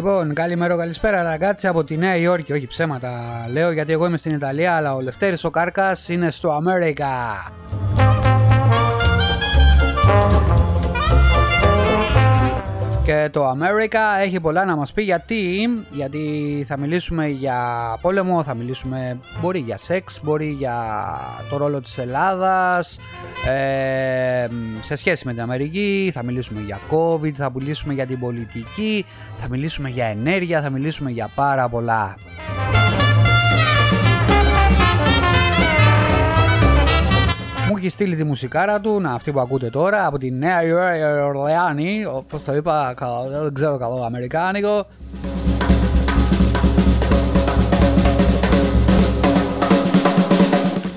Λοιπόν, 0.00 0.34
καλημέρα, 0.34 0.76
καλησπέρα, 0.76 1.22
ραγκάτσι 1.22 1.66
από 1.66 1.84
τη 1.84 1.96
Νέα 1.96 2.16
Υόρκη. 2.16 2.52
Όχι 2.52 2.66
ψέματα 2.66 3.44
λέω 3.52 3.70
γιατί 3.70 3.92
εγώ 3.92 4.06
είμαι 4.06 4.16
στην 4.16 4.34
Ιταλία, 4.34 4.76
αλλά 4.76 4.94
ο 4.94 5.00
Λευτέρης 5.00 5.44
ο 5.44 5.50
Κάρκας 5.50 6.08
είναι 6.08 6.30
στο 6.30 6.50
Αμέρικα. 6.50 7.08
Και 13.10 13.28
το 13.32 13.50
America 13.50 14.20
έχει 14.20 14.40
πολλά 14.40 14.64
να 14.64 14.76
μας 14.76 14.92
πει. 14.92 15.02
Γιατί, 15.02 15.68
γιατί 15.90 16.64
θα 16.68 16.78
μιλήσουμε 16.78 17.26
για 17.26 17.58
πόλεμο, 18.00 18.42
θα 18.42 18.54
μιλήσουμε 18.54 19.18
μπορεί 19.40 19.58
για 19.58 19.76
σεξ, 19.76 20.20
μπορεί 20.22 20.48
για 20.48 20.84
το 21.50 21.56
ρόλο 21.56 21.80
της 21.80 21.98
Ελλάδας 21.98 22.98
ε, 23.48 24.46
σε 24.80 24.96
σχέση 24.96 25.26
με 25.26 25.32
την 25.32 25.42
Αμερική, 25.42 26.10
θα 26.14 26.22
μιλήσουμε 26.22 26.60
για 26.60 26.80
COVID, 26.90 27.32
θα 27.32 27.50
μιλήσουμε 27.54 27.94
για 27.94 28.06
την 28.06 28.18
πολιτική, 28.18 29.06
θα 29.38 29.48
μιλήσουμε 29.48 29.88
για 29.88 30.04
ενέργεια, 30.04 30.62
θα 30.62 30.70
μιλήσουμε 30.70 31.10
για 31.10 31.30
πάρα 31.34 31.68
πολλά. 31.68 32.16
Μου 37.70 37.76
έχει 37.76 37.88
στείλει 37.88 38.16
τη 38.16 38.24
μουσικάρα 38.24 38.80
του, 38.80 39.00
να 39.00 39.12
αυτή 39.12 39.32
που 39.32 39.40
ακούτε 39.40 39.70
τώρα, 39.70 40.06
από 40.06 40.18
τη 40.18 40.30
Νέα 40.30 40.58
Ορλεάνη, 41.24 42.04
όπως 42.04 42.44
το 42.44 42.54
είπα, 42.54 42.94
δεν 43.42 43.54
ξέρω 43.54 43.78
καλό 43.78 44.02
αμερικάνικο. 44.02 44.86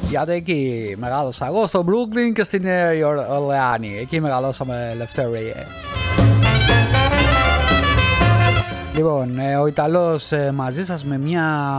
Γιατί 0.09 0.32
εκεί 0.32 0.96
μεγάλωσα 0.99 1.46
εγώ 1.46 1.68
στο 1.68 1.85
Brooklyn 1.88 2.34
και 2.34 2.44
στη 2.44 2.60
Νέα 2.60 3.07
Ορλεάνη. 3.29 3.98
Εκεί 4.01 4.21
μεγαλώσαμε 4.21 4.90
ελευθερία. 4.91 5.66
Λοιπόν, 8.96 9.40
ε, 9.40 9.55
ο 9.55 9.68
Ιταλός 9.68 10.32
ε, 10.32 10.51
μαζί 10.51 10.85
σας 10.85 11.05
με 11.05 11.18
μια 11.18 11.77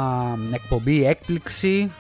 εκπομπή 0.53 1.07
έκπληξη 1.07 1.93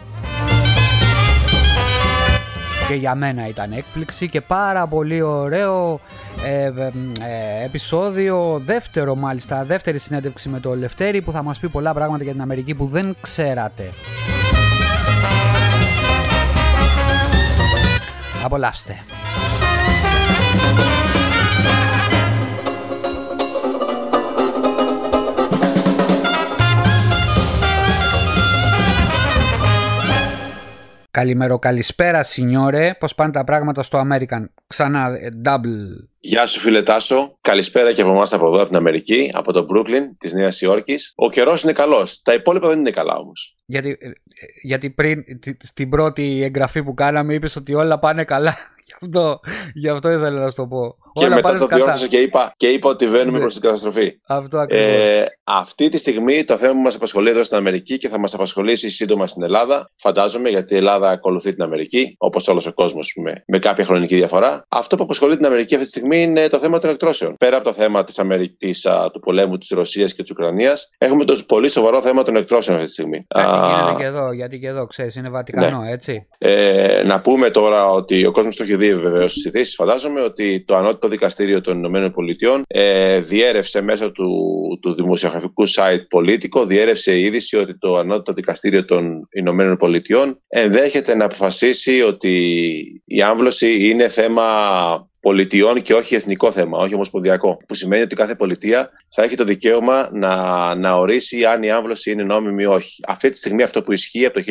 και 2.88 2.94
για 2.94 3.14
μένα 3.14 3.48
ήταν 3.48 3.72
έκπληξη 3.72 4.28
και 4.28 4.40
πάρα 4.40 4.86
πολύ 4.86 5.22
ωραίο 5.22 6.00
ε, 6.44 6.64
ε, 6.64 7.64
επεισόδιο, 7.64 8.62
δεύτερο 8.64 9.14
μάλιστα, 9.14 9.64
δεύτερη 9.64 9.98
συνέντευξη 9.98 10.48
με 10.48 10.60
το 10.60 10.76
Λευτέρη 10.76 11.22
που 11.22 11.32
θα 11.32 11.42
μας 11.42 11.58
πει 11.58 11.68
πολλά 11.68 11.92
πράγματα 11.92 12.22
για 12.22 12.32
την 12.32 12.40
Αμερική 12.40 12.74
που 12.74 12.86
δεν 12.86 13.16
ξέρατε. 13.20 13.90
Απολαύστε. 18.44 19.04
Καλημέρα, 31.14 31.58
καλησπέρα 31.58 32.22
σινιόρε. 32.22 32.94
Πώς 32.94 33.14
πάνε 33.14 33.32
τα 33.32 33.44
πράγματα 33.44 33.82
στο 33.82 34.06
American; 34.06 34.44
Ξανά, 34.66 35.06
ε, 35.06 35.28
double. 35.44 36.08
Γεια 36.20 36.46
σου 36.46 36.60
φίλε 36.60 36.82
Τάσο. 36.82 37.38
Καλησπέρα 37.40 37.92
και 37.92 38.02
από 38.02 38.10
εμάς 38.10 38.32
από 38.32 38.46
εδώ, 38.46 38.56
από 38.56 38.66
την 38.66 38.76
Αμερική, 38.76 39.30
από 39.34 39.52
το 39.52 39.64
Brooklyn 39.68 40.02
της 40.18 40.32
Νέας 40.32 40.60
Υόρκης. 40.60 41.12
Ο 41.16 41.30
καιρός 41.30 41.62
είναι 41.62 41.72
καλός. 41.72 42.22
Τα 42.22 42.34
υπόλοιπα 42.34 42.68
δεν 42.68 42.78
είναι 42.78 42.90
καλά 42.90 43.14
όμως. 43.16 43.56
Γιατί, 43.66 43.88
ε, 43.88 44.10
γιατί 44.62 44.90
πριν, 44.90 45.24
στην 45.58 45.88
πρώτη 45.88 46.42
εγγραφή 46.42 46.82
που 46.82 46.94
κάναμε, 46.94 47.34
είπες 47.34 47.56
ότι 47.56 47.74
όλα 47.74 47.98
πάνε 47.98 48.24
καλά. 48.24 48.56
Γι' 48.86 48.94
αυτό, 49.00 49.40
γι 49.74 49.88
αυτό 49.88 50.10
ήθελα 50.10 50.40
να 50.40 50.50
σου 50.50 50.56
το 50.56 50.66
πω. 50.66 50.96
Και 51.14 51.24
Όλα 51.24 51.34
μετά 51.34 51.54
το 51.54 51.66
διόρθωσα 51.66 52.06
και 52.06 52.16
είπα, 52.16 52.52
και 52.56 52.68
είπα 52.68 52.88
ότι 52.88 53.06
βαίνουμε 53.06 53.30
ναι. 53.30 53.38
προς 53.38 53.52
την 53.52 53.62
καταστροφή. 53.62 54.18
Αυτό 54.26 54.66
Ε, 54.68 55.24
αυτή 55.44 55.88
τη 55.88 55.98
στιγμή 55.98 56.44
το 56.44 56.56
θέμα 56.56 56.72
που 56.72 56.78
μας 56.78 56.94
απασχολεί 56.94 57.30
εδώ 57.30 57.44
στην 57.44 57.56
Αμερική 57.56 57.98
και 57.98 58.08
θα 58.08 58.18
μας 58.18 58.34
απασχολήσει 58.34 58.90
σύντομα 58.90 59.26
στην 59.26 59.42
Ελλάδα, 59.42 59.90
φαντάζομαι, 59.96 60.48
γιατί 60.48 60.74
η 60.74 60.76
Ελλάδα 60.76 61.10
ακολουθεί 61.10 61.54
την 61.54 61.62
Αμερική, 61.62 62.14
όπως 62.18 62.48
όλος 62.48 62.66
ο 62.66 62.72
κόσμος 62.72 63.12
με, 63.22 63.44
με 63.46 63.58
κάποια 63.58 63.84
χρονική 63.84 64.14
διαφορά. 64.14 64.64
Αυτό 64.68 64.96
που 64.96 65.02
απασχολεί 65.02 65.36
την 65.36 65.46
Αμερική 65.46 65.74
αυτή 65.74 65.86
τη 65.86 65.92
στιγμή 65.92 66.22
είναι 66.22 66.46
το 66.46 66.58
θέμα 66.58 66.78
των 66.78 66.90
εκτρώσεων. 66.90 67.36
Πέρα 67.38 67.56
από 67.56 67.64
το 67.64 67.72
θέμα 67.72 68.04
της 68.04 68.18
Αμερικής, 68.18 68.86
του 69.12 69.20
πολέμου 69.20 69.58
της 69.58 69.70
Ρωσίας 69.70 70.14
και 70.14 70.22
της 70.22 70.30
Ουκρανίας, 70.30 70.90
έχουμε 70.98 71.24
το 71.24 71.40
πολύ 71.46 71.70
σοβαρό 71.70 72.00
θέμα 72.00 72.22
των 72.22 72.36
εκτρώσεων 72.36 72.76
αυτή 72.76 72.88
τη 72.88 72.92
στιγμή. 72.92 73.26
Γιατί 73.34 73.50
γίνεται 73.50 73.94
και 73.98 74.04
εδώ, 74.04 74.32
γιατί 74.32 74.58
και 74.58 74.68
εδώ, 74.68 74.86
ξέρεις, 74.86 75.16
είναι 75.16 75.28
Βατικανό, 75.28 75.80
ναι. 75.80 75.90
έτσι. 75.90 76.26
Ε, 76.38 77.02
να 77.06 77.20
πούμε 77.20 77.50
τώρα 77.50 77.90
ότι 77.90 78.26
ο 78.26 78.30
κόσμος 78.30 78.56
το 78.56 78.62
έχει 78.62 78.76
δει 78.76 78.94
βεβαίως 78.94 79.30
στις 79.30 79.44
ειδήσεις, 79.44 79.74
φαντάζομαι, 79.74 80.20
ότι 80.20 80.64
το 80.64 80.76
ανώτατο 80.76 81.03
δικαστήριο 81.08 81.60
των 81.60 81.78
Ηνωμένων 81.78 82.10
Πολιτειών 82.10 82.62
ε, 82.66 83.20
διέρευσε 83.20 83.80
μέσω 83.80 84.12
του, 84.12 84.28
του 84.82 84.94
δημοσιογραφικού 84.94 85.68
site 85.68 86.06
Πολίτικο, 86.08 86.66
διέρευσε 86.66 87.18
η 87.18 87.22
είδηση 87.22 87.56
ότι 87.56 87.78
το 87.78 87.96
ανώτατο 87.96 88.32
δικαστήριο 88.32 88.84
των 88.84 89.28
Ηνωμένων 89.32 89.76
Πολιτειών 89.76 90.42
ενδέχεται 90.48 91.14
να 91.14 91.24
αποφασίσει 91.24 92.02
ότι 92.02 92.32
η 93.04 93.22
άμβλωση 93.22 93.88
είναι 93.88 94.08
θέμα 94.08 94.42
πολιτιών 95.24 95.82
και 95.82 95.94
όχι 95.94 96.14
εθνικό 96.14 96.50
θέμα, 96.50 96.78
όχι 96.78 96.94
ομοσπονδιακό. 96.94 97.56
Που 97.66 97.74
σημαίνει 97.74 98.02
ότι 98.02 98.14
κάθε 98.14 98.34
πολιτεία 98.34 98.90
θα 99.08 99.22
έχει 99.22 99.34
το 99.34 99.44
δικαίωμα 99.44 100.08
να, 100.12 100.34
να 100.74 100.94
ορίσει 100.94 101.44
αν 101.44 101.62
η 101.62 101.70
άμβλωση 101.70 102.10
είναι 102.10 102.22
νόμιμη 102.22 102.62
ή 102.62 102.66
όχι. 102.66 103.02
Αυτή 103.06 103.28
τη 103.28 103.36
στιγμή 103.36 103.62
αυτό 103.62 103.82
που 103.82 103.92
ισχύει 103.92 104.26
από 104.26 104.40
το 104.40 104.44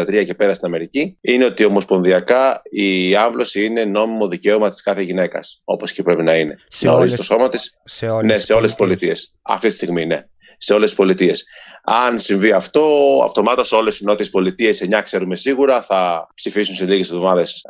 1973 0.00 0.24
και 0.24 0.34
πέρα 0.34 0.54
στην 0.54 0.66
Αμερική 0.66 1.16
είναι 1.20 1.44
ότι 1.44 1.64
ομοσπονδιακά 1.64 2.62
η 2.70 3.16
άμβλωση 3.16 3.64
είναι 3.64 3.84
νόμιμο 3.84 4.28
δικαίωμα 4.28 4.70
της 4.70 4.82
κάθε 4.82 5.02
γυναίκας. 5.02 5.60
Όπως 5.64 5.92
και 5.92 6.02
πρέπει 6.02 6.24
να 6.24 6.36
είναι. 6.36 6.58
Σε 6.68 6.86
να 6.86 6.92
ορίσει 6.92 7.16
το 7.16 7.22
σώμα 7.22 7.48
της. 7.48 7.76
Σε 7.84 8.08
όλες, 8.08 8.32
ναι, 8.32 8.38
σε 8.38 8.52
όλες 8.52 8.68
τις 8.68 8.78
πολιτείες. 8.78 9.30
Αυτή 9.42 9.68
τη 9.68 9.74
στιγμή, 9.74 10.06
ναι. 10.06 10.24
Σε 10.62 10.72
όλες 10.72 10.88
τις 10.88 10.98
πολιτείες. 10.98 11.44
Αν 11.84 12.18
συμβεί 12.18 12.52
αυτό, 12.52 12.82
αυτομάτως 13.24 13.72
όλες 13.72 13.98
οι 13.98 14.04
νότιες 14.04 14.30
πολιτείες, 14.30 14.80
9 14.80 15.02
ξέρουμε 15.02 15.36
σίγουρα, 15.36 15.80
θα 15.80 16.28
ψηφίσουν 16.34 16.74
σε 16.74 16.84
λίγες 16.84 17.10
εβδομάδες 17.10 17.62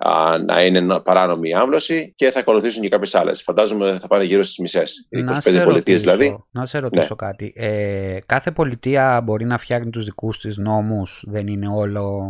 να 0.47 0.65
είναι 0.65 1.01
παράνομη 1.05 1.49
η 1.49 1.53
άμβλωση 1.53 2.12
και 2.17 2.31
θα 2.31 2.41
ακολουθήσουν 2.41 2.83
και 2.83 2.89
κάποιες 2.89 3.15
άλλες. 3.15 3.43
Φαντάζομαι 3.43 3.99
θα 4.01 4.06
πάνε 4.06 4.25
γύρω 4.25 4.43
στις 4.43 4.59
μισές. 4.59 5.09
25 5.45 5.61
πολιτείες 5.65 6.01
δηλαδή. 6.01 6.45
Να 6.51 6.67
σε 6.67 6.78
ρωτήσω 6.78 7.17
ναι. 7.21 7.27
κάτι. 7.27 7.53
Ε, 7.56 8.19
κάθε 8.27 8.51
πολιτεία 8.51 9.21
μπορεί 9.25 9.45
να 9.45 9.59
φτιάχνει 9.59 9.91
τους 9.91 10.05
δικούς 10.05 10.39
της 10.39 10.57
νόμους, 10.57 11.25
δεν 11.27 11.47
είναι 11.47 11.69
όλο. 11.69 12.27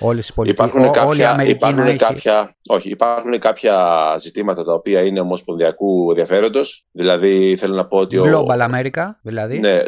Όλες 0.00 0.28
οι 0.28 0.32
πολιτείε. 0.34 0.66
Υπάρχουν, 0.66 0.90
κάποια, 0.90 1.36
υπάρχουν, 1.46 1.96
κάποια, 1.96 2.54
όχι, 2.68 2.88
υπάρχουν 2.88 3.38
κάποια 3.38 3.76
ζητήματα 4.18 4.64
τα 4.64 4.72
οποία 4.72 5.04
είναι 5.04 5.20
ομοσπονδιακού 5.20 6.10
ενδιαφέροντος. 6.10 6.86
Δηλαδή 6.92 7.56
θέλω 7.56 7.74
να 7.74 7.86
πω 7.86 7.98
ότι. 7.98 8.18
Global 8.20 8.70
America, 8.70 9.04
δηλαδή. 9.22 9.58
Ναι, 9.58 9.78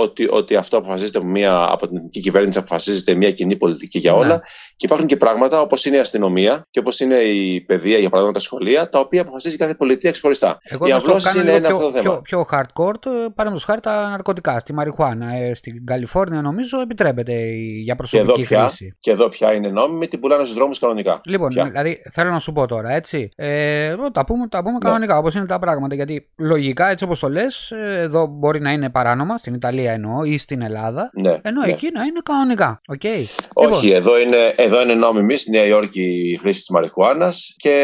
ότι, 0.00 0.28
ότι 0.30 0.56
αυτό 0.56 0.76
αποφασίζεται 0.76 1.18
από, 1.18 1.26
μια, 1.26 1.66
από 1.70 1.86
την 1.86 1.96
εθνική 1.96 2.20
κυβέρνηση, 2.20 2.58
αποφασίζεται 2.58 3.14
μια 3.14 3.30
κοινή 3.30 3.56
πολιτική 3.56 3.98
για 3.98 4.14
όλα. 4.14 4.26
Ναι. 4.26 4.38
Και 4.76 4.86
υπάρχουν 4.86 5.06
και 5.06 5.16
πράγματα 5.16 5.60
όπως 5.60 5.84
είναι 5.84 5.96
η 5.96 6.00
αστυνομία 6.00 6.66
και 6.70 6.78
όπως 6.78 7.00
είναι 7.00 7.14
η 7.14 7.60
παιδεία, 7.60 7.98
για 7.98 8.08
παράδειγμα 8.08 8.38
τα 8.38 8.44
σχολεία, 8.44 8.88
τα 8.88 8.98
οποία 8.98 9.20
αποφασίζει 9.20 9.56
κάθε 9.56 9.74
πολιτεία 9.74 10.10
ξεχωριστά. 10.10 10.58
Εγώ 10.62 10.86
η 10.86 10.92
αυλώση 10.92 11.40
είναι 11.40 11.52
ένα 11.52 11.68
πιο, 11.68 11.76
αυτό 11.76 11.86
το 11.86 11.92
θέμα. 11.92 12.02
Πιο, 12.02 12.20
πιο 12.22 12.46
hardcore, 12.52 12.98
παραδείγματος 13.02 13.64
χάρη 13.64 13.80
τα 13.80 14.08
ναρκωτικά, 14.08 14.58
στη 14.58 14.72
Μαριχουάνα. 14.72 15.34
Ε, 15.34 15.54
στην 15.54 15.86
Καλιφόρνια 15.86 16.40
νομίζω 16.40 16.80
επιτρέπεται 16.80 17.32
για 17.84 17.96
προσωπική 17.96 18.32
και 18.32 18.54
εδώ 18.54 18.64
χρήση. 18.64 18.84
Πια, 18.84 18.96
και 19.00 19.10
εδώ 19.10 19.28
πια 19.28 19.52
είναι 19.52 19.68
νόμιμη, 19.68 20.08
την 20.08 20.20
πουλάνε 20.20 20.44
στους 20.44 20.56
δρόμους 20.56 20.78
κανονικά. 20.78 21.20
Λοιπόν, 21.24 21.48
πια. 21.48 21.64
δηλαδή 21.64 22.02
θέλω 22.12 22.30
να 22.30 22.38
σου 22.38 22.52
πω 22.52 22.66
τώρα, 22.66 22.90
έτσι. 22.90 23.28
Ε, 23.36 23.94
τα 24.12 24.24
πούμε, 24.24 24.48
τα 24.48 24.62
πούμε 24.62 24.72
ναι. 24.72 24.78
κανονικά 24.78 25.18
όπως 25.18 25.34
είναι 25.34 25.46
τα 25.46 25.58
πράγματα. 25.58 25.94
Γιατί 25.94 26.28
λογικά, 26.36 26.88
έτσι 26.88 27.04
όπως 27.04 27.18
το 27.18 27.28
λες, 27.28 27.70
ε, 27.70 28.00
εδώ 28.00 28.26
μπορεί 28.26 28.60
να 28.60 28.72
είναι 28.72 28.90
παράνομα, 28.90 29.35
στην 29.38 29.54
Ιταλία 29.54 29.92
εννοώ, 29.92 30.24
ή 30.24 30.38
στην 30.38 30.62
Ελλάδα. 30.62 31.10
Ναι, 31.14 31.38
ενώ 31.42 31.60
ναι. 31.60 31.72
εκεί 31.72 31.88
να 31.92 32.02
είναι 32.02 32.20
κανονικά. 32.24 32.80
Okay. 32.98 33.24
Όχι, 33.54 33.86
λοιπόν. 33.86 34.00
εδώ 34.00 34.18
είναι, 34.20 34.54
εδώ 34.56 34.82
είναι 34.82 34.94
νόμιμη 34.94 35.36
στη 35.36 35.50
Νέα 35.50 35.64
Υόρκη 35.64 36.30
η 36.32 36.36
χρήση 36.36 36.60
της 36.60 36.70
μαριχουάνας. 36.70 37.54
Και 37.56 37.76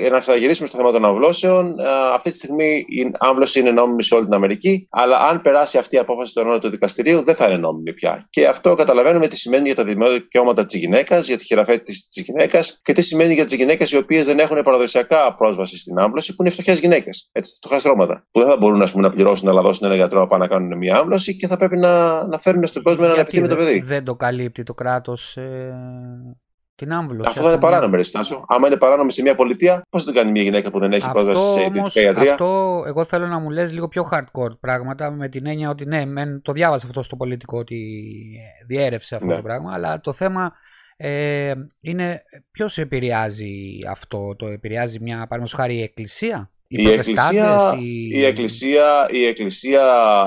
για 0.00 0.10
να 0.10 0.20
ξαναγυρίσουμε 0.20 0.68
στο 0.68 0.76
θέμα 0.76 0.92
των 0.92 1.04
αυλώσεων, 1.04 1.76
αυτή 2.14 2.30
τη 2.30 2.36
στιγμή 2.36 2.84
η 2.88 3.10
άμβλωση 3.18 3.60
είναι 3.60 3.70
νόμιμη 3.70 4.02
σε 4.02 4.14
όλη 4.14 4.24
την 4.24 4.34
Αμερική. 4.34 4.88
Αλλά 4.90 5.16
αν 5.16 5.40
περάσει 5.40 5.78
αυτή 5.78 5.96
η 5.96 5.98
απόφαση 5.98 6.34
του 6.34 6.40
ενότου 6.40 6.70
δικαστηρίου, 6.70 7.24
δεν 7.24 7.34
θα 7.34 7.46
είναι 7.46 7.56
νόμιμη 7.56 7.92
πια. 7.92 8.26
Και 8.30 8.46
αυτό 8.46 8.74
καταλαβαίνουμε 8.74 9.26
τι 9.26 9.36
σημαίνει 9.36 9.66
για 9.66 9.74
τα 9.74 9.84
δικαιώματα 9.84 10.64
της 10.64 10.80
γυναίκας, 10.80 11.26
για 11.26 11.38
τη 11.38 11.44
χειραφέτηση 11.44 12.04
της 12.12 12.22
γυναίκας 12.22 12.80
και 12.82 12.92
τι 12.92 13.02
σημαίνει 13.02 13.34
για 13.34 13.44
τις 13.44 13.54
γυναίκες 13.54 13.90
οι 13.90 13.96
οποίες 13.96 14.26
δεν 14.26 14.38
έχουν 14.38 14.62
παραδοσιακά 14.62 15.34
πρόσβαση 15.34 15.78
στην 15.78 15.98
άμβλωση, 15.98 16.34
που 16.34 16.42
είναι 16.42 16.50
φτωχές 16.50 16.80
γυναίκες. 16.80 17.28
Έτσι, 17.32 17.54
φτωχά 17.54 17.78
στρώματα. 17.78 18.26
Που 18.30 18.40
δεν 18.40 18.48
θα 18.48 18.56
μπορούν 18.56 18.88
πούμε, 18.90 19.02
να 19.02 19.10
πληρώσουν, 19.10 19.54
να 19.54 19.62
δώσουν 19.62 19.86
ένα 19.86 19.96
γιατρό 19.96 20.20
να 20.20 20.26
πάνε 20.26 20.44
να 20.44 20.50
κάνουν 20.50 20.76
μια 20.84 20.96
άμβλωση 20.96 21.36
και 21.36 21.46
θα 21.46 21.56
πρέπει 21.56 21.78
να, 21.78 22.26
να 22.26 22.38
φέρουν 22.38 22.66
στον 22.66 22.82
κόσμο 22.82 23.04
ένα 23.06 23.26
με 23.40 23.48
το 23.48 23.56
παιδί. 23.56 23.80
Δεν 23.80 24.04
το 24.04 24.16
καλύπτει 24.16 24.62
το 24.62 24.74
κράτος 24.74 25.36
ε, 25.36 25.74
την 26.74 26.92
άμβλωση. 26.92 27.30
Αυτό 27.30 27.42
θα 27.42 27.50
είναι 27.50 27.60
παράνομο, 27.60 27.96
Ρεστάσο. 27.96 28.44
Άμα 28.48 28.66
είναι 28.66 28.76
παράνομο 28.76 29.10
σε 29.10 29.22
μια 29.22 29.34
πολιτεία, 29.34 29.82
πώς 29.88 30.04
θα 30.04 30.12
το 30.12 30.18
κάνει 30.18 30.30
μια 30.30 30.42
γυναίκα 30.42 30.70
που 30.70 30.78
δεν 30.78 30.92
έχει 30.92 31.10
πρόσβαση 31.10 31.50
σε 31.50 31.64
ιδιωτικά 31.64 32.00
ιατρία. 32.00 32.30
Αυτό 32.30 32.82
εγώ 32.86 33.04
θέλω 33.04 33.26
να 33.26 33.38
μου 33.38 33.50
λες 33.50 33.72
λίγο 33.72 33.88
πιο 33.88 34.08
hardcore 34.12 34.58
πράγματα 34.60 35.10
με 35.10 35.28
την 35.28 35.46
έννοια 35.46 35.70
ότι 35.70 35.84
ναι, 35.84 36.04
μεν, 36.04 36.42
το 36.42 36.52
διάβασα 36.52 36.86
αυτό 36.86 37.02
στο 37.02 37.16
πολιτικό 37.16 37.58
ότι 37.58 38.06
διέρευσε 38.66 39.14
αυτό 39.14 39.26
ναι. 39.26 39.36
το 39.36 39.42
πράγμα, 39.42 39.72
αλλά 39.72 40.00
το 40.00 40.12
θέμα 40.12 40.52
ε, 40.96 41.52
είναι 41.80 42.22
ποιος 42.50 42.78
επηρεάζει 42.78 43.78
αυτό, 43.90 44.36
το 44.36 44.46
επηρεάζει 44.46 45.00
μια 45.00 45.14
παραδείγματος 45.14 45.52
χάρη 45.52 45.76
η 45.76 45.82
Εκκλησία; 45.82 46.50
Η, 46.68 46.90
εκκλησία, 46.90 47.76
η... 48.12 48.24
εκκλησία, 48.24 49.08
η 49.10 49.24
εκκλησία, 49.24 49.82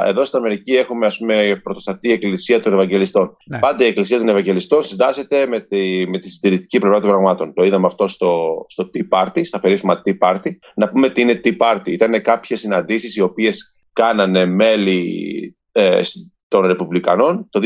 εδώ 0.05 0.25
στην 0.25 0.39
Αμερική 0.39 0.75
έχουμε 0.75 1.05
ας 1.05 1.17
πούμε 1.17 1.59
πρωτοστατή 1.63 2.11
εκκλησία 2.11 2.59
των 2.59 2.73
Ευαγγελιστών. 2.73 3.35
Ναι. 3.45 3.59
Πάντα 3.59 3.83
η 3.83 3.87
εκκλησία 3.87 4.17
των 4.17 4.29
Ευαγγελιστών 4.29 4.83
συντάσσεται 4.83 5.47
με 5.47 5.59
τη, 5.59 6.07
με 6.07 6.19
τη 6.19 6.29
συντηρητική 6.29 6.79
πλευρά 6.79 6.99
των 6.99 7.09
πραγμάτων. 7.09 7.53
Το 7.53 7.63
είδαμε 7.63 7.85
αυτό 7.85 8.07
στο, 8.07 8.65
στο 8.67 8.89
Tea 8.93 9.19
Party, 9.19 9.41
στα 9.43 9.59
περίφημα 9.59 10.01
Tea 10.05 10.27
Party. 10.27 10.49
Να 10.75 10.89
πούμε 10.89 11.09
τι 11.09 11.21
είναι 11.21 11.39
Tea 11.43 11.57
Party. 11.57 11.87
Ήταν 11.87 12.21
κάποιες 12.21 12.59
συναντήσεις 12.59 13.15
οι 13.15 13.21
οποίες 13.21 13.85
κάνανε 13.93 14.45
μέλη 14.45 15.55
ε, 15.71 16.01
των 16.47 16.65
Ρεπουμπλικανών 16.65 17.47
το 17.49 17.59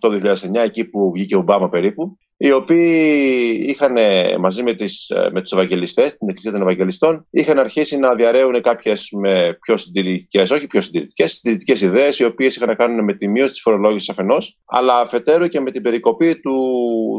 2008-2009, 0.00 0.20
εκεί 0.64 0.84
που 0.84 1.12
βγήκε 1.14 1.36
ο 1.36 1.38
Ομπάμα 1.38 1.68
περίπου, 1.68 2.16
οι 2.36 2.52
οποίοι 2.52 3.64
είχαν 3.68 3.96
μαζί 4.40 4.62
με, 4.62 4.74
τις, 4.74 5.12
με 5.32 5.40
τους 5.40 5.52
Ευαγγελιστές, 5.52 6.16
την 6.16 6.28
Εκκλησία 6.28 6.52
των 6.52 6.60
Ευαγγελιστών, 6.60 7.26
είχαν 7.30 7.58
αρχίσει 7.58 7.98
να 7.98 8.14
διαρρέουν 8.14 8.60
κάποιες 8.60 9.08
με 9.12 9.58
πιο 9.60 9.76
συντηρητικές, 9.76 10.50
όχι 10.50 10.66
πιο 10.66 10.80
συντηρητικές, 10.80 11.32
συντηρητικές 11.32 11.80
ιδέες, 11.80 12.18
οι 12.18 12.24
οποίες 12.24 12.56
είχαν 12.56 12.68
να 12.68 12.74
κάνουν 12.74 13.04
με 13.04 13.12
τη 13.12 13.28
μείωση 13.28 13.52
της 13.52 13.60
φορολόγησης 13.60 14.08
αφενός, 14.08 14.60
αλλά 14.64 15.00
αφετέρου 15.00 15.46
και 15.46 15.60
με 15.60 15.70
την 15.70 15.82
περικοπή 15.82 16.40
του, 16.40 16.54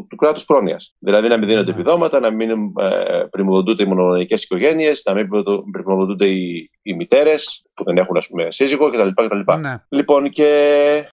του 0.10 0.16
κράτους 0.16 0.46
πρόνοιας. 0.46 0.96
Δηλαδή 1.00 1.28
να 1.28 1.38
μην 1.38 1.48
δίνονται 1.48 1.72
ναι. 1.72 1.80
επιδόματα, 1.80 2.20
να 2.20 2.32
μην 2.32 2.50
ε, 2.50 3.24
πρημοδοτούνται 3.30 3.84
οι 3.84 3.88
μονογονικές 3.88 4.44
οικογένειες, 4.44 5.02
να 5.06 5.14
μην 5.14 5.28
πρημοδοτούνται 5.72 6.28
οι, 6.28 6.70
οι 6.88 6.96
μητέρες 6.96 7.62
που 7.74 7.84
δεν 7.84 7.98
έχουν 7.98 8.18
ας 8.18 8.28
πούμε, 8.28 8.52
σύζυγο 8.52 8.90
κτλ. 8.90 9.08
κτλ. 9.26 9.60
Ναι. 9.60 9.82
Λοιπόν, 9.90 10.30
και 10.30 10.50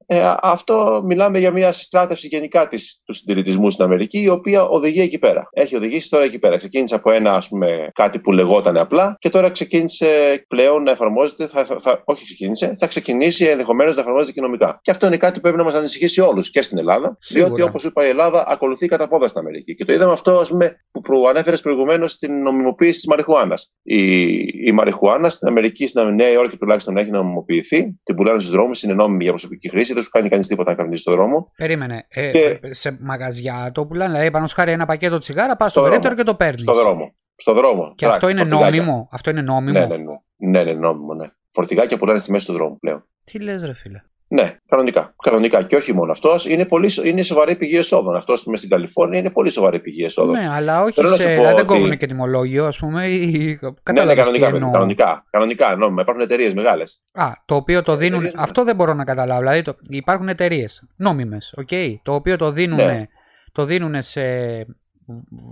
ε, 0.06 0.32
αυτό 0.42 1.02
μιλάμε 1.04 1.38
για 1.38 1.50
μια 1.50 1.72
συστράτευση 1.72 2.26
γενικά 2.26 2.68
της, 2.68 3.02
του 3.04 3.12
συντηρητισμού 3.12 3.70
στην 3.70 3.84
Αμερική, 3.84 4.20
η 4.20 4.28
οποία 4.28 4.64
οδηγεί 4.64 5.00
εκεί 5.00 5.18
πέρα. 5.18 5.48
Έχει 5.52 5.76
οδηγήσει 5.76 6.10
τώρα 6.10 6.24
εκεί 6.24 6.38
πέρα. 6.38 6.56
Ξεκίνησε 6.56 6.94
από 6.94 7.12
ένα, 7.12 7.34
ας 7.34 7.48
πούμε, 7.48 7.88
κάτι 7.92 8.18
που 8.18 8.32
λεγόταν 8.32 8.76
απλά 8.76 9.16
και 9.18 9.28
τώρα 9.28 9.50
ξεκίνησε 9.50 10.06
πλέον 10.48 10.82
να 10.82 10.90
εφαρμόζεται, 10.90 11.46
θα, 11.46 11.64
θα, 11.64 11.78
θα, 11.78 12.02
όχι 12.04 12.24
ξεκίνησε, 12.24 12.74
θα 12.78 12.86
ξεκινήσει 12.86 13.44
ενδεχομένως 13.44 13.94
να 13.94 14.00
εφαρμόζεται 14.00 14.32
και 14.32 14.40
νομικά. 14.40 14.78
Και 14.82 14.90
αυτό 14.90 15.06
είναι 15.06 15.16
κάτι 15.16 15.34
που 15.34 15.40
πρέπει 15.40 15.56
να 15.56 15.64
μας 15.64 15.74
ανησυχήσει 15.74 16.20
όλους 16.20 16.50
και 16.50 16.62
στην 16.62 16.78
Ελλάδα, 16.78 17.16
Σίγουρα. 17.20 17.46
διότι 17.46 17.62
όπως 17.62 17.84
είπα 17.84 18.06
η 18.06 18.08
Ελλάδα 18.08 18.44
ακολουθεί 18.48 18.86
κατά 18.86 19.08
πόδα 19.08 19.28
στην 19.28 19.40
Αμερική. 19.40 19.74
Και 19.74 19.84
το 19.84 19.92
είδαμε 19.92 20.12
αυτό, 20.12 20.38
ας 20.38 20.48
πούμε, 20.48 20.84
που 20.90 21.00
προανέφερες 21.00 21.60
προηγουμένως 21.60 22.12
στην 22.12 22.42
νομιμοποίηση 22.42 22.92
της 22.92 23.06
μαριχουάνας. 23.06 23.72
Η, 23.82 24.32
η 24.42 24.72
μαριχουάνα 24.72 25.28
στην 25.28 25.48
Αμερική, 25.48 25.63
στην 25.86 26.14
Νέα 26.14 26.30
Υόρκη 26.30 26.56
τουλάχιστον 26.56 26.96
έχει 26.96 27.10
νομιμοποιηθεί, 27.10 28.00
την 28.02 28.16
πουλάνε 28.16 28.38
στους 28.38 28.52
δρόμους, 28.52 28.82
είναι 28.82 28.94
νόμιμη 28.94 29.22
για 29.22 29.32
προσωπική 29.32 29.68
χρήση, 29.68 29.92
δεν 29.92 30.02
σου 30.02 30.10
κάνει 30.10 30.28
κανείς 30.28 30.46
τίποτα 30.46 30.70
να 30.70 30.76
καπνίσει 30.76 31.02
στον 31.02 31.14
δρόμο. 31.14 31.48
Περίμενε. 31.56 32.04
Ε, 32.08 32.30
και... 32.30 32.58
Σε 32.70 32.98
μαγαζιά 33.00 33.70
το 33.74 33.86
πουλάνε, 33.86 34.12
δηλαδή 34.12 34.30
πάνω 34.30 34.46
χάρη 34.54 34.72
ένα 34.72 34.86
πακέτο 34.86 35.18
τσιγάρα, 35.18 35.56
πας 35.56 35.70
στο 35.70 35.82
περίπτερο 35.82 36.14
και 36.14 36.22
το 36.22 36.34
παίρνεις. 36.34 36.60
Στο 36.60 36.74
δρόμο. 36.74 37.14
Στο 37.36 37.52
δρόμο. 37.52 37.92
Και 37.96 38.06
αυτό 38.06 38.28
είναι 38.28 38.42
νόμιμο. 38.42 39.08
Αυτό 39.10 39.30
είναι 39.30 39.42
νόμιμο. 39.42 39.78
Ναι, 39.78 39.86
ναι, 39.86 39.96
ναι. 39.96 40.12
ναι, 40.36 40.62
ναι 40.62 40.72
νόμιμο, 40.72 41.14
ναι. 41.14 41.26
Φορτηγάκια 41.50 41.98
πουλάνε 41.98 42.18
στη 42.18 42.30
μέση 42.30 42.46
του 42.46 42.52
δρόμου 42.52 42.78
πλέον. 42.78 43.06
Τι 43.24 43.38
λες, 43.38 43.64
ρε 43.64 43.74
φίλε. 43.74 44.02
Ναι, 44.28 44.58
κανονικά. 44.66 45.14
Κανονικά. 45.22 45.62
Και 45.62 45.76
όχι 45.76 45.94
μόνο 45.94 46.10
αυτό. 46.10 46.30
Είναι, 46.48 46.66
πολύ, 46.66 46.90
είναι 47.04 47.22
σοβαρή 47.22 47.56
πηγή 47.56 47.76
εσόδων. 47.76 48.16
Αυτό 48.16 48.32
που 48.32 48.42
είμαι 48.46 48.56
στην 48.56 48.68
Καλιφόρνια 48.68 49.18
είναι 49.18 49.30
πολύ 49.30 49.50
σοβαρή 49.50 49.80
πηγή 49.80 50.04
εσόδων. 50.04 50.38
Ναι, 50.38 50.48
αλλά 50.50 50.82
όχι 50.82 50.92
Θέλω 50.92 51.16
σε. 51.16 51.34
Δεν 51.34 51.54
ότι... 51.54 51.64
κόβουν 51.64 51.96
και 51.96 52.06
τιμολόγιο, 52.06 52.66
α 52.66 52.72
πούμε. 52.78 53.08
Ή... 53.08 53.58
Ναι, 53.92 54.04
ναι, 54.04 54.14
κανονικά. 54.14 54.46
Εννοώ... 54.46 54.70
Κανονικά. 54.70 55.24
Κανονικά. 55.30 55.76
Νόμιμα. 55.76 56.02
Υπάρχουν 56.02 56.22
εταιρείε 56.22 56.52
μεγάλε. 56.54 56.82
Α, 57.12 57.30
το 57.44 57.54
οποίο 57.54 57.82
το 57.82 57.96
δίνουν. 57.96 58.18
Εταιρείες... 58.18 58.42
Αυτό 58.42 58.64
δεν 58.64 58.76
μπορώ 58.76 58.94
να 58.94 59.04
καταλάβω. 59.04 59.40
Δηλαδή 59.40 59.62
το... 59.62 59.76
υπάρχουν 59.88 60.28
εταιρείε 60.28 60.66
νόμιμε. 60.96 61.38
Okay, 61.66 61.94
το 62.02 62.14
οποίο 62.14 62.36
το 62.36 62.50
δίνουν, 62.50 62.76
ναι. 62.76 63.06
το 63.52 63.64
δίνουν 63.64 64.02
σε 64.02 64.22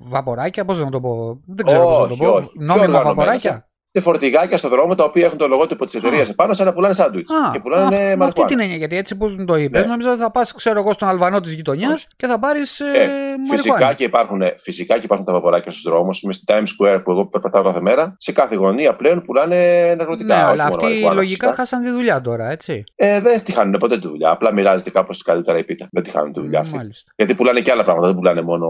βαποράκια. 0.08 0.64
Πώ 0.64 0.74
να 0.74 0.90
το 0.90 1.00
πω. 1.00 1.40
Δεν 1.46 1.66
ξέρω 1.66 1.82
πώ 1.82 2.00
να 2.00 2.08
το 2.08 2.16
πω. 2.16 2.50
Νόμιμα 2.58 3.02
βαποράκια 3.02 3.66
και 3.92 4.00
φορτηγάκια 4.00 4.58
στον 4.58 4.70
δρόμο 4.70 4.94
τα 4.94 5.04
οποία 5.04 5.26
έχουν 5.26 5.38
το 5.38 5.48
λογότυπο 5.48 5.84
της 5.84 5.94
εταιρείας 5.94 6.28
επάνω 6.28 6.54
σαν 6.54 6.66
να 6.66 6.72
πουλάνε 6.72 6.94
σάντουιτς. 6.94 7.32
Και 7.52 7.58
πουλάνε 7.58 7.96
μαρκουάνα. 7.96 8.24
Αυτή 8.24 8.44
την 8.44 8.60
έννοια, 8.60 8.76
γιατί 8.76 8.96
έτσι 8.96 9.16
που 9.16 9.44
το 9.44 9.56
είπες, 9.56 9.80
ναι. 9.80 9.86
νομίζω 9.86 10.10
ότι 10.10 10.20
θα 10.20 10.30
πας, 10.30 10.52
ξέρω 10.52 10.78
εγώ, 10.78 10.92
στον 10.92 11.08
Αλβανό 11.08 11.40
της 11.40 11.52
γειτονιάς 11.52 12.06
και 12.16 12.26
θα 12.26 12.38
πάρεις. 12.38 12.80
Ε, 12.80 12.84
ε, 12.84 13.08
φυσικά, 13.50 13.94
και 13.94 14.04
υπάρχουν, 14.04 14.42
φυσικά 14.56 14.94
και 14.94 15.04
υπάρχουν 15.04 15.26
τα 15.26 15.32
βαποράκια 15.32 15.70
στους 15.70 15.82
δρόμους. 15.82 16.22
Είμαι 16.22 16.32
στη 16.32 16.44
Times 16.46 16.52
Square 16.60 17.00
που 17.04 17.10
εγώ 17.10 17.26
περπατάω 17.26 17.62
κάθε 17.62 17.80
μέρα. 17.80 18.16
Σε 18.18 18.32
κάθε 18.32 18.54
γωνία 18.54 18.94
πλέον 18.94 19.22
πουλάνε 19.22 19.94
ναρκωτικά. 19.96 20.36
Ναι, 20.36 20.42
αλλά 20.42 20.64
αυτοί 20.64 21.00
λογικά 21.14 21.54
χάσαν 21.54 21.82
τη 21.82 21.90
δουλειά 21.90 22.20
τώρα, 22.20 22.50
έτσι. 22.50 22.84
Ε, 22.94 23.20
δεν 23.20 23.42
τη 23.42 23.52
χάνουν 23.52 23.76
ποτέ 23.78 23.98
τη 23.98 24.08
δουλειά. 24.08 24.30
Απλά 24.30 24.52
μοιράζεται 24.52 24.90
κάπως 24.90 25.22
καλύτερα 25.22 25.58
η 25.58 25.64
πίτα. 25.64 25.88
Δεν 25.92 26.02
τη 26.02 26.10
χάνουν 26.10 26.32
τη 26.32 26.40
δουλειά 26.40 26.60
αυτή. 26.60 26.78
Γιατί 27.16 27.34
πουλάνε 27.34 27.60
και 27.60 27.70
άλλα 27.70 27.82
πράγματα. 27.82 28.06
Δεν 28.06 28.16
πουλάνε 28.16 28.42
μόνο 28.42 28.68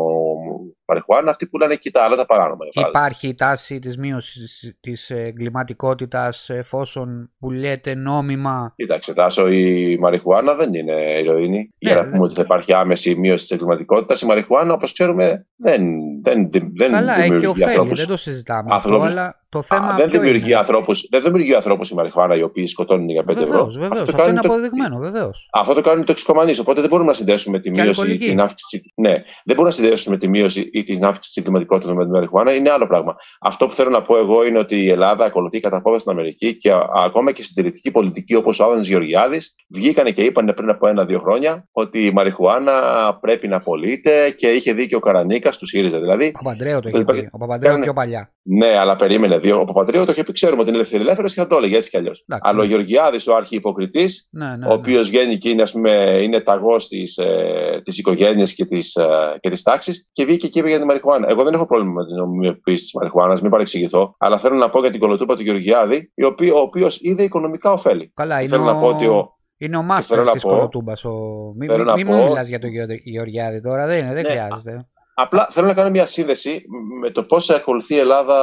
μαριχουάνα, 0.85 1.31
αυτοί 1.31 1.47
πουλάνε 1.47 1.75
και 1.75 1.91
τα 1.91 2.03
άλλα 2.03 2.17
τα 2.17 2.27
παράνομα. 2.27 2.65
Υπάρχει 2.89 3.29
η 3.29 3.35
τάση 3.35 3.79
της 3.79 3.99
μείωσης 3.99 4.75
της 4.81 5.12
εγκληματικότητας 5.13 6.51
εφόσον 6.51 7.31
πουλιέται 7.39 7.95
νόμιμα. 7.95 8.73
Κοίταξε, 8.77 9.15
Τάσο, 9.15 9.49
η 9.49 9.97
μαριχουάνα 10.01 10.55
δεν 10.55 10.75
είναι 10.75 10.93
ηρωίνη. 11.23 11.59
Ναι, 11.59 11.93
για 11.93 11.95
να 11.95 12.09
πούμε 12.09 12.23
ότι 12.23 12.35
θα 12.35 12.43
υπάρχει 12.43 12.73
άμεση 12.73 13.15
μείωση 13.15 13.47
της 13.47 13.51
εγκληματικότητας. 13.51 14.21
Η 14.21 14.27
μαριχουάνα, 14.27 14.73
όπως 14.73 14.93
ξέρουμε, 14.93 15.47
δεν, 15.57 15.85
δεν, 16.23 16.49
δεν 16.51 16.91
Καλά, 16.91 17.15
δημιουργεί 17.15 17.45
έχει 17.45 17.47
ωφέλη, 17.47 17.93
δεν 17.95 18.07
το 18.07 18.17
συζητάμε 18.17 18.69
αυτό, 18.73 19.01
αλλά 19.01 19.42
το 19.53 19.63
θέμα 19.63 19.89
Α, 19.89 19.97
δεν, 19.97 20.11
δημιουργεί 20.11 20.55
ανθρώπους, 20.55 21.07
δεν 21.11 21.23
δημιουργεί 21.23 21.55
ανθρώπους 21.55 21.91
η 21.91 21.95
μαριχουάνα 21.95 22.37
οι 22.37 22.43
οποίοι 22.43 22.67
σκοτώνουν 22.67 23.09
για 23.09 23.23
5 23.23 23.25
βεβαίως, 23.27 23.49
ευρώ. 23.49 23.67
Βεβαίως, 23.67 24.01
αυτό, 24.01 24.17
αυτό 24.17 24.29
είναι 24.31 24.41
το... 24.41 24.49
αποδεδειγμένο, 24.49 24.99
βεβαίως. 24.99 25.49
Αυτό 25.53 25.75
το 25.75 25.81
κάνουν 25.81 26.03
οι 26.03 26.05
τοξικομανείς. 26.05 26.59
Οπότε 26.59 26.81
δεν 26.81 26.91
μπορούμε 26.91 27.09
να 27.09 27.15
συνδέσουμε 27.15 27.59
τη 27.59 27.71
μείωση 27.71 28.13
ή 28.13 28.19
την 28.19 28.41
αύξηση. 28.41 28.93
Ναι, 28.95 29.11
δεν 29.11 29.25
μπορούμε 29.57 29.69
να 29.69 29.71
συνδέσουμε 29.71 30.17
τη 30.17 30.29
μείωση 30.29 30.71
ή 30.73 30.83
την 30.83 31.05
αύξηση 31.05 31.35
της 31.35 31.37
εγκληματικότητα 31.37 31.95
με 31.95 32.05
τη 32.05 32.11
μαριχουάνα. 32.11 32.55
Είναι 32.55 32.71
άλλο 32.71 32.87
πράγμα. 32.87 33.15
Αυτό 33.41 33.67
που 33.67 33.73
θέλω 33.73 33.91
να 33.91 34.03
πω 34.03 34.17
εγώ 34.19 34.47
είναι 34.47 34.59
ότι 34.59 34.77
η 34.83 34.89
Ελλάδα 34.91 35.25
ακολουθεί 35.25 35.61
κατά 35.61 35.81
πόδα 35.83 35.99
στην 35.99 36.11
Αμερική 36.11 36.57
και 36.57 36.73
ακόμα 36.95 37.33
και 37.33 37.43
συντηρητική 37.43 37.91
πολιτική 37.91 38.35
όπως 38.35 38.61
ο 38.61 38.65
Άδωνης 38.65 38.89
Γεωργιάδης 38.89 39.55
βγήκανε 39.75 40.11
και 40.11 40.23
είπαν 40.23 40.53
πριν 40.57 40.69
από 40.69 40.89
ένα-δύο 40.89 41.19
χρόνια 41.19 41.69
ότι 41.73 42.07
η 42.07 42.11
μαριχουάνα 42.11 42.73
πρέπει 43.21 43.49
να 43.49 43.61
πωλείται 43.61 44.31
και 44.37 44.49
είχε 44.49 44.73
δίκιο 44.73 44.97
ο 44.97 45.01
Καρανίκας 45.01 45.59
του 45.59 45.67
ΣΥΡΙΖΑ 45.67 46.01
δηλαδή. 46.01 46.27
Ο 46.27 46.43
Παπαντρέο 46.43 46.81
το 46.81 46.89
είχε 46.93 47.05
πει. 47.05 47.29
Ο 47.33 47.39
Παπαντρέο 47.39 47.79
πιο 47.79 47.93
παλιά. 47.93 48.33
Ναι, 48.43 48.79
αλλά 48.79 48.97
περίμενε 48.97 49.39
δύο. 49.43 49.61
Ο 49.61 49.65
Παπαντρέο 49.65 50.05
το 50.05 50.13
είχε 50.13 50.23
πει, 50.23 50.33
ξέρουμε 50.33 50.61
ότι 50.61 50.71
είναι 50.71 50.85
ελεύθερος 50.93 51.35
και 51.35 51.41
θα 51.41 51.47
το 51.47 51.57
έλεγε 51.57 51.77
έτσι 51.77 51.91
κι 51.91 51.97
αλλιώς. 51.97 52.25
Αλλά 52.41 52.61
ο 52.61 52.65
Γεωργιάδης, 52.65 53.27
ο 53.27 53.35
αρχιυποκριτής, 53.35 54.29
ναι, 54.31 54.47
ναι, 54.47 54.57
ναι. 54.57 54.67
ο 54.67 54.73
οποίος 54.73 55.09
βγαίνει 55.09 55.37
και 55.37 55.49
είναι, 55.49 55.63
πούμε, 55.73 56.19
είναι 56.23 56.41
ταγός 56.41 56.89
της 56.89 57.17
ε, 57.17 57.83
οικογένειας 57.85 58.55
και 58.55 58.65
της 58.65 58.97
ε, 58.97 59.39
της 59.41 59.63
τάξης 59.63 60.11
και 60.13 60.25
βγήκε 60.25 60.49
και 60.49 60.59
είπε 60.59 60.69
για 60.69 60.79
τη 60.79 60.85
μαριχουάνα. 60.85 61.27
Εγώ 61.31 61.45
δεν 61.45 61.55
έχω 61.55 61.67
πρόβλημα 61.67 61.93
με 61.93 62.07
την 62.07 62.15
νομιμοποίηση 62.15 62.83
της 62.83 62.95
μαριχουάνας, 62.95 63.41
μην 63.41 63.51
παρεξηγηθώ. 63.51 64.15
Αλλά 64.19 64.39
θέλω 64.39 64.57
να 64.57 64.71
πω 64.71 64.81
για 64.81 64.91
την 64.91 65.01
κολοτούπα 65.01 65.37
του 65.37 65.43
Γεωργιάδη, 65.43 66.13
ο 66.55 66.59
οποίος 66.59 66.99
είδε 67.01 67.23
οικονομικά 67.23 67.73
ωφέλη. 67.73 68.13
Καλά, 68.15 68.41
είναι 68.41 68.49
θέλω 68.49 68.63
ο... 68.63 68.67
να 68.67 68.77
πω 68.77 68.87
ότι 68.87 69.07
ο, 69.07 69.37
είναι 69.57 69.77
ο 69.77 69.83
μάστερ 69.83 70.31
της 70.31 70.43
κολοτούμπας. 70.43 71.05
Ο... 71.05 71.13
Μην 71.57 71.73
μη, 71.73 72.05
μη, 72.05 72.05
μιλάς 72.05 72.47
για 72.47 72.59
τον 72.59 72.71
Γεωργιάδη 73.05 73.61
τώρα, 73.61 73.87
δεν 73.87 73.99
είναι, 73.99 74.15
δεν 74.15 74.23
ναι, 74.23 74.29
χρειάζεται. 74.29 74.87
Απλά 75.15 75.49
θέλω 75.51 75.67
να 75.67 75.75
κάνω 75.75 75.91
μια 75.91 76.07
σύνδεση 76.07 76.65
με 77.01 77.11
το 77.11 77.25
πώς 77.25 77.51
ακολουθεί 77.51 77.95
η 77.95 77.99
Ελλάδα 77.99 78.37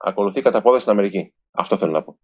ακολουθεί 0.00 0.42
κατά 0.42 0.62
πόδα 0.62 0.78
στην 0.78 0.92
Αμερική. 0.92 1.32
Αυτό 1.50 1.76
θέλω 1.76 1.92
να 1.92 2.02
πω. 2.02 2.18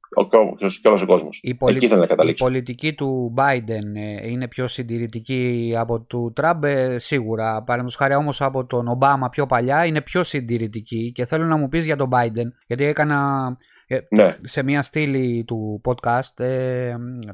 Και 0.82 0.88
όλο 0.88 1.00
ο 1.02 1.06
κόσμος. 1.06 1.40
Εκεί 1.42 1.86
θέλω 1.88 2.00
να 2.00 2.06
καταλήξω. 2.06 2.44
Η 2.44 2.48
πολιτική 2.48 2.94
του 2.94 3.34
Biden 3.36 3.94
ε, 3.94 4.28
είναι 4.28 4.48
πιο 4.48 4.68
συντηρητική 4.68 5.74
από 5.76 6.00
του 6.00 6.32
Τραμπ, 6.34 6.64
ε, 6.64 6.98
σίγουρα. 6.98 7.44
Παραδείγματος 7.44 7.96
χάρη 7.96 8.14
όμως 8.14 8.42
από 8.42 8.66
τον 8.66 8.88
Ομπάμα 8.88 9.28
πιο 9.28 9.46
παλιά 9.46 9.84
είναι 9.84 10.00
πιο 10.00 10.24
συντηρητική. 10.24 11.12
Και 11.14 11.26
θέλω 11.26 11.44
να 11.44 11.56
μου 11.56 11.68
πεις 11.68 11.84
για 11.84 11.96
τον 11.96 12.08
Biden, 12.12 12.46
γιατί 12.66 12.84
έκανα. 12.84 13.56
Ε, 13.86 13.98
ναι. 14.08 14.36
Σε 14.42 14.62
μια 14.62 14.82
στήλη 14.82 15.44
του 15.44 15.80
podcast 15.84 16.44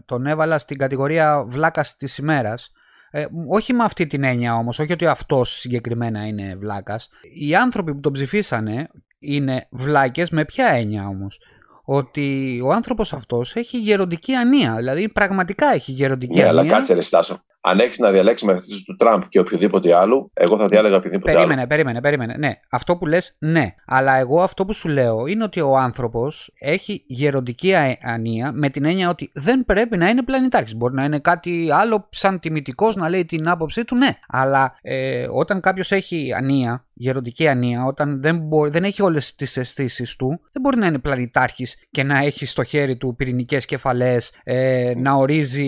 τον 0.05 0.27
έβαλα 0.27 0.59
στην 0.59 0.79
κατηγορία 0.79 1.45
βλάκας 1.47 1.97
της 1.97 2.19
ημέρας 2.19 2.73
ε, 3.15 3.27
όχι 3.49 3.73
με 3.73 3.85
αυτή 3.85 4.07
την 4.07 4.25
έννοια 4.25 4.55
όμως, 4.55 4.79
όχι 4.79 4.93
ότι 4.93 5.07
αυτός 5.07 5.59
συγκεκριμένα 5.59 6.27
είναι 6.27 6.57
βλάκας. 6.57 7.09
Οι 7.35 7.55
άνθρωποι 7.55 7.95
που 7.95 8.01
τον 8.01 8.13
ψηφίσανε 8.13 8.89
είναι 9.23 9.69
βλάκες 9.71 10.31
με 10.31 10.45
ποια 10.45 10.67
έννοια 10.67 11.07
όμως; 11.09 11.41
Ότι 11.85 12.61
ο 12.65 12.73
άνθρωπος 12.73 13.13
αυτός 13.13 13.57
έχει 13.57 13.79
γεροντική 13.79 14.35
ανία, 14.35 14.75
δηλαδή 14.77 15.09
πραγματικά 15.09 15.73
έχει 15.73 15.93
γεροντική 15.93 16.35
ναι, 16.35 16.43
ανία. 16.43 16.61
αλλά 16.61 16.67
κάτσε 16.67 16.95
ρε 16.95 17.01
Στάσο 17.01 17.43
αν 17.65 17.79
έχεις 17.79 17.99
να 17.99 18.11
διαλέξεις 18.11 18.47
μεταξύ 18.47 18.85
του 18.85 18.97
Τραμπ 18.97 19.23
και 19.29 19.39
οποιοδήποτε 19.39 19.95
άλλου, 19.95 20.31
εγώ 20.35 20.59
θα 20.59 20.69
διάλεγα 20.69 20.97
οποιοδήποτε 20.97 21.33
περίμενε, 21.33 21.61
άλλο. 21.61 21.69
Περίμενε, 21.69 22.01
περίμενε. 22.01 22.35
Ναι, 22.39 22.61
αυτό 22.71 22.97
που 22.97 23.07
λες, 23.07 23.37
ναι. 23.39 23.75
Αλλά 23.87 24.17
εγώ 24.17 24.43
αυτό 24.43 24.65
που 24.65 24.73
σου 24.73 24.89
λέω 24.89 25.27
είναι 25.27 25.45
ότι 25.45 25.61
ο 25.61 25.77
άνθρωπος 25.77 26.53
έχει 26.59 27.05
γεροντική 27.07 27.75
ανία 28.03 28.53
με 28.53 28.69
την 28.69 28.85
έννοια 28.85 29.09
ότι 29.09 29.31
δεν 29.35 29.65
πρέπει 29.65 29.97
να 29.97 30.09
είναι 30.09 30.23
πλανητάρχης. 30.23 30.77
Μπορεί 30.77 30.95
να 30.95 31.05
είναι 31.05 31.19
κάτι 31.19 31.69
άλλο 31.73 32.09
σαν 32.11 32.41
τιμητικός 32.41 32.97
να 32.97 33.09
λέει 33.09 33.25
την 33.25 33.49
άποψή 33.49 33.85
του, 33.85 33.97
ναι. 33.97 34.17
Αλλά 34.29 34.77
ε, 34.83 35.27
όταν 35.31 35.61
κάποιος 35.61 35.93
έχει 35.93 36.33
ανία, 36.37 36.85
γεροντική 36.95 37.49
ανία, 37.49 37.85
όταν 37.85 38.23
δεν, 38.23 38.39
μπορεί, 38.39 38.71
δεν 38.71 38.85
έχει 38.85 39.03
όλες 39.03 39.35
τις 39.35 39.57
αισθήσεις 39.57 40.17
του, 40.17 40.41
δεν 40.53 40.63
μπορεί 40.63 40.79
να 40.79 40.87
είναι 40.87 40.99
πλανητάρχης 40.99 41.77
και 41.91 42.03
να 42.03 42.19
έχει 42.19 42.47
στο 42.47 42.65
χέρι 42.65 42.97
του 42.97 43.15
πυρηνικές 43.17 43.67
κεφαλές, 43.67 44.33
ε, 44.45 44.93
να 44.97 45.13
ορίζει 45.13 45.67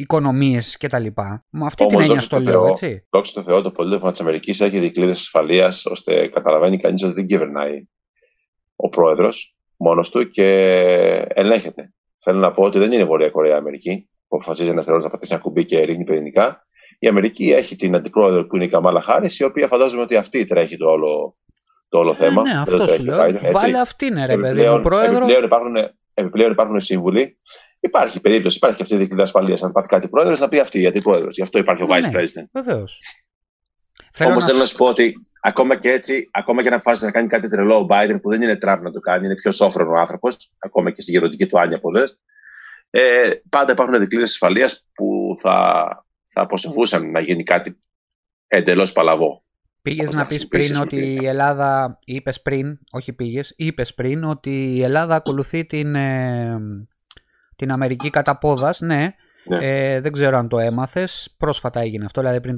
οικονομίες 0.00 0.76
κτλ. 0.80 1.06
Με 1.50 1.66
αυτή 1.66 1.82
Όμως, 1.82 1.94
την 1.94 2.04
έννοια 2.04 2.20
στο 2.20 2.38
λέω, 2.38 2.66
έτσι. 2.66 3.06
Δόξα 3.10 3.32
τω 3.32 3.42
Θεώ, 3.42 3.62
το 3.62 3.70
πολίτευμα 3.70 4.10
της 4.10 4.20
Αμερικής 4.20 4.60
έχει 4.60 4.78
δικλείδες 4.78 5.18
ασφαλείας 5.18 5.86
ώστε 5.86 6.26
καταλαβαίνει 6.26 6.76
κανείς 6.76 7.02
ότι 7.02 7.12
δεν 7.12 7.26
κυβερνάει 7.26 7.84
ο 8.76 8.88
πρόεδρος. 8.88 9.56
μόνος 9.76 10.10
του 10.10 10.28
και 10.28 10.48
ελέγχεται. 11.28 11.92
Θέλω 12.16 12.38
να 12.38 12.50
πω 12.50 12.62
ότι 12.62 12.78
δεν 12.78 12.92
είναι 12.92 13.02
η 13.02 13.06
Βόρεια 13.06 13.30
Κορέα 13.30 13.56
Αμερική 13.56 14.08
που 14.28 14.36
αποφασίζει 14.36 14.70
ένας 14.70 14.84
θερό 14.84 14.98
να 14.98 15.08
πατήσει 15.08 15.32
ένα 15.34 15.42
κουμπί 15.42 15.64
και 15.64 15.84
ρίχνει 15.84 16.04
πυρηνικά. 16.04 16.66
Η 16.98 17.06
Αμερική 17.06 17.52
έχει 17.52 17.76
την 17.76 17.94
αντιπρόεδρο 17.94 18.46
που 18.46 18.56
είναι 18.56 18.64
η 18.64 18.68
Καμάλα 18.68 19.00
Χάρη, 19.00 19.28
η 19.38 19.44
οποία 19.44 19.66
φαντάζομαι 19.66 20.02
ότι 20.02 20.16
αυτή 20.16 20.44
τρέχει 20.44 20.76
το 20.76 20.88
όλο, 20.88 21.36
το 21.88 21.98
όλο 21.98 22.14
θέμα. 22.14 22.42
Ε, 22.46 22.52
ναι, 22.52 22.60
αυτό 22.60 22.86
σου 22.86 23.04
λέω. 23.04 23.16
Βάλε 23.52 23.78
αυτή 23.78 24.06
είναι 24.06 24.26
ρε 24.26 24.38
παιδί 24.38 24.68
μου, 24.68 24.80
πρόεδρο. 24.80 25.16
Επιπλέον 25.16 25.44
υπάρχουν, 25.44 25.76
επιπλέον 26.14 26.50
υπάρχουν 26.50 26.80
σύμβουλοι. 26.80 27.38
Υπάρχει 27.80 28.20
περίπτωση, 28.20 28.56
υπάρχει 28.56 28.76
και 28.76 28.82
αυτή 28.82 28.94
η 28.94 28.98
δικλίδα 28.98 29.22
ασφαλεία. 29.22 29.58
Αν 29.62 29.72
πάθει 29.72 29.88
κάτι 29.88 30.08
πρόεδρος, 30.08 30.40
να 30.40 30.48
πει 30.48 30.58
αυτή 30.58 30.80
η 30.80 30.86
αντιπρόεδρο. 30.86 31.28
Γι' 31.30 31.42
αυτό 31.42 31.58
υπάρχει 31.58 31.82
ο 31.82 31.86
Vice 31.90 32.02
ναι, 32.02 32.10
President. 32.12 32.44
Βεβαίως. 32.52 32.98
Όμως 34.18 34.44
θέλω 34.44 34.58
να 34.58 34.64
σου 34.64 34.76
πω 34.76 34.86
ότι 34.86 35.14
ακόμα 35.40 35.76
και 35.76 35.90
έτσι, 35.90 36.24
ακόμα 36.32 36.62
και 36.62 36.68
να 36.68 36.74
αποφάσισε 36.74 37.06
να 37.06 37.12
κάνει 37.12 37.28
κάτι 37.28 37.48
τρελό 37.48 37.76
ο 37.76 37.86
Biden 37.90 38.18
που 38.22 38.28
δεν 38.28 38.42
είναι 38.42 38.56
Τραμπ 38.56 38.82
να 38.82 38.90
το 38.90 39.00
κάνει, 39.00 39.24
είναι 39.24 39.34
πιο 39.34 39.52
σόφρονο 39.52 39.98
άνθρωπος, 39.98 40.50
ακόμα 40.58 40.90
και 40.90 41.02
στη 41.02 41.10
γεροντική 41.10 41.46
του 41.46 41.60
άνια 41.60 41.80
πολλές. 41.80 42.18
Ε, 42.90 43.30
πάντα 43.48 43.72
υπάρχουν 43.72 43.98
δικλείδες 43.98 44.30
ασφαλείας 44.30 44.86
που 44.94 45.36
θα, 45.40 46.06
θα 46.24 46.42
αποσυμβούσαν 46.42 47.10
να 47.10 47.20
γίνει 47.20 47.42
κάτι 47.42 47.78
εντελώς 48.46 48.92
παλαβό. 48.92 49.43
Πήγες 49.84 50.14
να 50.14 50.26
πεις 50.26 50.48
πριν 50.48 50.76
ότι 50.76 51.18
η 51.20 51.26
Ελλάδα, 51.26 51.98
είπες 52.04 52.42
πριν, 52.42 52.78
όχι 52.90 53.12
πήγες, 53.12 53.52
είπες 53.56 53.94
πριν 53.94 54.24
ότι 54.24 54.74
η 54.74 54.82
Ελλάδα 54.82 55.14
ακολουθεί 55.14 55.64
την, 55.64 55.94
ε, 55.94 56.58
την 57.56 57.70
Αμερική 57.70 58.10
κατά 58.10 58.38
πόδας, 58.38 58.80
ναι. 58.80 59.14
ναι. 59.44 59.58
Ε, 59.60 60.00
δεν 60.00 60.12
ξέρω 60.12 60.38
αν 60.38 60.48
το 60.48 60.58
έμαθες, 60.58 61.34
πρόσφατα 61.38 61.80
έγινε 61.80 62.04
αυτό, 62.04 62.20
δηλαδή 62.20 62.40
πριν 62.40 62.56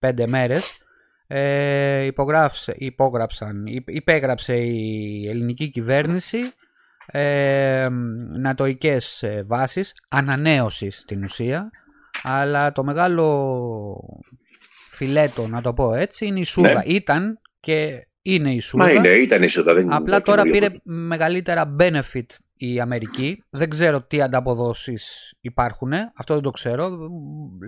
3-4-5 0.00 0.28
μέρες 0.28 0.82
ε, 1.26 2.08
υπόγραψαν, 2.76 3.64
υπέγραψε 3.86 4.56
η 4.56 5.28
ελληνική 5.28 5.70
κυβέρνηση 5.70 6.38
ε, 7.06 7.88
νατοικές 8.38 9.22
ε, 9.22 9.44
βάσεις, 9.46 9.94
ανανέωσης 10.08 10.98
στην 10.98 11.22
ουσία, 11.22 11.70
αλλά 12.22 12.72
το 12.72 12.84
μεγάλο 12.84 14.18
φιλέτο, 14.92 15.46
να 15.46 15.62
το 15.62 15.74
πω 15.74 15.94
έτσι, 15.94 16.26
είναι 16.26 16.40
η 16.40 16.44
Σούδα. 16.44 16.74
Ναι. 16.74 16.82
Ήταν 16.84 17.40
και 17.60 18.06
είναι 18.22 18.54
η 18.54 18.60
Σούδα. 18.60 18.84
Μα 18.84 18.90
είναι, 18.90 19.08
ήταν 19.08 19.42
η 19.42 19.48
Σούδα. 19.48 19.74
Δεν 19.74 19.92
Απλά 19.92 20.22
τώρα 20.22 20.42
πήρε 20.42 20.68
μεγαλύτερα 20.82 21.76
benefit 21.78 22.26
η 22.56 22.80
Αμερική. 22.80 23.44
Δεν 23.50 23.68
ξέρω 23.68 24.02
τι 24.02 24.22
ανταποδόσεις 24.22 25.34
υπάρχουν. 25.40 25.92
Αυτό 26.16 26.34
δεν 26.34 26.42
το 26.42 26.50
ξέρω. 26.50 26.90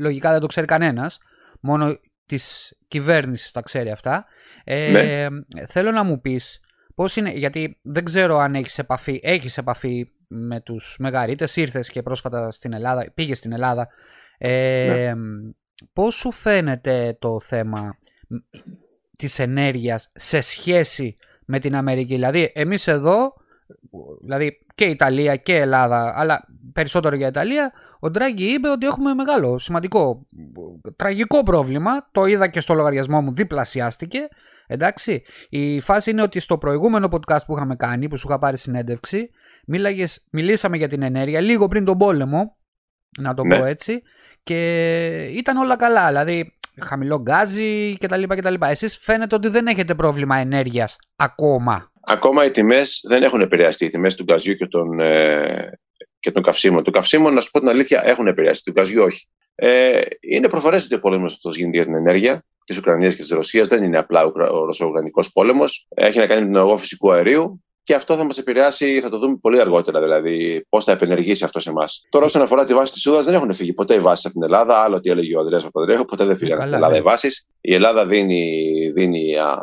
Λογικά 0.00 0.30
δεν 0.30 0.40
το 0.40 0.46
ξέρει 0.46 0.66
κανένας. 0.66 1.18
Μόνο 1.60 1.98
της 2.26 2.74
κυβέρνησης 2.88 3.50
τα 3.50 3.62
ξέρει 3.62 3.90
αυτά. 3.90 4.24
Ε, 4.64 4.90
ναι. 4.90 5.26
Θέλω 5.66 5.90
να 5.90 6.04
μου 6.04 6.20
πεις 6.20 6.60
πώς 6.94 7.16
είναι, 7.16 7.30
γιατί 7.30 7.78
δεν 7.82 8.04
ξέρω 8.04 8.36
αν 8.36 8.54
έχεις 8.54 8.78
επαφή, 8.78 9.20
έχεις 9.22 9.58
επαφή 9.58 10.06
με 10.28 10.60
τους 10.60 10.96
μεγαρίτες, 10.98 11.56
ήρθες 11.56 11.90
και 11.90 12.02
πρόσφατα 12.02 12.50
στην 12.50 12.72
Ελλάδα, 12.72 13.12
πήγες 13.14 13.38
στην 13.38 13.52
Ελλάδα. 13.52 13.88
Ε, 14.38 14.86
ναι. 14.86 15.12
Πώς 15.92 16.14
σου 16.14 16.32
φαίνεται 16.32 17.16
το 17.18 17.40
θέμα 17.40 17.98
της 19.16 19.38
ενέργειας 19.38 20.10
σε 20.14 20.40
σχέση 20.40 21.16
με 21.44 21.58
την 21.58 21.76
Αμερική; 21.76 22.14
Δηλαδή 22.14 22.52
εμείς 22.54 22.86
εδώ, 22.86 23.32
δηλαδή 24.20 24.66
και 24.74 24.84
Ιταλία 24.84 25.36
και 25.36 25.56
Ελλάδα, 25.56 26.12
αλλά 26.16 26.48
περισσότερο 26.72 27.16
για 27.16 27.26
Ιταλία, 27.26 27.72
ο 28.00 28.10
Ντράγκη 28.10 28.44
είπε 28.44 28.68
ότι 28.68 28.86
έχουμε 28.86 29.14
μεγάλο, 29.14 29.58
σημαντικό, 29.58 30.26
τραγικό 30.96 31.42
πρόβλημα. 31.42 32.08
Το 32.12 32.24
είδα 32.24 32.48
και 32.48 32.60
στο 32.60 32.74
λογαριασμό 32.74 33.20
μου, 33.20 33.32
διπλασιάστηκε. 33.32 34.28
Εντάξει, 34.66 35.22
η 35.48 35.80
φάση 35.80 36.10
είναι 36.10 36.22
ότι 36.22 36.40
στο 36.40 36.58
προηγούμενο 36.58 37.08
podcast 37.10 37.44
που 37.46 37.54
είχαμε 37.56 37.76
κάνει, 37.76 38.08
που 38.08 38.16
σου 38.16 38.26
είχα 38.28 38.38
πάρει 38.38 38.58
συνέντευξη, 38.58 39.30
μίλαγες, 39.66 40.26
μιλήσαμε 40.30 40.76
για 40.76 40.88
την 40.88 41.02
ενέργεια 41.02 41.40
λίγο 41.40 41.68
πριν 41.68 41.84
τον 41.84 41.98
πόλεμο, 41.98 42.56
να 43.18 43.34
το 43.34 43.44
ναι. 43.44 43.58
πω 43.58 43.64
έτσι, 43.64 44.02
και 44.44 44.60
ήταν 45.24 45.56
όλα 45.56 45.76
καλά. 45.76 46.06
Δηλαδή, 46.06 46.56
χαμηλό 46.80 47.20
γκάζι 47.20 47.96
κτλ. 48.00 48.22
κτλ. 48.22 48.54
Εσείς 48.60 48.98
φαίνεται 49.00 49.34
ότι 49.34 49.48
δεν 49.48 49.66
έχετε 49.66 49.94
πρόβλημα 49.94 50.36
ενέργειας 50.36 50.96
ακόμα. 51.16 51.92
Ακόμα 52.06 52.44
οι 52.44 52.50
τιμές 52.50 53.00
δεν 53.08 53.22
έχουν 53.22 53.40
επηρεαστεί. 53.40 53.84
Οι 53.84 53.88
τιμές 53.88 54.14
του 54.14 54.22
γκαζιού 54.22 54.54
και 54.54 54.66
των, 54.66 55.00
ε, 55.00 55.70
και 56.18 56.30
των 56.30 56.42
καυσίμων. 56.42 56.82
Του 56.82 56.90
καυσίμων, 56.90 57.34
να 57.34 57.40
σου 57.40 57.50
πω 57.50 57.58
την 57.58 57.68
αλήθεια, 57.68 58.00
έχουν 58.04 58.26
επηρεαστεί. 58.26 58.72
Του 58.72 58.80
γκαζιού 58.80 59.02
όχι. 59.02 59.26
Ε, 59.54 60.00
είναι 60.20 60.48
προφανές 60.48 60.84
ότι 60.84 60.94
ο 60.94 60.98
πόλεμος 60.98 61.32
αυτός 61.32 61.56
γίνεται 61.56 61.76
για 61.76 61.84
την 61.84 61.94
ενέργεια 61.94 62.42
της 62.64 62.78
Ουκρανίας 62.78 63.14
και 63.14 63.20
της 63.20 63.30
Ρωσίας. 63.30 63.68
Δεν 63.68 63.82
είναι 63.82 63.98
απλά 63.98 64.24
ο 64.24 64.64
Ρωσο-Ουκρανικός 64.64 65.32
πόλεμος. 65.32 65.86
Έχει 65.94 66.18
να 66.18 66.26
κάνει 66.26 66.40
με 66.40 66.46
την 66.46 66.56
αγώ 66.56 66.76
φυσικού 66.76 67.12
αερίου 67.12 67.64
και 67.84 67.94
αυτό 67.94 68.16
θα 68.16 68.24
μας 68.24 68.38
επηρεάσει, 68.38 69.00
θα 69.00 69.08
το 69.08 69.18
δούμε 69.18 69.36
πολύ 69.40 69.60
αργότερα 69.60 70.00
δηλαδή, 70.00 70.66
πώς 70.68 70.84
θα 70.84 70.92
επενεργήσει 70.92 71.44
αυτό 71.44 71.60
σε 71.60 71.70
εμάς. 71.70 72.06
Τώρα, 72.08 72.24
όσον 72.24 72.42
αφορά 72.42 72.64
τη 72.64 72.74
βάση 72.74 72.92
της 72.92 73.00
Σούδας, 73.02 73.24
δεν 73.24 73.34
έχουν 73.34 73.52
φύγει 73.52 73.72
ποτέ 73.72 73.94
οι 73.94 73.98
βάσεις 73.98 74.24
από 74.24 74.34
την 74.34 74.42
Ελλάδα. 74.42 74.82
Άλλο 74.82 75.00
τι 75.00 75.10
έλεγε 75.10 75.36
ο 75.36 75.40
Ανδρέας 75.40 75.62
Παπαδρέου, 75.62 76.04
ποτέ 76.04 76.24
δεν 76.24 76.36
φύγανε 76.36 76.54
από 76.54 76.64
την 76.64 76.74
Ελλάδα 76.74 76.96
οι 76.96 77.00
βάσεις. 77.00 77.46
Η 77.60 77.74
Ελλάδα 77.74 78.06
δίνει, 78.06 78.90
δίνει 78.94 79.36
α, 79.36 79.58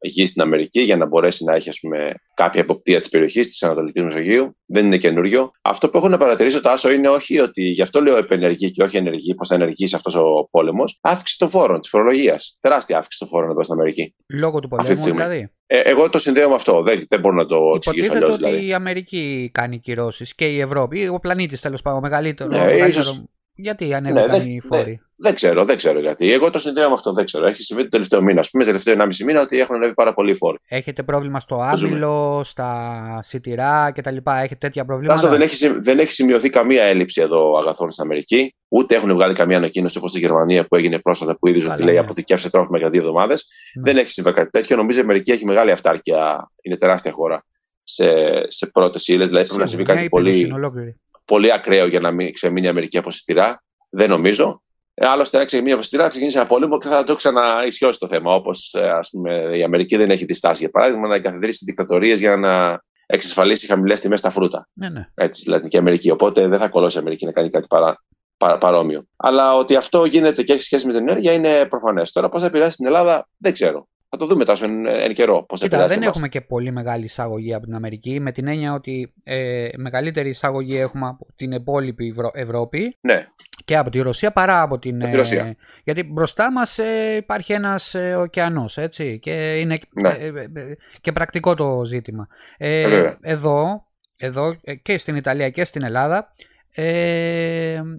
γη 0.00 0.26
στην 0.26 0.42
Αμερική 0.42 0.80
για 0.80 0.96
να 0.96 1.06
μπορέσει 1.06 1.44
να 1.44 1.54
έχει 1.54 1.68
ας 1.68 1.78
πούμε, 1.80 2.14
κάποια 2.42 2.60
εποπτεία 2.60 3.00
της 3.00 3.08
περιοχής 3.08 3.46
της 3.46 3.62
Ανατολικής 3.62 4.02
Μεσογείου. 4.02 4.56
Δεν 4.66 4.84
είναι 4.84 4.96
καινούριο. 4.96 5.50
Αυτό 5.62 5.88
που 5.88 5.96
έχω 5.96 6.08
να 6.08 6.16
παρατηρήσω, 6.16 6.60
Τάσο, 6.60 6.90
είναι 6.92 7.08
όχι 7.08 7.40
ότι 7.40 7.62
γι' 7.62 7.82
αυτό 7.82 8.02
λέω 8.02 8.16
επενεργή 8.16 8.70
και 8.70 8.82
όχι 8.82 8.96
ενεργή, 8.96 9.34
πώ 9.34 9.44
θα 9.46 9.54
ενεργήσει 9.54 9.94
αυτός 9.94 10.14
ο 10.14 10.48
πόλεμος. 10.50 10.98
Αύξηση 11.00 11.38
των 11.38 11.48
φόρων, 11.48 11.80
της 11.80 11.90
φορολογίας. 11.90 12.56
Τεράστια 12.60 12.96
αύξηση 12.96 13.18
των 13.18 13.28
φόρων 13.28 13.50
εδώ 13.50 13.62
στην 13.62 13.74
Αμερική. 13.74 14.14
Λόγω 14.26 14.60
του 14.60 14.68
πολέμου, 14.68 15.02
δηλαδή. 15.02 15.50
Ε, 15.66 15.78
εγώ 15.78 16.08
το 16.08 16.18
συνδέω 16.18 16.48
με 16.48 16.54
αυτό. 16.54 16.82
Δεν, 16.82 17.04
δεν 17.08 17.20
μπορώ 17.20 17.34
να 17.34 17.46
το 17.46 17.56
εξηγήσω 17.74 18.12
αλλιώς. 18.12 18.24
Υποτίθεται 18.24 18.46
ότι 18.46 18.54
δηλαδή. 18.54 18.70
η 18.70 18.74
Αμερική 18.74 19.50
κάνει 19.54 19.78
κυρώσεις 19.78 20.34
και 20.34 20.44
η 20.44 20.60
Ευρώπη, 20.60 21.08
ο 21.08 21.18
πλανήτης 21.18 21.60
τέλος 21.60 21.82
πάντων, 21.82 22.00
μεγαλύτερο. 22.00 22.50
Ναι, 22.50 22.58
μεγαλύτερο... 22.58 22.88
Ίσως... 22.88 23.24
Γιατί 23.54 23.94
ανέβηκαν 23.94 24.42
ναι, 24.44 24.50
οι 24.50 24.62
φόροι; 24.70 25.00
Δεν 25.22 25.34
ξέρω, 25.34 25.64
δεν 25.64 25.76
ξέρω 25.76 26.00
γιατί. 26.00 26.32
Εγώ 26.32 26.50
το 26.50 26.58
συνδέω 26.58 26.88
με 26.88 26.94
αυτό, 26.94 27.12
δεν 27.12 27.24
ξέρω. 27.24 27.46
Έχει 27.46 27.62
συμβεί 27.62 27.82
το 27.82 27.88
τελευταίο 27.88 28.22
μήνα, 28.22 28.40
ας 28.40 28.50
πούμε, 28.50 28.64
τελευταίο 28.64 28.94
1,5 28.98 29.06
μήνα, 29.24 29.40
ότι 29.40 29.60
έχουν 29.60 29.74
ανέβει 29.74 29.94
πάρα 29.94 30.14
πολλοί 30.14 30.34
φόροι. 30.34 30.58
Έχετε 30.68 31.02
πρόβλημα 31.02 31.40
στο 31.40 31.60
άμυλο, 31.60 32.42
στα 32.44 33.20
σιτηρά 33.22 33.92
κτλ. 33.94 34.16
Έχετε 34.24 34.54
τέτοια 34.54 34.84
προβλήματα. 34.84 35.20
Τάσο, 35.20 35.32
δεν 35.32 35.40
έχει, 35.40 35.78
δεν 35.80 35.98
έχει 35.98 36.12
σημειωθεί 36.12 36.50
καμία 36.50 36.82
έλλειψη 36.82 37.20
εδώ 37.20 37.58
αγαθών 37.58 37.90
στην 37.90 38.04
Αμερική. 38.04 38.54
Ούτε 38.68 38.94
έχουν 38.94 39.12
βγάλει 39.12 39.34
καμία 39.34 39.56
ανακοίνωση 39.56 39.98
όπως 39.98 40.10
στη 40.10 40.18
Γερμανία 40.18 40.66
που 40.66 40.76
έγινε 40.76 40.98
πρόσφατα 40.98 41.38
που 41.38 41.48
είδες 41.48 41.68
ότι 41.68 41.82
λέει 41.82 41.94
ναι. 41.94 42.00
αποθηκεύσε 42.00 42.50
τρόφιμα 42.50 42.78
για 42.78 42.90
δύο 42.90 43.00
εβδομάδες. 43.00 43.46
Ναι. 43.74 43.82
Δεν 43.82 43.96
έχει 43.96 44.10
συμβεί 44.10 44.32
κάτι 44.32 44.50
τέτοιο. 44.50 44.76
Νομίζω 44.76 44.98
η 44.98 45.02
Αμερική 45.02 45.30
έχει 45.30 45.44
μεγάλη 45.44 45.70
αυτάρκεια. 45.70 46.50
Είναι 46.62 46.76
τεράστια 46.76 47.12
χώρα 47.12 47.44
σε, 47.82 48.06
σε 48.46 48.66
πρώτες 48.66 49.08
ύλες. 49.08 49.28
Δηλαδή 49.28 49.46
πρέπει 49.46 49.60
να 49.60 49.66
συμβεί 49.66 49.84
κάτι 49.84 50.08
πολύ, 50.08 50.54
πολύ 51.24 51.52
ακραίο 51.52 51.86
για 51.86 52.00
να 52.00 52.10
μην 52.10 52.32
ξεμείνει 52.32 52.66
η 52.66 52.68
Αμερική 52.68 52.98
από 52.98 53.10
σιτηρά. 53.10 53.62
Δεν 53.90 54.08
νομίζω. 54.08 54.62
Ε, 54.94 55.06
άλλωστε, 55.06 55.38
αν 55.38 55.46
ξεκινήσει 55.46 55.74
από 55.74 55.82
στήρα, 55.82 56.08
ξεκινήσει 56.08 56.38
ένα 56.38 56.46
πόλεμο 56.46 56.78
και 56.78 56.88
θα 56.88 57.02
το 57.02 57.14
ξαναισιώσει 57.14 57.98
το 57.98 58.06
θέμα. 58.06 58.34
Όπως 58.34 58.74
ε, 58.74 59.56
η 59.56 59.62
Αμερική 59.62 59.96
δεν 59.96 60.10
έχει 60.10 60.24
διστάσει, 60.24 60.62
για 60.62 60.70
παράδειγμα, 60.70 61.08
να 61.08 61.14
εγκαθιδρύσει 61.14 61.64
δικτατορίες 61.64 62.18
για 62.20 62.36
να 62.36 62.82
εξασφαλίσει 63.06 63.66
χαμηλές 63.66 64.00
τιμές 64.00 64.18
στα 64.18 64.30
φρούτα. 64.30 64.68
Ναι, 64.72 64.88
ναι. 64.88 65.08
Έτσι, 65.14 65.40
στη 65.40 65.50
Λατινική 65.50 65.76
Αμερική. 65.76 66.10
Οπότε 66.10 66.48
δεν 66.48 66.58
θα 66.58 66.68
κολώσει 66.68 66.96
η 66.96 67.00
Αμερική 67.00 67.24
να 67.24 67.32
κάνει 67.32 67.48
κάτι 67.48 67.66
παρά, 67.66 68.04
παρά, 68.36 68.58
παρόμοιο. 68.58 69.04
Αλλά 69.16 69.56
ότι 69.56 69.76
αυτό 69.76 70.04
γίνεται 70.04 70.42
και 70.42 70.52
έχει 70.52 70.62
σχέση 70.62 70.86
με 70.86 70.92
την 70.92 71.08
ενέργεια 71.08 71.32
είναι 71.32 71.66
προφανές. 71.66 72.12
Τώρα, 72.12 72.28
πώς 72.28 72.40
θα 72.40 72.46
επηρεάσει 72.46 72.76
την 72.76 72.86
Ελλάδα, 72.86 73.28
δεν 73.36 73.52
ξέρω. 73.52 73.88
Θα 74.12 74.18
το 74.18 74.26
δούμε 74.26 74.44
τόσο 74.44 74.64
εν, 74.64 74.86
εν 74.86 75.14
καιρό. 75.14 75.42
Πώς 75.42 75.60
Κοίτα, 75.60 75.86
δεν 75.86 76.02
έχουμε 76.02 76.28
και 76.28 76.40
πολύ 76.40 76.70
μεγάλη 76.70 77.04
εισαγωγή 77.04 77.54
από 77.54 77.64
την 77.64 77.74
Αμερική, 77.74 78.20
με 78.20 78.32
την 78.32 78.46
έννοια 78.46 78.72
ότι 78.72 79.12
ε, 79.24 79.68
μεγαλύτερη 79.76 80.28
εισαγωγή 80.28 80.76
έχουμε 80.76 81.06
από 81.06 81.26
την 81.36 81.52
υπόλοιπη 81.52 82.14
Ευρώπη 82.32 82.96
ναι. 83.00 83.26
και 83.64 83.76
από 83.76 83.90
τη 83.90 84.00
Ρωσία 84.00 84.32
παρά 84.32 84.62
από 84.62 84.78
την. 84.78 85.00
Ε, 85.00 85.16
Ρωσία. 85.16 85.56
γιατί 85.84 86.02
μπροστά 86.02 86.52
μας 86.52 86.78
ε, 86.78 87.16
υπάρχει 87.16 87.52
ένας 87.52 87.94
ε, 87.94 88.14
ωκεανός, 88.14 88.78
έτσι. 88.78 89.18
Και 89.18 89.58
είναι 89.58 89.78
ναι. 90.02 90.08
Ε, 90.08 90.26
ε, 90.26 90.76
και 91.00 91.12
πρακτικό 91.12 91.54
το 91.54 91.84
ζήτημα. 91.84 92.28
εδώ, 93.20 93.86
εδώ 94.16 94.56
και 94.82 94.98
στην 94.98 95.16
Ιταλία 95.16 95.50
και 95.50 95.64
στην 95.64 95.82
Ελλάδα 95.82 96.34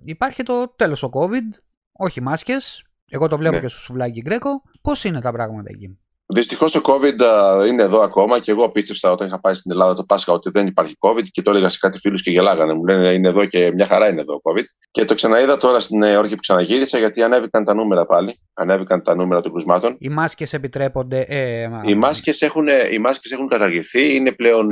υπάρχει 0.03 0.43
το 0.43 0.73
τέλος 0.75 1.03
ο 1.03 1.09
COVID, 1.13 1.59
όχι 1.91 2.21
μάσκες, 2.21 2.83
εγώ 3.13 3.27
το 3.27 3.37
βλέπω 3.37 3.55
ναι. 3.55 3.61
και 3.61 3.67
στο 3.67 3.79
σουβλάκι 3.79 4.21
Γκρέκο. 4.21 4.61
Πώς 4.81 5.03
είναι 5.03 5.21
τα 5.21 5.31
πράγματα 5.31 5.69
εκεί; 5.69 5.99
Δυστυχώς 6.33 6.71
το 6.71 6.81
COVID 6.83 7.19
είναι 7.67 7.83
εδώ 7.83 8.01
ακόμα 8.01 8.39
και 8.39 8.51
εγώ 8.51 8.69
πίστεψα 8.69 9.11
όταν 9.11 9.27
είχα 9.27 9.39
πάει 9.39 9.53
στην 9.53 9.71
Ελλάδα 9.71 9.93
το 9.93 10.03
Πάσχα 10.03 10.33
ότι 10.33 10.49
δεν 10.49 10.67
υπάρχει 10.67 10.93
COVID 10.99 11.23
και 11.31 11.41
το 11.41 11.51
έλεγα 11.51 11.69
σε 11.69 11.77
κάτι 11.81 11.99
φίλους 11.99 12.21
και 12.21 12.31
γελάγανε. 12.31 12.73
Μου 12.73 12.85
λένε 12.85 13.13
είναι 13.13 13.27
εδώ 13.27 13.45
και 13.45 13.71
μια 13.73 13.85
χαρά 13.85 14.09
είναι 14.09 14.21
εδώ 14.21 14.41
COVID. 14.43 14.63
Και 14.91 15.05
το 15.05 15.13
ξαναείδα 15.13 15.57
τώρα 15.57 15.79
στην 15.79 16.03
όρχη 16.03 16.33
που 16.33 16.39
ξαναγύρισα 16.39 16.97
γιατί 16.97 17.23
ανέβηκαν 17.23 17.63
τα 17.63 17.73
νούμερα 17.73 18.05
πάλι. 18.05 18.39
Ανέβηκαν 18.53 19.03
τα 19.03 19.15
νούμερα 19.15 19.41
των 19.41 19.51
κρουσμάτων. 19.51 19.95
Οι 19.99 20.09
μάσκες 20.09 20.53
επιτρέπονται. 20.53 21.19
Ε, 21.19 21.67
οι 21.83 21.95
μάσκες 21.95 22.41
έχουν, 22.41 22.67
οι 22.91 22.97
μάσκες 22.97 23.31
έχουν 23.31 23.47
καταργηθεί. 23.47 24.15
Είναι 24.15 24.31
πλέον 24.31 24.69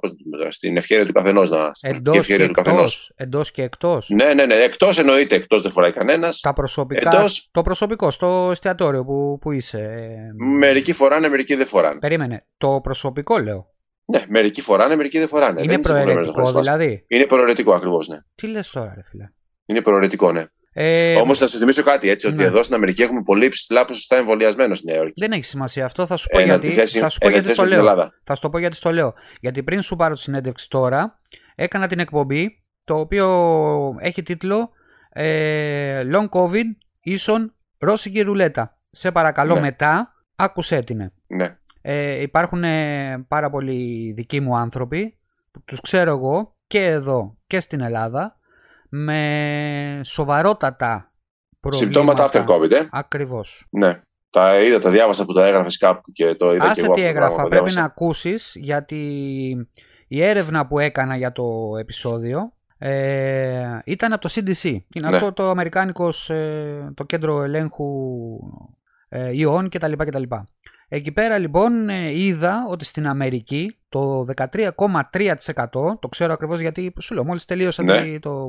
πώς, 0.00 0.12
στην 0.48 0.76
ευχαίρεια 0.76 1.06
του 1.06 1.12
καθενός 1.12 1.50
να. 1.50 1.70
Εντός 1.80 2.26
και, 2.26 2.50
Εντός 3.14 3.50
και 3.50 3.62
εκτός. 3.62 4.08
Ναι, 4.08 4.32
ναι, 4.34 4.44
ναι. 4.44 4.54
Εκτός 4.54 4.98
εννοείται. 4.98 5.34
Εκτός 5.34 5.62
δεν 5.62 5.70
φοράει 5.70 5.92
κανένας. 5.92 6.40
Τα 6.40 6.52
προσωπικά. 6.52 7.16
Εντός... 7.16 7.48
Το 7.50 7.62
προσωπικό 7.62 8.10
στο 8.10 8.48
εστιατόριο 8.50 9.04
που, 9.04 9.38
που 9.40 9.52
είσαι. 9.52 9.88
Μερικοί 10.58 10.92
φοράνε, 10.98 11.28
μερικοί 11.28 11.54
δεν 11.54 11.66
φοράνε. 11.66 11.98
Περίμενε. 11.98 12.46
Το 12.56 12.80
προσωπικό 12.82 13.38
λέω. 13.38 13.66
Ναι, 14.04 14.24
μερικοί 14.28 14.60
φοράνε, 14.60 14.96
μερικοί 14.96 15.18
δεν 15.18 15.28
φοράνε. 15.28 15.62
Είναι 15.62 15.78
προαιρετικό 15.78 16.50
δηλαδή; 16.60 17.04
Είναι 17.08 17.26
προαιρετικό 17.26 17.72
ακριβώς, 17.72 18.08
ναι. 18.08 18.18
Τι 18.34 18.46
λες 18.46 18.70
τώρα, 18.70 18.92
ρε 18.94 19.02
φίλε; 19.04 19.24
Είναι 19.66 19.82
προαιρετικό, 19.82 20.32
ναι. 20.32 20.44
Ε, 20.72 21.14
Όμως 21.14 21.38
θα 21.38 21.46
σα 21.46 21.58
θυμίσω 21.58 21.82
κάτι 21.82 22.08
έτσι, 22.08 22.26
ότι 22.26 22.36
ναι. 22.36 22.44
εδώ 22.44 22.62
στην 22.62 22.74
Αμερική 22.74 23.02
έχουμε 23.02 23.22
πολύ 23.22 23.48
ψηλά 23.48 23.84
ποσοστά 23.84 24.16
εμβολιασμένο 24.16 24.74
στη 24.74 24.86
Νέα 24.86 24.96
Υόρκη. 24.96 25.20
Δεν 25.20 25.32
έχει 25.32 25.44
σημασία 25.44 25.84
αυτό. 25.84 26.06
Θα 26.06 26.16
σου 26.16 26.28
πω 26.28 26.40
γιατί. 26.40 26.68
Θέση, 26.68 26.98
θα 26.98 27.08
σου 27.08 27.18
πω 27.18 27.28
γιατί 27.28 27.54
το 27.54 27.64
λέω. 27.64 27.84
Θα 28.24 28.34
σου 28.34 28.40
το 28.40 28.48
πω 28.48 28.58
γιατί 28.58 28.76
στο 28.76 28.92
λέω. 28.92 29.14
Γιατί 29.40 29.62
πριν 29.62 29.82
σου 29.82 29.96
πάρω 29.96 30.14
τη 30.14 30.20
συνέντευξη 30.20 30.68
τώρα, 30.68 31.20
έκανα 31.54 31.86
την 31.86 31.98
εκπομπή 31.98 32.64
το 32.84 32.98
οποίο 32.98 33.96
έχει 34.00 34.22
τίτλο 34.22 34.70
ε, 35.10 36.02
Long 36.12 36.28
COVID 36.28 36.66
ίσον 37.00 37.54
Ρώσικη 37.78 38.20
ρουλέτα. 38.20 38.78
Σε 38.90 39.12
παρακαλώ 39.12 39.54
ναι. 39.54 39.60
μετά, 39.60 40.12
άκουσέ 40.38 40.82
την. 40.82 41.12
Ναι. 41.26 41.58
Ε, 41.80 42.20
υπάρχουν 42.20 42.64
ε, 42.64 43.24
πάρα 43.28 43.50
πολλοί 43.50 44.12
δικοί 44.12 44.40
μου 44.40 44.56
άνθρωποι 44.56 45.18
που 45.50 45.62
τους 45.64 45.80
ξέρω 45.80 46.10
εγώ 46.10 46.54
και 46.66 46.84
εδώ 46.84 47.36
και 47.46 47.60
στην 47.60 47.80
Ελλάδα 47.80 48.36
με 48.88 50.00
σοβαρότατα 50.04 51.12
προβλήματα. 51.60 52.00
Συμπτώματα 52.00 52.30
after 52.30 52.54
COVID, 52.54 52.70
ε. 52.72 52.88
Ακριβώς. 52.90 53.66
Ναι. 53.70 54.00
Τα 54.30 54.60
είδα, 54.60 54.78
τα 54.78 54.90
διάβασα 54.90 55.24
που 55.24 55.32
τα 55.32 55.46
έγραφες 55.46 55.78
κάπου 55.78 56.10
και 56.12 56.34
το 56.34 56.54
είδα 56.54 56.64
Άσε 56.64 56.80
και 56.80 56.86
εγώ. 56.86 56.94
τι 56.94 57.02
έγραφα, 57.02 57.42
πρέπει 57.42 57.72
να 57.72 57.84
ακούσεις 57.84 58.52
γιατί 58.54 58.96
η 60.08 60.22
έρευνα 60.22 60.66
που 60.66 60.78
έκανα 60.78 61.16
για 61.16 61.32
το 61.32 61.76
επεισόδιο 61.78 62.52
ε, 62.78 63.78
ήταν 63.84 64.12
από 64.12 64.28
το 64.28 64.34
CDC. 64.34 64.76
Είναι 64.94 65.08
ναι. 65.08 65.14
αυτό 65.14 65.32
το 65.32 65.50
αμερικάνικος, 65.50 66.30
ε, 66.30 66.92
το 66.94 67.04
κέντρο 67.04 67.42
ελέγχου 67.42 67.86
ε, 69.08 69.36
ιών 69.36 69.68
κτλ. 69.68 69.92
κτλ. 69.92 70.22
Εκεί 70.88 71.12
πέρα 71.12 71.38
λοιπόν 71.38 71.88
ε, 71.88 72.18
είδα 72.18 72.64
ότι 72.68 72.84
στην 72.84 73.06
Αμερική 73.06 73.76
το 73.88 74.24
13,3% 74.36 75.36
το 76.00 76.08
ξέρω 76.08 76.32
ακριβώς 76.32 76.60
γιατί 76.60 76.92
σου 77.00 77.14
λέω 77.14 77.24
μόλις 77.24 77.44
τελείωσα 77.44 77.82
ναι. 77.82 78.18
το, 78.18 78.46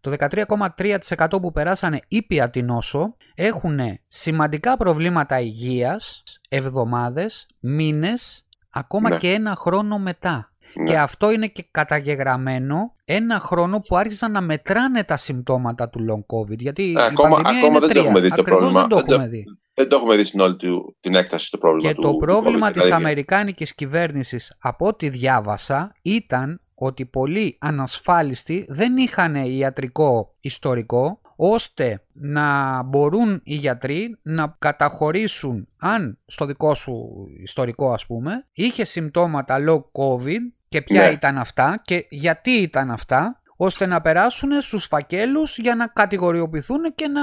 το 0.00 0.14
13,3% 0.18 1.26
που 1.30 1.52
περάσανε 1.52 2.00
ήπια 2.08 2.50
την 2.50 2.64
νόσο 2.64 3.16
έχουν 3.34 3.80
σημαντικά 4.08 4.76
προβλήματα 4.76 5.40
υγείας 5.40 6.22
εβδομάδες, 6.48 7.46
μήνες, 7.60 8.46
ακόμα 8.70 9.08
ναι. 9.08 9.18
και 9.18 9.32
ένα 9.32 9.54
χρόνο 9.56 9.98
μετά. 9.98 10.52
Ναι. 10.74 10.90
Και 10.90 10.98
αυτό 10.98 11.30
είναι 11.30 11.46
και 11.46 11.66
καταγεγραμμένο 11.70 12.94
ένα 13.04 13.40
χρόνο 13.40 13.78
που 13.88 13.96
άρχισαν 13.96 14.32
να 14.32 14.40
μετράνε 14.40 15.04
τα 15.04 15.16
συμπτώματα 15.16 15.88
του 15.88 16.06
long 16.08 16.36
covid. 16.36 16.58
Γιατί 16.58 16.94
ε, 16.98 17.04
ακόμα, 17.04 17.40
ακόμα 17.44 17.78
δεν 17.78 17.92
το 17.92 18.00
έχουμε 18.00 18.20
δει 18.20 18.28
το 18.30 18.42
πρόβλημα. 18.42 18.80
Δεν 18.80 18.88
το 18.88 19.04
έχουμε 19.08 19.28
δει. 19.28 19.44
Δεν 19.80 19.88
το 19.88 19.96
έχουμε 19.96 20.16
δει 20.16 20.24
στην 20.24 20.40
όλη 20.40 20.56
την 21.00 21.14
έκταση 21.14 21.46
στο 21.46 21.58
πρόβλημα 21.58 21.88
και 21.88 21.94
του 21.94 22.02
το 22.02 22.16
πρόβλημα 22.16 22.66
του 22.66 22.72
της 22.72 22.82
δηλαδή... 22.82 23.02
Αμερικάνικης 23.02 23.74
κυβέρνησης 23.74 24.56
από 24.58 24.86
ό,τι 24.86 25.08
διάβασα 25.08 25.96
ήταν 26.02 26.60
ότι 26.74 27.04
πολλοί 27.04 27.56
ανασφάλιστοι 27.60 28.66
δεν 28.68 28.96
είχαν 28.96 29.34
ιατρικό 29.34 30.34
ιστορικό 30.40 31.20
ώστε 31.36 32.02
να 32.12 32.82
μπορούν 32.82 33.40
οι 33.44 33.54
γιατροί 33.54 34.18
να 34.22 34.56
καταχωρήσουν 34.58 35.68
αν 35.78 36.18
στο 36.26 36.44
δικό 36.44 36.74
σου 36.74 37.26
ιστορικό 37.42 37.92
ας 37.92 38.06
πούμε 38.06 38.46
είχε 38.52 38.84
συμπτώματα 38.84 39.56
low 39.68 39.78
covid 39.78 40.40
και 40.68 40.82
ποια 40.82 41.04
ναι. 41.04 41.10
ήταν 41.10 41.38
αυτά 41.38 41.80
και 41.84 42.06
γιατί 42.08 42.50
ήταν 42.50 42.90
αυτά 42.90 43.39
ώστε 43.62 43.86
να 43.86 44.00
περάσουν 44.00 44.60
στους 44.60 44.84
φακέλους 44.84 45.58
για 45.58 45.74
να 45.74 45.86
κατηγοριοποιηθούν 45.86 46.94
και 46.94 47.08
να 47.08 47.22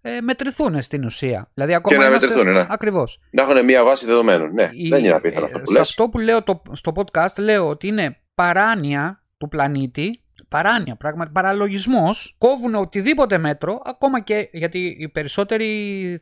ε, 0.00 0.20
μετρηθούν 0.20 0.82
στην 0.82 1.04
ουσία. 1.04 1.50
Δηλαδή, 1.54 1.74
ακόμα 1.74 1.94
και 1.94 2.00
να 2.00 2.08
είμαστε... 2.08 2.26
μετρηθούν, 2.26 2.54
ναι. 2.54 2.66
Ακριβώς. 2.68 3.20
Να 3.30 3.42
έχουν 3.42 3.64
μια 3.64 3.84
βάση 3.84 4.06
δεδομένων. 4.06 4.52
Ναι, 4.52 4.68
δεν 4.90 5.04
είναι 5.04 5.14
απίθανο 5.14 5.44
αυτό 5.44 5.60
που 5.60 5.72
λες. 5.72 5.80
αυτό 5.80 6.08
που 6.08 6.18
λέω 6.18 6.42
το, 6.42 6.62
στο 6.72 6.92
podcast 6.94 7.38
λέω 7.38 7.68
ότι 7.68 7.86
είναι 7.86 8.16
παράνοια 8.34 9.22
του 9.36 9.48
πλανήτη 9.48 10.24
παράνοια, 10.48 10.96
πράγματι, 10.96 11.30
παραλογισμός, 11.32 12.36
κόβουν 12.38 12.74
οτιδήποτε 12.74 13.38
μέτρο, 13.38 13.80
ακόμα 13.84 14.20
και 14.20 14.48
γιατί 14.52 14.96
οι 14.98 15.08
περισσότεροι 15.08 16.20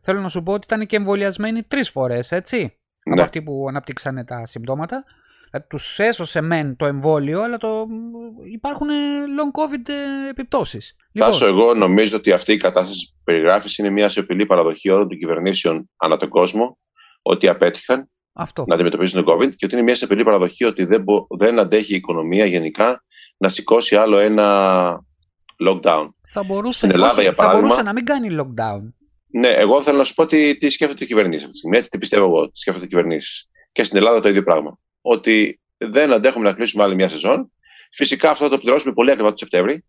θέλω 0.00 0.20
να 0.20 0.28
σου 0.28 0.42
πω 0.42 0.52
ότι 0.52 0.62
ήταν 0.64 0.86
και 0.86 0.96
εμβολιασμένοι 0.96 1.62
τρεις 1.62 1.90
φορές, 1.90 2.32
έτσι, 2.32 2.56
ναι. 2.58 3.12
από 3.12 3.22
αυτοί 3.22 3.42
που 3.42 3.66
αναπτύξανε 3.68 4.24
τα 4.24 4.46
συμπτώματα. 4.46 5.04
Δηλαδή, 5.50 5.68
τους 5.68 5.98
έσωσε 5.98 6.40
μεν 6.40 6.76
το 6.76 6.86
εμβόλιο, 6.86 7.42
αλλά 7.42 7.56
το... 7.56 7.86
υπάρχουν 8.52 8.88
long 9.38 9.60
covid 9.60 9.88
ε, 9.88 10.28
επιπτώσεις. 10.28 10.96
Λοιπόν, 11.12 11.30
Τάσο, 11.30 11.46
εγώ 11.46 11.74
νομίζω 11.74 12.16
ότι 12.16 12.32
αυτή 12.32 12.52
η 12.52 12.56
κατάσταση 12.56 13.06
που 13.08 13.20
περιγράφεις 13.24 13.78
είναι 13.78 13.90
μια 13.90 14.08
σιωπηλή 14.08 14.46
παραδοχή 14.46 14.90
όλων 14.90 15.08
των 15.08 15.18
κυβερνήσεων 15.18 15.90
ανά 15.96 16.16
τον 16.16 16.28
κόσμο, 16.28 16.78
ότι 17.22 17.48
απέτυχαν 17.48 18.10
αυτό. 18.32 18.64
να 18.66 18.74
αντιμετωπίσουν 18.74 19.24
τον 19.24 19.34
COVID 19.34 19.54
και 19.56 19.64
ότι 19.64 19.74
είναι 19.74 19.84
μια 19.84 19.94
σιωπηλή 19.94 20.24
παραδοχή 20.24 20.64
ότι 20.64 20.84
δεν, 20.84 21.04
δεν 21.38 21.58
αντέχει 21.58 21.92
η 21.92 21.96
οικονομία 21.96 22.44
γενικά 22.44 23.04
να 23.36 23.48
σηκώσει 23.48 23.96
άλλο 23.96 24.18
ένα 24.18 24.46
lockdown. 25.68 26.08
Θα 26.28 26.42
μπορούσε, 26.42 26.78
Στην 26.78 26.90
Ελλάδα, 26.90 27.12
όχι, 27.12 27.22
για 27.22 27.32
παράδειγμα, 27.32 27.60
θα 27.60 27.66
μπορούσε 27.66 27.86
να 27.86 27.92
μην 27.92 28.04
κάνει 28.04 28.28
lockdown. 28.40 28.92
Ναι, 29.32 29.48
εγώ 29.48 29.82
θέλω 29.82 29.98
να 29.98 30.04
σου 30.04 30.14
πω 30.14 30.26
τι, 30.26 30.56
τι 30.56 30.70
σκέφτονται 30.70 31.04
οι 31.04 31.06
κυβερνήσεις 31.06 31.40
αυτή 31.40 31.52
τη 31.52 31.58
στιγμή. 31.58 31.76
Έτσι, 31.76 31.90
τι 31.90 31.98
πιστεύω 31.98 32.24
εγώ, 32.24 32.50
τι 32.50 32.58
σκέφτονται 32.58 32.86
οι 32.86 32.88
κυβερνήσεις. 32.88 33.50
Και 33.72 33.84
στην 33.84 33.96
Ελλάδα 33.98 34.20
το 34.20 34.28
ίδιο 34.28 34.42
πράγμα. 34.42 34.78
Ότι 35.00 35.60
δεν 35.76 36.12
αντέχουμε 36.12 36.48
να 36.48 36.54
κλείσουμε 36.54 36.82
άλλη 36.82 36.94
μια 36.94 37.08
σεζόν. 37.08 37.52
Φυσικά 37.90 38.30
αυτό 38.30 38.44
θα 38.44 38.50
το 38.50 38.58
πληρώσουμε 38.58 38.92
πολύ 38.92 39.10
ακριβά 39.10 39.30
το 39.30 39.36
Σεπτέμβρη. 39.36 39.84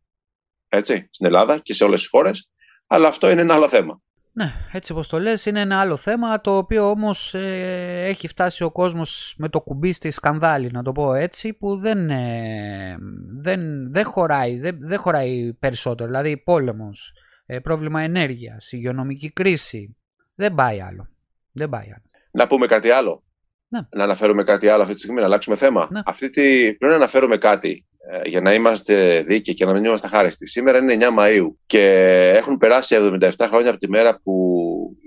Έτσι, 0.70 1.08
στην 1.12 1.26
Ελλάδα 1.26 1.58
και 1.58 1.74
σε 1.74 1.84
όλες 1.84 2.00
τις 2.00 2.10
χώρες. 2.10 2.50
Αλλά 2.88 3.08
αυτό 3.08 3.30
είναι 3.30 3.42
ένα 3.42 3.54
άλλο 3.54 3.68
θέμα. 3.68 4.02
Ναι, 4.34 4.54
έτσι 4.72 4.92
όπως 4.92 5.08
το 5.08 5.20
λες 5.20 5.46
είναι 5.46 5.62
ένα 5.62 5.80
άλλο 5.80 5.98
θέμα 5.98 6.42
το 6.42 6.58
οποίο 6.58 6.90
όμως 6.90 7.34
ε, 7.34 8.06
έχει 8.08 8.28
φτάσει 8.28 8.64
ο 8.64 8.72
κόσμος 8.72 9.34
με 9.38 9.50
το 9.50 9.62
κουμπί 9.62 9.94
στη 9.94 10.12
σκανδάλη 10.12 10.70
να 10.72 10.84
το 10.84 10.92
πω 10.92 11.14
έτσι 11.14 11.54
που 11.54 11.78
δεν, 11.78 12.10
ε, 12.10 12.98
δεν, 13.42 13.92
δεν, 13.92 14.06
χωράει, 14.06 14.60
δεν, 14.60 14.78
δεν 14.80 15.00
χωράει 15.00 15.54
περισσότερο 15.54 16.10
δηλαδή 16.10 16.38
πόλεμος, 16.38 17.14
ε, 17.46 17.60
πρόβλημα 17.60 18.02
ενέργειας, 18.02 18.72
υγειονομική 18.72 19.32
κρίση 19.32 19.96
δεν 20.36 20.56
πάει 20.56 20.82
άλλο. 20.82 21.10
Δεν 21.52 21.70
πάει 21.70 21.86
άλλο. 21.86 22.04
Να 22.32 22.48
πούμε 22.48 22.66
κάτι 22.66 22.90
άλλο. 22.90 23.24
Ναι. 23.72 23.80
Να 23.96 24.04
αναφέρουμε 24.04 24.44
κάτι 24.44 24.68
άλλο 24.68 24.82
αυτή 24.82 24.94
τη 24.94 25.00
στιγμή, 25.00 25.20
να 25.20 25.26
αλλάξουμε 25.26 25.56
θέμα. 25.56 25.88
Ναι. 25.92 26.02
Αυτή 26.06 26.30
τη... 26.30 26.64
Πρέπει 26.64 26.86
να 26.86 26.96
αναφέρουμε 26.96 27.38
κάτι 27.38 27.86
ε, 27.91 27.91
για 28.26 28.42
να 28.42 28.54
είμαστε 28.54 29.24
δίκαιοι 29.28 29.56
και 29.56 29.66
να 29.66 29.74
μην 29.74 29.86
είμαστε 29.86 30.08
χάριστοι. 30.08 30.48
Σήμερα 30.48 30.78
είναι 30.78 30.98
9 31.00 31.20
Μαΐου 31.20 31.48
και 31.66 31.84
έχουν 32.36 32.58
περάσει 32.58 32.96
77 33.22 33.30
χρόνια 33.48 33.70
από 33.70 33.80
τη 33.80 33.90
μέρα 33.90 34.20
που 34.24 34.34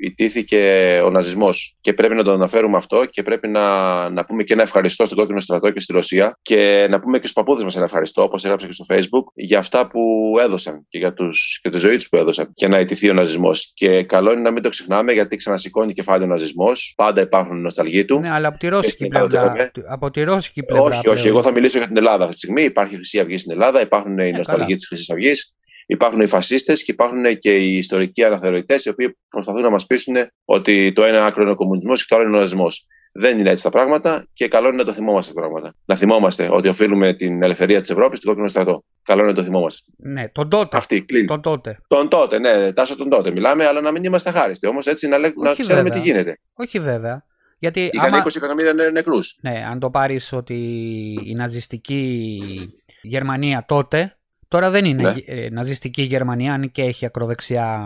ιτήθηκε 0.00 0.60
ο 1.04 1.10
ναζισμός. 1.10 1.76
Και 1.80 1.92
πρέπει 1.92 2.14
να 2.14 2.22
το 2.22 2.30
αναφέρουμε 2.32 2.76
αυτό 2.76 3.04
και 3.10 3.22
πρέπει 3.22 3.48
να, 3.48 4.08
να 4.08 4.24
πούμε 4.24 4.42
και 4.42 4.52
ένα 4.52 4.62
ευχαριστώ 4.62 5.04
στον 5.04 5.18
κόκκινο 5.18 5.40
στρατό 5.40 5.70
και 5.70 5.80
στη 5.80 5.92
Ρωσία 5.92 6.38
και 6.42 6.86
να 6.90 6.98
πούμε 6.98 7.16
και 7.16 7.22
στους 7.22 7.32
παππούδες 7.32 7.64
μας 7.64 7.76
ένα 7.76 7.84
ευχαριστώ 7.84 8.22
όπως 8.22 8.44
έγραψα 8.44 8.66
και 8.66 8.72
στο 8.72 8.84
facebook 8.88 9.24
για 9.34 9.58
αυτά 9.58 9.88
που 9.88 10.00
έδωσαν 10.42 10.86
και 10.88 10.98
για 10.98 11.12
τους, 11.12 11.58
και 11.62 11.70
τη 11.70 11.78
ζωή 11.78 11.96
τους 11.96 12.08
που 12.08 12.16
έδωσαν 12.16 12.50
για 12.54 12.68
να 12.68 12.80
ιτηθεί 12.80 13.10
ο 13.10 13.12
ναζισμός. 13.12 13.72
Και 13.74 14.02
καλό 14.02 14.32
είναι 14.32 14.40
να 14.40 14.50
μην 14.50 14.62
το 14.62 14.68
ξεχνάμε 14.68 15.12
γιατί 15.12 15.36
ξανασηκώνει 15.36 15.92
κεφάλι 15.92 16.24
ο 16.24 16.26
ναζισμός. 16.26 16.92
Πάντα 16.96 17.20
υπάρχουν 17.20 17.60
νοσταλγοί 17.60 18.04
του. 18.04 18.20
Ναι, 18.20 18.30
αλλά 18.30 18.48
από 18.48 18.58
τη 18.58 18.68
ρώσικη 18.68 19.08
πλευρά, 19.08 19.52
από 19.90 20.10
τη 20.10 20.22
ρώσικη 20.22 20.62
πλευρά 20.62 20.84
όχι, 20.84 21.08
όχι, 21.08 21.28
εγώ 21.28 21.42
θα 21.42 21.50
μιλήσω 21.50 21.78
για 21.78 21.86
την 21.86 21.96
Ελλάδα 21.96 22.24
αυτή 22.24 22.34
τη 22.34 22.40
στιγμή 22.40 22.62
υπάρχει 22.84 22.94
η 22.94 22.96
Χρυσή 22.96 23.20
Αυγή 23.20 23.38
στην 23.38 23.52
Ελλάδα, 23.52 23.80
υπάρχουν 23.80 24.18
οι 24.18 24.28
ε, 24.28 24.36
νοσταλγοί 24.36 24.74
της 24.74 24.86
Χρυσής 24.86 25.10
Αυγής, 25.10 25.56
υπάρχουν 25.86 26.20
οι 26.20 26.26
φασίστες 26.26 26.84
και 26.84 26.92
υπάρχουν 26.92 27.24
και 27.38 27.56
οι 27.56 27.76
ιστορικοί 27.76 28.24
αναθεωρητές, 28.24 28.84
οι 28.84 28.88
οποίοι 28.88 29.18
προσπαθούν 29.28 29.62
να 29.62 29.70
μας 29.70 29.86
πείσουν 29.86 30.14
ότι 30.44 30.92
το 30.92 31.04
ένα 31.04 31.26
άκρο 31.26 31.42
είναι 31.42 31.50
ο 31.50 31.54
κομμουνισμός 31.54 32.00
και 32.00 32.06
το 32.08 32.14
άλλο 32.16 32.28
είναι 32.28 32.36
ο 32.36 32.38
ναζισμός. 32.38 32.86
Δεν 33.16 33.38
είναι 33.38 33.50
έτσι 33.50 33.62
τα 33.62 33.68
πράγματα 33.68 34.26
και 34.32 34.48
καλό 34.48 34.68
είναι 34.68 34.76
να 34.76 34.84
το 34.84 34.92
θυμόμαστε 34.92 35.32
τα 35.32 35.40
πράγματα. 35.40 35.74
Να 35.84 35.96
θυμόμαστε 35.96 36.48
ότι 36.50 36.68
οφείλουμε 36.68 37.12
την 37.12 37.42
ελευθερία 37.42 37.80
της 37.80 37.90
Ευρώπης 37.90 38.18
στον 38.18 38.30
κόκκινο 38.30 38.48
στρατό. 38.48 38.84
Καλό 39.02 39.20
είναι 39.20 39.30
να 39.30 39.36
το 39.36 39.42
θυμόμαστε. 39.42 39.80
Ναι, 39.96 40.28
τον 40.28 40.48
τότε. 40.48 40.76
Αυτή, 40.76 41.04
κλείνει. 41.04 41.26
Τον 41.26 41.42
τότε. 41.42 41.78
Τον 41.86 42.08
τότε, 42.08 42.38
ναι, 42.38 42.72
τάσο 42.72 42.96
τον 42.96 43.08
τότε. 43.08 43.30
Μιλάμε, 43.30 43.66
αλλά 43.66 43.80
να 43.80 43.90
μην 43.90 44.04
είμαστε 44.04 44.30
χάριστοι. 44.30 44.66
Όμως 44.66 44.86
έτσι 44.86 45.08
να, 45.08 45.18
να 45.18 45.28
ξέρουμε 45.28 45.82
βέβαια. 45.82 45.90
τι 45.90 45.98
γίνεται. 45.98 46.38
Όχι 46.54 46.80
βέβαια. 46.80 47.24
Γιατί 47.58 47.90
Είχαν 47.92 48.14
άμα... 48.14 48.24
20 48.24 48.36
εκατομμύρια 48.36 48.72
νεκρούς. 48.92 49.38
Ναι, 49.40 49.64
αν 49.70 49.78
το 49.78 49.90
πάρεις 49.90 50.32
ότι 50.32 50.54
η 51.24 51.34
ναζιστική 51.34 52.40
Γερμανία 53.02 53.64
τότε, 53.68 54.16
τώρα 54.48 54.70
δεν 54.70 54.84
είναι 54.84 55.02
ναι. 55.02 55.14
Ε, 55.26 55.48
ναζιστική 55.50 56.02
Γερμανία, 56.02 56.52
αν 56.52 56.72
και 56.72 56.82
έχει 56.82 57.06
ακροδεξιά 57.06 57.80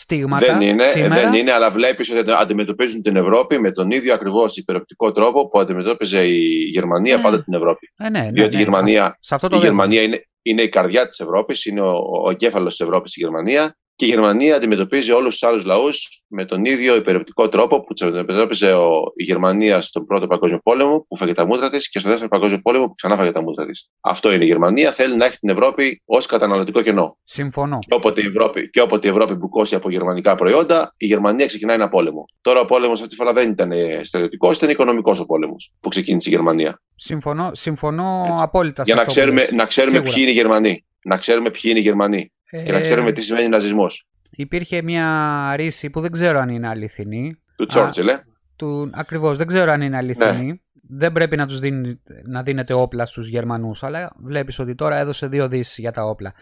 στίγματα. 0.00 0.46
Δεν 0.46 0.68
είναι, 0.68 0.84
σήμερα. 0.84 1.14
δεν 1.14 1.32
είναι 1.32 1.52
αλλά 1.52 1.70
βλέπεις 1.70 2.10
ότι 2.10 2.32
αντιμετωπίζουν 2.32 3.02
την 3.02 3.16
Ευρώπη 3.16 3.58
με 3.58 3.72
τον 3.72 3.90
ίδιο 3.90 4.14
ακριβώς 4.14 4.56
υπεροπτικό 4.56 5.12
τρόπο 5.12 5.48
που 5.48 5.58
αντιμετώπιζε 5.58 6.26
η 6.26 6.48
Γερμανία 6.72 7.14
ε, 7.14 7.20
πάντα 7.22 7.44
την 7.44 7.54
Ευρώπη. 7.54 7.92
Ε, 7.96 8.08
ναι, 8.08 8.20
ναι, 8.20 8.30
Διότι 8.30 8.54
ναι, 8.54 8.60
η 8.60 8.64
Γερμανία, 8.64 9.18
αυτό 9.30 9.48
το 9.48 9.56
η 9.56 9.60
Γερμανία 9.60 10.02
είναι, 10.02 10.28
είναι 10.42 10.62
η 10.62 10.68
καρδιά 10.68 11.06
της 11.06 11.20
Ευρώπης, 11.20 11.64
είναι 11.64 11.80
ο, 11.80 11.92
ο 12.24 12.30
εγκέφαλος 12.30 12.76
της 12.76 12.86
Ευρώπης 12.86 13.16
η 13.16 13.20
Γερμανία 13.20 13.76
και 14.00 14.06
η 14.06 14.08
Γερμανία 14.08 14.56
αντιμετωπίζει 14.56 15.12
όλους 15.12 15.38
τους 15.38 15.42
άλλους 15.48 15.64
λαούς 15.64 16.24
με 16.26 16.44
τον 16.44 16.64
ίδιο 16.64 16.94
υπερεπτικό 16.94 17.48
τρόπο 17.48 17.80
που 17.80 17.94
τους 17.94 18.06
αντιμετώπιζε 18.06 18.72
η 19.16 19.24
Γερμανία 19.24 19.80
στον 19.80 20.06
Πρώτο 20.06 20.26
Παγκόσμιο 20.26 20.58
Πόλεμο, 20.58 21.04
που 21.08 21.16
φάγε 21.16 21.32
τα 21.32 21.46
μούτρα 21.46 21.70
της, 21.70 21.90
και 21.90 21.98
στο 21.98 22.08
Δεύτερο 22.08 22.28
Παγκόσμιο 22.28 22.58
Πόλεμο, 22.58 22.86
που 22.86 22.94
ξανά 22.94 23.16
φάγε 23.16 23.30
τα 23.30 23.42
μούτρα 23.42 23.66
της. 23.66 23.90
Αυτό 24.00 24.32
είναι 24.32 24.44
η 24.44 24.46
Γερμανία. 24.46 24.92
Θέλει 24.92 25.16
να 25.16 25.24
έχει 25.24 25.38
την 25.38 25.48
Ευρώπη 25.48 26.02
ως 26.04 26.26
καταναλωτικό 26.26 26.82
κενό. 26.82 27.18
Συμφωνώ. 27.24 27.78
Και 27.78 27.94
όποτε, 27.94 28.22
η 28.22 28.26
Ευρώπη, 28.26 28.70
και 28.70 28.80
όποτε 28.80 29.06
η 29.06 29.10
Ευρώπη 29.10 29.34
μπουκώσει 29.34 29.74
από 29.74 29.90
γερμανικά 29.90 30.34
προϊόντα, 30.34 30.90
η 30.96 31.06
Γερμανία 31.06 31.46
ξεκινάει 31.46 31.76
ένα 31.76 31.88
πόλεμο. 31.88 32.24
Τώρα 32.40 32.60
ο 32.60 32.64
πόλεμος 32.64 32.98
αυτή 32.98 33.10
τη 33.10 33.16
φορά 33.16 33.32
δεν 33.32 33.50
ήταν 33.50 33.72
στρατιωτικός, 34.02 34.56
ήταν 34.56 34.70
οικονομικός 34.70 35.20
ο 35.20 35.24
πόλεμος 35.24 35.72
που 35.80 35.88
ξεκίνησε 35.88 36.30
η 36.30 36.32
Γερμανία. 36.32 36.82
Συμφωνώ, 36.96 37.50
συμφωνώ 37.54 38.32
απόλυτα. 38.36 38.82
Για 38.82 38.94
να 38.94 39.04
ξέρουμε, 39.04 39.48
να 39.52 39.64
ξέρουμε 39.64 40.00
ποιοι 40.00 40.14
είναι 40.16 40.30
οι 40.30 40.34
Γερμανοί. 40.34 40.84
Να 41.02 41.16
ξέρουμε 41.16 41.50
ποιοι 41.50 41.62
είναι 41.64 41.78
οι 41.78 41.82
Γερμανοί. 41.82 42.32
Ε... 42.50 42.62
Και 42.62 42.72
να 42.72 42.80
ξέρουμε 42.80 43.12
τι 43.12 43.20
σημαίνει 43.20 43.48
ναζισμός. 43.48 44.08
Υπήρχε 44.30 44.82
μια 44.82 45.52
ρίση 45.56 45.90
που 45.90 46.00
δεν 46.00 46.10
ξέρω 46.10 46.38
αν 46.38 46.48
είναι 46.48 46.68
αληθινή. 46.68 47.36
Του 47.56 47.66
Τσόρτσελ, 47.66 48.08
ε. 48.08 48.24
Του... 48.56 48.90
Ακριβώς, 48.92 49.38
δεν 49.38 49.46
ξέρω 49.46 49.70
αν 49.70 49.80
είναι 49.80 49.96
αληθινή. 49.96 50.46
Ναι. 50.46 50.54
Δεν 50.92 51.12
πρέπει 51.12 51.36
να 51.36 51.46
τους 51.46 51.58
δίνει, 51.58 52.00
να 52.24 52.42
δίνετε 52.42 52.72
όπλα 52.72 53.06
στους 53.06 53.28
Γερμανούς, 53.28 53.82
αλλά 53.82 54.12
βλέπεις 54.16 54.58
ότι 54.58 54.74
τώρα 54.74 54.96
έδωσε 54.96 55.26
δύο 55.26 55.48
δις 55.48 55.74
για 55.78 55.92
τα 55.92 56.04
όπλα. 56.04 56.34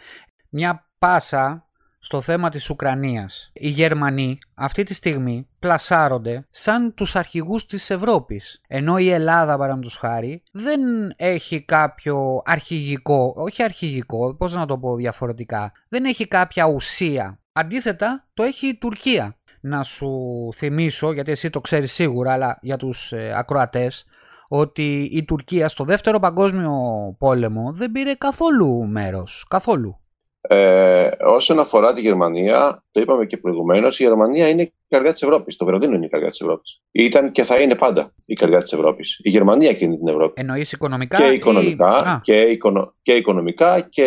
Μια 0.48 0.90
πάσα 0.98 1.67
στο 2.08 2.20
θέμα 2.20 2.48
της 2.48 2.70
Ουκρανίας. 2.70 3.50
Οι 3.52 3.68
Γερμανοί 3.68 4.38
αυτή 4.54 4.82
τη 4.82 4.94
στιγμή 4.94 5.48
πλασάρονται 5.58 6.46
σαν 6.50 6.94
τους 6.94 7.16
αρχηγούς 7.16 7.66
της 7.66 7.90
Ευρώπης. 7.90 8.60
Ενώ 8.68 8.98
η 8.98 9.10
Ελλάδα, 9.10 9.56
παραδείγματος 9.56 9.96
χάρη, 9.96 10.42
δεν 10.52 10.80
έχει 11.16 11.62
κάποιο 11.62 12.42
αρχηγικό, 12.44 13.34
όχι 13.36 13.62
αρχηγικό, 13.62 14.34
πώς 14.34 14.54
να 14.54 14.66
το 14.66 14.78
πω 14.78 14.96
διαφορετικά, 14.96 15.72
δεν 15.88 16.04
έχει 16.04 16.28
κάποια 16.28 16.66
ουσία. 16.66 17.38
Αντίθετα, 17.52 18.26
το 18.34 18.42
έχει 18.42 18.66
η 18.66 18.78
Τουρκία. 18.78 19.36
Να 19.60 19.82
σου 19.82 20.10
θυμίσω, 20.54 21.12
γιατί 21.12 21.30
εσύ 21.30 21.50
το 21.50 21.60
ξέρεις 21.60 21.92
σίγουρα, 21.92 22.32
αλλά 22.32 22.58
για 22.60 22.76
τους 22.76 23.12
ε, 23.12 23.32
ακροατές, 23.36 24.04
ότι 24.48 25.08
η 25.12 25.24
Τουρκία 25.24 25.68
στο 25.68 25.84
δεύτερο 25.84 26.18
παγκόσμιο 26.18 26.72
πόλεμο 27.18 27.72
δεν 27.72 27.92
πήρε 27.92 28.14
καθόλου 28.14 28.86
μέρος. 28.86 29.46
Καθόλου. 29.48 30.00
Ε, 30.40 31.08
όσον 31.26 31.58
αφορά 31.58 31.92
τη 31.92 32.00
Γερμανία, 32.00 32.84
το 32.90 33.00
είπαμε 33.00 33.26
και 33.26 33.36
προηγουμένως, 33.36 34.00
η 34.00 34.02
Γερμανία 34.02 34.48
είναι 34.48 34.62
η 34.62 34.72
καρδιά 34.88 35.12
της 35.12 35.22
Ευρώπης. 35.22 35.56
Το 35.56 35.64
Βερολίνο 35.64 35.94
είναι 35.94 36.04
η 36.04 36.08
καρδιά 36.08 36.28
της 36.28 36.40
Ευρώπης. 36.40 36.82
Ήταν 36.92 37.32
και 37.32 37.42
θα 37.42 37.60
είναι 37.60 37.74
πάντα 37.74 38.10
η 38.24 38.34
καρδιά 38.34 38.58
της 38.58 38.72
Ευρώπης. 38.72 39.20
Η 39.22 39.30
Γερμανία 39.30 39.72
κινεί 39.72 39.96
την 39.96 40.08
Ευρώπη. 40.08 40.40
Εννοείς 40.40 40.72
οικονομικά 40.72 41.16
και 41.16 41.32
οικονομικά, 41.32 42.20
και, 42.22 42.40
οικονο, 42.40 42.94
και, 43.02 43.12
οικονομικά 43.12 43.80
και 43.80 44.06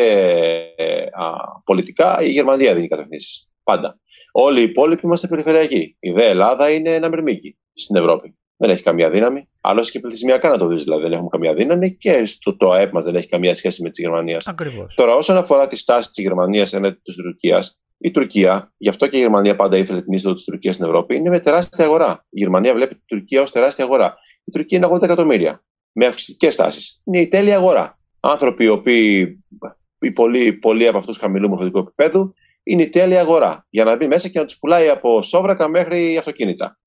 α, 1.11 1.25
πολιτικά 1.63 2.21
η 2.21 2.29
Γερμανία 2.29 2.73
δίνει 2.73 2.87
κατευθύνσεις. 2.87 3.49
Πάντα. 3.63 3.99
Όλοι 4.31 4.59
οι 4.59 4.63
υπόλοιποι 4.63 5.01
είμαστε 5.03 5.27
περιφερειακοί. 5.27 5.95
Η 5.99 6.11
ΔΕ 6.11 6.25
Ελλάδα 6.25 6.69
είναι 6.69 6.93
ένα 6.93 7.09
μερμήγκι 7.09 7.57
στην 7.73 7.95
Ευρώπη 7.95 8.35
δεν 8.61 8.69
έχει 8.69 8.83
καμία 8.83 9.09
δύναμη. 9.09 9.47
Άλλωστε 9.61 9.91
και 9.91 9.99
πληθυσμιακά 9.99 10.49
να 10.49 10.57
το 10.57 10.67
δεις, 10.67 10.83
δηλαδή 10.83 11.01
δεν 11.01 11.11
έχουμε 11.11 11.29
καμία 11.31 11.53
δύναμη 11.53 11.95
και 11.95 12.25
στο 12.25 12.57
το 12.57 12.71
ΑΕΠ 12.71 12.93
μας 12.93 13.05
δεν 13.05 13.15
έχει 13.15 13.27
καμία 13.27 13.55
σχέση 13.55 13.81
με 13.81 13.89
τη 13.89 14.01
Γερμανία. 14.01 14.39
Τώρα, 14.95 15.13
όσον 15.13 15.37
αφορά 15.37 15.67
τη 15.67 15.75
στάση 15.75 16.09
της 16.09 16.23
Γερμανίας 16.23 16.73
έναντι 16.73 16.99
της 17.03 17.15
Τουρκίας, 17.15 17.79
η 17.97 18.11
Τουρκία, 18.11 18.73
γι' 18.77 18.89
αυτό 18.89 19.07
και 19.07 19.17
η 19.17 19.19
Γερμανία 19.19 19.55
πάντα 19.55 19.77
ήθελε 19.77 20.01
την 20.01 20.13
είσοδο 20.13 20.33
της 20.33 20.43
Τουρκίας 20.43 20.75
στην 20.75 20.85
Ευρώπη, 20.87 21.15
είναι 21.15 21.29
με 21.29 21.39
τεράστια 21.39 21.85
αγορά. 21.85 22.25
Η 22.29 22.39
Γερμανία 22.39 22.73
βλέπει 22.73 22.95
την 22.95 23.03
Τουρκία 23.05 23.41
ως 23.41 23.51
τεράστια 23.51 23.83
αγορά. 23.83 24.13
Η 24.43 24.51
Τουρκία 24.51 24.77
είναι 24.77 24.87
80 24.87 25.01
εκατομμύρια. 25.01 25.63
Με 25.91 26.05
αυξητικέ 26.05 26.53
τάσει. 26.55 27.01
Είναι 27.03 27.19
η 27.19 27.27
τέλεια 27.27 27.55
αγορά. 27.55 27.99
Άνθρωποι 28.19 28.63
οι 28.63 28.67
οποίοι, 28.67 29.39
οι 29.99 30.11
πολλοί, 30.11 30.53
πολλοί 30.53 30.87
από 30.87 30.97
αυτούς 30.97 31.17
χαμηλού 31.17 31.49
μορφωτικού 31.49 31.77
επίπεδου, 31.77 32.33
είναι 32.63 32.81
η 32.81 32.89
τέλεια 32.89 33.21
αγορά. 33.21 33.65
Για 33.69 33.83
να 33.83 33.95
μπει 33.95 34.07
μέσα 34.07 34.27
και 34.27 34.39
να 34.39 34.45
τους 34.45 34.57
πουλάει 34.57 34.89
από 34.89 35.21
σόβρακα 35.21 35.67
μέχρι 35.67 36.17
αυτοκίνητα. 36.17 36.79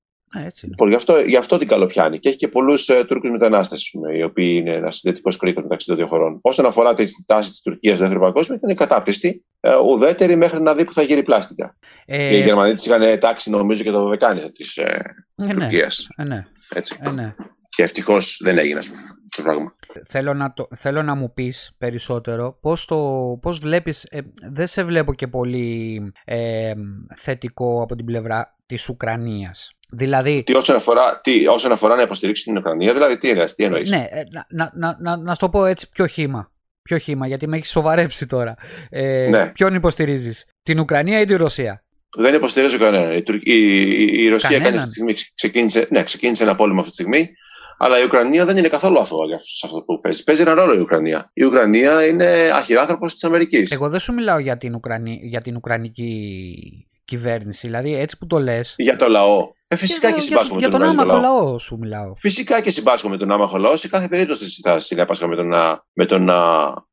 Έτσι 0.45 0.65
λοιπόν, 0.65 0.89
γι, 0.89 0.95
αυτό, 0.95 1.19
γι' 1.19 1.35
αυτό 1.35 1.57
την 1.57 1.67
καλοπιάνει. 1.67 2.19
Και 2.19 2.29
έχει 2.29 2.37
και 2.37 2.47
πολλούς 2.47 2.89
ε, 2.89 3.03
Τούρκους 3.03 3.29
μετανάστες, 3.29 3.91
οι 4.15 4.23
οποίοι 4.23 4.57
είναι 4.59 4.73
ένας 4.73 4.97
συνδετικό 4.97 5.31
κρίκος 5.37 5.63
μεταξύ 5.63 5.87
των 5.87 5.95
δύο 5.95 6.07
χωρών. 6.07 6.39
Όσον 6.41 6.65
αφορά 6.65 6.93
τη 6.93 7.05
τάση 7.25 7.49
της 7.49 7.61
Τουρκίας 7.61 7.95
στο 7.95 8.03
δεύτερο 8.03 8.25
παγκόσμιο, 8.25 8.59
ήταν 8.63 8.75
κατάπτυστη, 8.75 9.45
ε, 9.59 9.75
ουδέτερη 9.75 10.35
μέχρι 10.35 10.61
να 10.61 10.75
δει 10.75 10.85
που 10.85 10.93
θα 10.93 11.01
γύρει 11.01 11.23
πλάστικα. 11.23 11.77
Ε... 12.05 12.29
Και 12.29 12.37
οι 12.37 12.43
Γερμανοί 12.43 12.73
της 12.73 12.85
είχαν 12.85 13.19
τάξει, 13.19 13.49
νομίζω, 13.49 13.83
και 13.83 13.91
το 13.91 14.01
δωδεκάνησα 14.01 14.51
της 14.51 14.77
ε, 14.77 15.01
ε, 15.35 15.47
Τουρκίας. 15.47 16.07
Ε, 16.15 16.23
ναι. 16.23 16.41
Έτσι. 16.69 16.97
Ε, 17.01 17.11
ναι. 17.11 17.33
Και 17.69 17.83
ευτυχώς 17.83 18.39
δεν 18.43 18.57
έγινε, 18.57 18.79
ας 18.79 18.89
πούμε, 18.89 19.01
το 19.35 19.41
πράγμα. 19.43 19.71
Θέλω 20.07 20.33
να, 20.33 20.53
το, 20.53 20.67
θέλω 20.75 21.03
να 21.03 21.15
μου 21.15 21.33
πεις 21.33 21.75
περισσότερο 21.77 22.57
πώς, 22.61 22.85
το, 22.85 22.97
πώς 23.41 23.59
βλέπεις, 23.59 24.03
ε, 24.09 24.19
δεν 24.51 24.67
σε 24.67 24.83
βλέπω 24.83 25.13
και 25.13 25.27
πολύ 25.27 26.01
ε, 26.25 26.73
θετικό 27.15 27.81
από 27.81 27.95
την 27.95 28.05
πλευρά 28.05 28.57
της 28.65 28.89
Ουκρανίας. 28.89 29.71
Δηλαδή... 29.89 30.43
Τι 30.43 30.55
όσον 30.55 30.75
αφορά, 30.75 31.19
τι, 31.23 31.47
όσον 31.47 31.71
αφορά 31.71 31.95
να 31.95 32.01
υποστηρίξει 32.01 32.43
την 32.43 32.57
Ουκρανία, 32.57 32.93
δηλαδή 32.93 33.17
τι, 33.17 33.53
τι 33.55 33.63
εννοείς; 33.63 33.89
Ναι, 33.89 34.07
ε, 34.11 34.23
να, 34.49 34.71
να, 34.73 34.97
να, 34.99 35.17
να, 35.17 35.35
το 35.35 35.49
πω 35.49 35.65
έτσι 35.65 35.89
πιο 35.89 36.07
χήμα. 36.07 36.51
Πιο 36.81 36.97
χήμα, 36.97 37.27
γιατί 37.27 37.47
με 37.47 37.57
έχεις 37.57 37.69
σοβαρέψει 37.69 38.25
τώρα. 38.25 38.55
Ε, 38.89 39.27
ναι. 39.29 39.51
Ποιον 39.53 39.73
υποστηρίζεις, 39.73 40.45
την 40.63 40.79
Ουκρανία 40.79 41.19
ή 41.19 41.25
τη 41.25 41.35
Ρωσία; 41.35 41.83
Δεν 42.17 42.33
υποστηρίζω 42.33 42.77
κανέναν. 42.77 43.15
Η, 43.15 43.23
η, 43.41 43.53
η, 43.91 44.23
η 44.23 44.29
Ρωσία 44.29 44.59
κάνει 44.59 44.75
αυτή 44.75 44.87
τη 44.87 44.93
στιγμή, 44.93 45.13
ξεκίνησε, 45.35 45.87
ναι, 45.89 46.03
ξεκίνησε 46.03 46.43
ένα 46.43 46.55
πόλεμο 46.55 46.79
αυτή 46.79 46.91
τη 46.91 46.95
στιγμή, 46.95 47.29
αλλά 47.77 47.99
η 48.01 48.03
Ουκρανία 48.03 48.45
δεν 48.45 48.57
είναι 48.57 48.67
καθόλου 48.67 48.99
αθώα 48.99 49.25
για 49.25 49.35
αυτό 49.35 49.81
που 49.81 49.99
παίζει. 49.99 50.23
Παίζει 50.23 50.41
ένα 50.41 50.53
ρόλο 50.53 50.73
η 50.73 50.79
Ουκρανία. 50.79 51.29
Η 51.33 51.43
Ουκρανία 51.43 52.05
είναι 52.05 52.25
αχυράνθρωπο 52.53 53.07
της 53.07 53.23
Αμερικής. 53.23 53.71
Εγώ 53.71 53.89
δεν 53.89 53.99
σου 53.99 54.13
μιλάω 54.13 54.39
για 54.39 54.57
την, 54.57 54.75
Ουκρανία, 54.75 55.17
για 55.21 55.41
την 55.41 55.55
Ουκρανική 55.55 56.87
κυβέρνηση. 57.05 57.67
Δηλαδή, 57.67 57.95
έτσι 57.95 58.17
που 58.17 58.27
το 58.27 58.39
λε. 58.39 58.59
Για 58.75 58.95
το 58.95 59.07
λαό. 59.07 59.53
Ε, 59.67 59.75
φυσικά 59.75 60.11
και 60.11 60.19
συμπάσχω 60.21 60.55
με 60.55 60.61
τον, 60.61 60.71
τον 60.71 60.83
άμαχο 60.83 61.17
λαό. 61.19 61.59
σου 61.59 61.77
μιλάω. 61.77 62.15
Φυσικά 62.15 62.61
και 62.61 62.69
συμπάσχω 62.69 63.09
με 63.09 63.17
τον 63.17 63.31
άμαχο 63.31 63.57
λαό. 63.57 63.77
Σε 63.77 63.87
κάθε 63.87 64.07
περίπτωση 64.07 64.61
θα 64.61 64.79
συνέπασχα 64.79 65.27
με 65.27 65.35
τον, 65.35 65.53
με 65.93 66.05
τον 66.05 66.29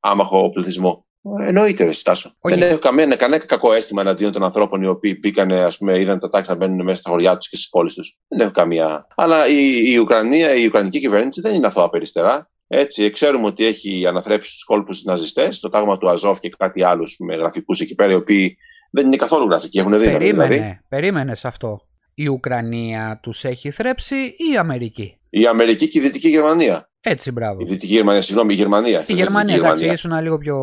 άμαχο 0.01 0.49
πληθυσμό. 0.49 1.07
Ε, 1.41 1.47
εννοείται, 1.47 1.85
ρε 1.85 1.93
Στάσο. 1.93 2.33
Δεν 2.41 2.63
έχω 2.63 2.79
κανένα, 2.79 3.17
κανένα 3.17 3.45
κακό 3.45 3.73
αίσθημα 3.73 4.01
εναντίον 4.01 4.33
των 4.33 4.45
ανθρώπων 4.45 4.83
οι 4.83 4.87
οποίοι 4.87 5.19
μπήκαν, 5.21 5.53
ας 5.53 5.79
πούμε, 5.79 6.01
είδαν 6.01 6.19
τα 6.19 6.29
τάξη 6.29 6.51
να 6.51 6.57
μπαίνουν 6.57 6.83
μέσα 6.83 6.97
στα 6.97 7.11
χωριά 7.11 7.37
τους 7.37 7.49
και 7.49 7.57
στις 7.57 7.69
πόλεις 7.69 7.95
τους. 7.95 8.19
Δεν 8.29 8.41
έχω 8.41 8.51
καμία. 8.51 9.07
Αλλά 9.15 9.47
η, 9.49 9.93
η 9.93 9.99
Ουκρανία, 9.99 10.55
η 10.55 10.67
Ουκρανική 10.67 11.01
κυβέρνηση 11.01 11.41
δεν 11.41 11.55
είναι 11.55 11.67
αθώα 11.67 11.91
περιστερά. 11.91 12.51
Έτσι, 12.67 13.11
ξέρουμε 13.11 13.47
ότι 13.47 13.65
έχει 13.65 14.07
αναθρέψει 14.07 14.53
τους 14.53 14.65
κόλπους 14.65 14.97
τους 14.97 15.05
ναζιστές, 15.05 15.61
το 15.61 15.69
τάγμα 15.69 15.99
του 15.99 16.09
Αζόφ 16.09 16.39
και 16.39 16.49
κάτι 16.59 16.83
άλλους 16.83 17.17
με 17.19 17.35
γραφικούς 17.35 17.81
εκεί 17.81 17.95
πέρα, 17.95 18.13
οι 18.13 18.15
οποίοι 18.15 18.57
δεν 18.91 19.07
είναι 19.07 19.17
καθόλου 19.17 19.47
γραφικοί, 19.47 19.79
έχουν 19.79 19.99
δύναμη. 19.99 20.19
Περίμενε, 20.19 20.55
δηλαδή. 20.55 20.81
περίμενες 20.89 21.45
αυτό. 21.45 21.87
Η 22.23 22.29
Ουκρανία 22.29 23.19
τους 23.23 23.45
έχει 23.45 23.71
θρέψει 23.71 24.17
ή 24.17 24.53
η 24.53 24.57
Αμερική; 24.57 25.17
Η 25.31 25.47
Αμερική 25.47 25.89
και 25.89 25.99
η 25.99 26.03
Δυτική 26.03 26.29
Γερμανία. 26.29 26.91
Έτσι, 27.01 27.31
μπράβο. 27.31 27.59
Η 27.61 27.65
Δυτική 27.65 27.95
Γερμανία, 27.95 28.23
συγγνώμη, 28.23 28.53
η 28.53 28.57
Γερμανία. 28.57 29.05
Η 29.07 29.13
Γερμανία, 29.13 29.55
εντάξει, 29.55 29.87
ήσουν 29.87 30.21
λίγο 30.21 30.39
πιο. 30.39 30.63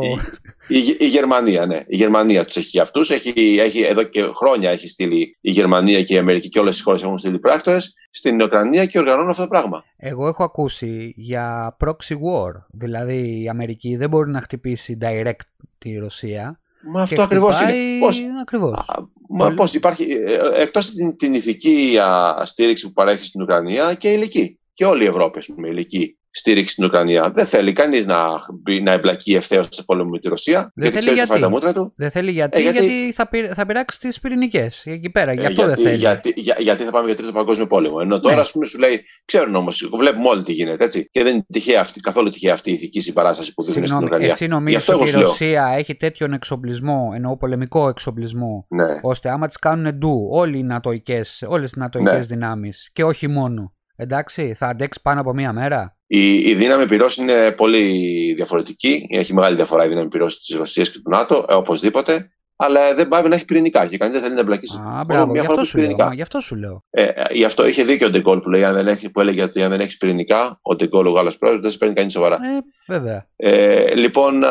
Η, 0.67 0.78
η, 0.78 0.95
η 1.00 1.08
Γερμανία, 1.08 1.65
ναι. 1.65 1.80
Η 1.88 1.95
Γερμανία 1.95 2.45
τους 2.45 2.58
έχει 2.58 2.80
αυτούς. 2.80 3.10
Έχει, 3.10 3.60
έχει, 3.60 3.82
εδώ 3.82 4.04
και 4.04 4.22
χρόνια 4.22 4.69
έχει 4.72 4.88
στείλει 4.88 5.36
η 5.41 5.52
Γερμανία 5.52 6.04
και 6.04 6.13
η 6.13 6.17
Αμερική 6.17 6.50
και 6.50 6.60
όλες 6.60 6.80
οι 6.80 6.84
χώρες 6.84 7.04
έχουν 7.04 7.17
στείλει 7.17 7.39
πράκτορες 7.39 7.93
στην 8.10 8.41
Ουκρανία 8.41 8.86
και 8.86 9.00
οργανώνουν 9.00 9.30
αυτό 9.30 9.41
το 9.41 9.48
πράγμα. 9.48 9.84
Εγώ 9.98 10.28
έχω 10.28 10.43
ακούσει 10.43 11.13
για 11.15 11.78
proxy 11.86 12.13
war. 12.13 12.63
Δηλαδή 12.72 13.41
η 13.43 13.50
Αμερική 13.50 13.95
δεν 13.95 14.10
μπορεί 14.10 14.30
να 14.30 14.41
χτυπήσει 14.41 14.98
direct 15.02 15.45
τη 15.78 15.98
Ρωσία. 15.98 16.60
Μα 16.82 17.02
αυτό 17.02 17.22
ακριβώς 17.22 17.62
είναι. 17.62 18.00
Πώς, 18.00 18.22
ακριβώς. 18.42 18.86
Μα 19.30 19.54
πώς 19.54 19.74
υπάρχει, 19.74 20.04
ε, 20.04 20.34
ε, 20.34 20.62
εκτός 20.62 20.92
την, 20.92 21.15
την 21.15 21.34
ηθική 21.34 21.98
στήριξη 22.44 22.86
που 22.88 22.94
παρέχει 22.94 23.24
στην 23.24 23.42
Ουκρανία 23.42 23.94
και 23.94 24.10
η 24.10 24.13
ηλική. 24.15 24.60
Και 24.74 24.86
όλη 24.86 25.04
η 25.04 25.08
Ευρώπη, 25.08 25.38
ας 25.38 25.46
πούμε, 25.46 25.70
ηλική 25.70 26.18
στήριξη 26.32 26.72
στην 26.72 26.86
Ουκρανία. 26.86 27.32
Δεν 27.34 27.46
θέλει 27.46 27.74
κανείς 27.74 28.06
να, 28.06 28.18
να 28.84 28.92
εμπλακεί 28.92 29.34
ευθέως 29.34 29.68
σε 29.70 29.84
πόλεμο 29.84 30.10
με 30.10 30.20
τη 30.20 30.28
Ρωσία. 30.28 30.60
Δεν 30.60 30.72
γιατί 30.92 30.98
ξέρεις 30.98 31.24
γιατί. 31.24 31.42
τα 31.42 31.50
μούτρα 31.50 31.74
του; 31.74 31.94
Δεν 31.96 32.12
θέλει 32.12 32.32
γιατί, 32.32 32.58
ε, 32.58 32.62
γιατί... 32.62 32.86
γιατί 32.86 33.13
θα, 33.15 33.28
πει, 33.28 33.52
θα 33.56 33.65
πειράξει 33.65 34.00
τις 34.00 34.20
πυρηνικές 34.20 34.84
εκεί 34.86 35.10
πέρα. 35.10 35.34
Γι' 35.34 35.46
αυτό 35.46 35.62
ε, 35.62 35.65
γιατί, 35.65 35.82
δεν 35.82 35.92
θέλει. 35.92 35.98
Γιατί, 35.98 36.34
για, 36.36 36.56
γιατί 36.60 36.84
θα 36.84 36.92
πάμε 36.92 37.06
για 37.06 37.15
τρίτο 37.15 37.32
παγκόσμιο 37.32 37.68
πόλεμο. 37.68 37.98
Ενώ 38.02 38.20
τώρα, 38.20 38.36
ναι. 38.36 38.42
ας 38.42 38.52
πούμε, 38.52 38.65
σου 38.65 38.80
λέει, 38.80 39.04
ξέρουν 39.26 39.56
όμως, 39.56 39.89
βλέπουμε 39.94 40.28
όλοι 40.28 40.44
τι 40.44 40.54
γίνεται. 40.54 40.84
Έτσι, 40.84 41.10
και 41.12 41.24
δεν 41.24 41.34
είναι 41.34 41.46
τυχαία 41.50 41.80
αυτή, 41.80 42.00
καθόλου 42.00 42.30
τυχαία 42.30 42.54
αυτή 42.54 42.70
η 42.70 42.74
ηθική 42.74 43.02
συμπαράσταση 43.02 43.54
που 43.54 43.63
δίνει 43.63 43.88
στην 43.88 44.04
Ουκρανία. 44.04 44.30
Εσύ 44.30 44.48
νομίζεις 44.48 44.89
ότι 44.89 45.10
η 45.10 45.12
Ρωσία 45.12 45.74
έχει 45.78 45.96
τέτοιον 45.96 46.34
εξοπλισμό, 46.34 47.12
εννοώ 47.15 47.38
πολεμικό 47.38 47.88
εξοπλισμό, 47.88 48.65
ναι. 48.68 49.00
ώστε 49.02 49.30
άμα 49.30 49.48
τις 49.48 49.58
κάνουν 49.58 49.94
ντου 49.94 50.28
όλες 50.32 51.72
οι 51.72 51.80
νατοικέ 51.80 52.12
ναι. 52.12 52.20
δυνάμεις 52.20 52.89
και 52.94 53.04
όχι 53.04 53.28
μόνο. 53.28 53.74
Εντάξει, 53.96 54.54
θα 54.54 54.68
αντέξει 54.68 55.00
πάνω 55.02 55.22
από 55.22 55.34
μία 55.34 55.54
μέρα; 55.54 55.99
Η, 56.12 56.34
η 56.34 56.56
δύναμη 56.56 56.86
πυρός 56.86 57.17
είναι 57.17 57.52
πολύ 57.52 57.84
διαφορετική. 58.34 59.08
Έχει 59.10 59.34
μεγάλη 59.34 59.56
διαφορά 59.56 59.86
η 59.86 59.88
δύναμη 59.88 60.08
πυρός 60.08 60.39
της 60.39 60.56
Ρωσίας 60.56 60.89
και 60.89 61.00
του 61.00 61.10
ΝΑΤΟ, 61.10 61.45
ε, 61.50 61.54
οπωσδήποτε. 61.54 62.34
Αλλά 62.62 62.93
δεν 62.95 63.08
πάει 63.08 63.24
να 63.24 63.36
έχει 63.36 63.45
πυρηνικά 63.45 63.86
και 63.86 63.98
κανείς 63.98 64.13
δεν 64.13 64.24
θέλει 64.24 64.36
να 64.36 64.41
εμπλακείς 64.41 64.72
σε 64.72 64.82
μπράβο, 65.08 65.32
μια 65.32 65.43
χώρα 65.48 65.62
πυρηνικά. 65.72 66.10
Γι' 66.13 66.22
αυτό 66.22 66.39
σου 66.39 66.56
λέω. 66.56 66.84
Ε, 66.89 67.10
γι' 67.32 67.43
αυτό 67.43 67.67
είχε 67.67 67.84
δίκιο 67.84 68.08
ο 68.08 68.10
Ντεγκόλ 68.10 68.39
που, 68.39 68.50
λέει, 68.50 68.63
αν 68.63 68.74
δεν 68.74 68.88
έχει, 68.88 69.10
που 69.10 69.19
έλεγε 69.19 69.43
ότι 69.43 69.63
αν 69.63 69.69
δεν 69.69 69.80
έχεις 69.80 69.98
πυρηνικά, 69.98 70.60
ο 70.62 70.76
Ντεγκόλ 70.76 71.06
ο 71.06 71.12
Γάλλος 71.12 71.38
πρόεδρος 71.38 71.62
δεν 71.62 71.72
σε 71.72 71.78
παίρνει 71.78 71.93
κανείς 71.93 72.13
σοβαρά. 72.13 72.36
Ε, 72.36 72.60
βέβαια. 72.88 73.28
Ε, 73.36 73.95
λοιπόν, 73.95 74.43
α, 74.43 74.50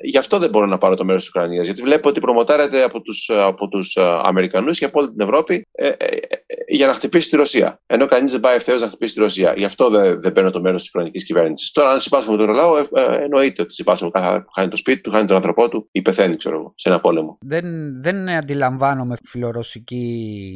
γι' 0.00 0.18
αυτό 0.18 0.38
δεν 0.38 0.50
μπορώ 0.50 0.66
να 0.66 0.78
πάρω 0.78 0.94
το 0.96 1.04
μέρος 1.04 1.20
της 1.20 1.30
Ουκρανίας. 1.30 1.64
Γιατί 1.64 1.82
βλέπω 1.82 2.08
ότι 2.08 2.20
προμοτάρεται 2.20 2.82
από 2.82 3.00
τους 3.00 3.30
από 3.30 3.68
τους 3.68 3.96
Αμερικανούς 4.22 4.78
και 4.78 4.84
από 4.84 5.00
όλη 5.00 5.08
την 5.08 5.20
Ευρώπη 5.20 5.66
ε, 5.72 5.86
ε, 5.86 5.94
ε, 5.96 6.54
για 6.68 6.86
να 6.86 6.92
χτυπήσει 6.92 7.30
τη 7.30 7.36
Ρωσία. 7.36 7.80
Ενώ 7.86 8.06
κανείς 8.06 8.32
δεν 8.32 8.40
πάει 8.40 8.56
ευθέως 8.56 8.80
να 8.80 8.86
χτυπήσει 8.86 9.14
τη 9.14 9.20
Ρωσία. 9.20 9.54
Γι' 9.56 9.64
αυτό 9.64 9.88
δεν, 9.88 10.20
δεν 10.20 10.32
παίρνω 10.32 10.50
το 10.50 10.60
μέρος 10.60 10.80
της 10.80 10.90
Ουκρανικής 10.90 11.24
κυβέρνησης. 11.24 11.72
Τώρα, 11.72 11.90
αν 11.90 12.00
συμπάσχουμε 12.00 12.36
τον 12.36 12.54
λαό, 12.54 12.76
ε, 12.76 12.88
ε, 12.94 13.22
εννοείται 13.22 13.62
ότι 13.62 13.74
συμπάσχουμε 13.74 14.10
κάθε 14.10 14.40
που 14.40 14.52
χάνει 14.52 14.68
το 14.68 14.76
σπίτι 14.76 15.00
του, 15.00 15.10
χάνει 15.10 15.26
τον 15.26 15.36
άνθρωπό 15.36 15.68
του 15.68 15.88
ή 15.92 16.02
πεθαίνει, 16.02 16.36
ξέρω 16.36 16.56
εγώ, 16.56 16.72
σε 16.76 16.88
ένα 16.88 17.00
πόλεμο. 17.00 17.29
Δεν, 17.40 17.94
δεν 18.02 18.28
αντιλαμβάνομαι 18.28 19.16
φιλορωσική 19.24 20.54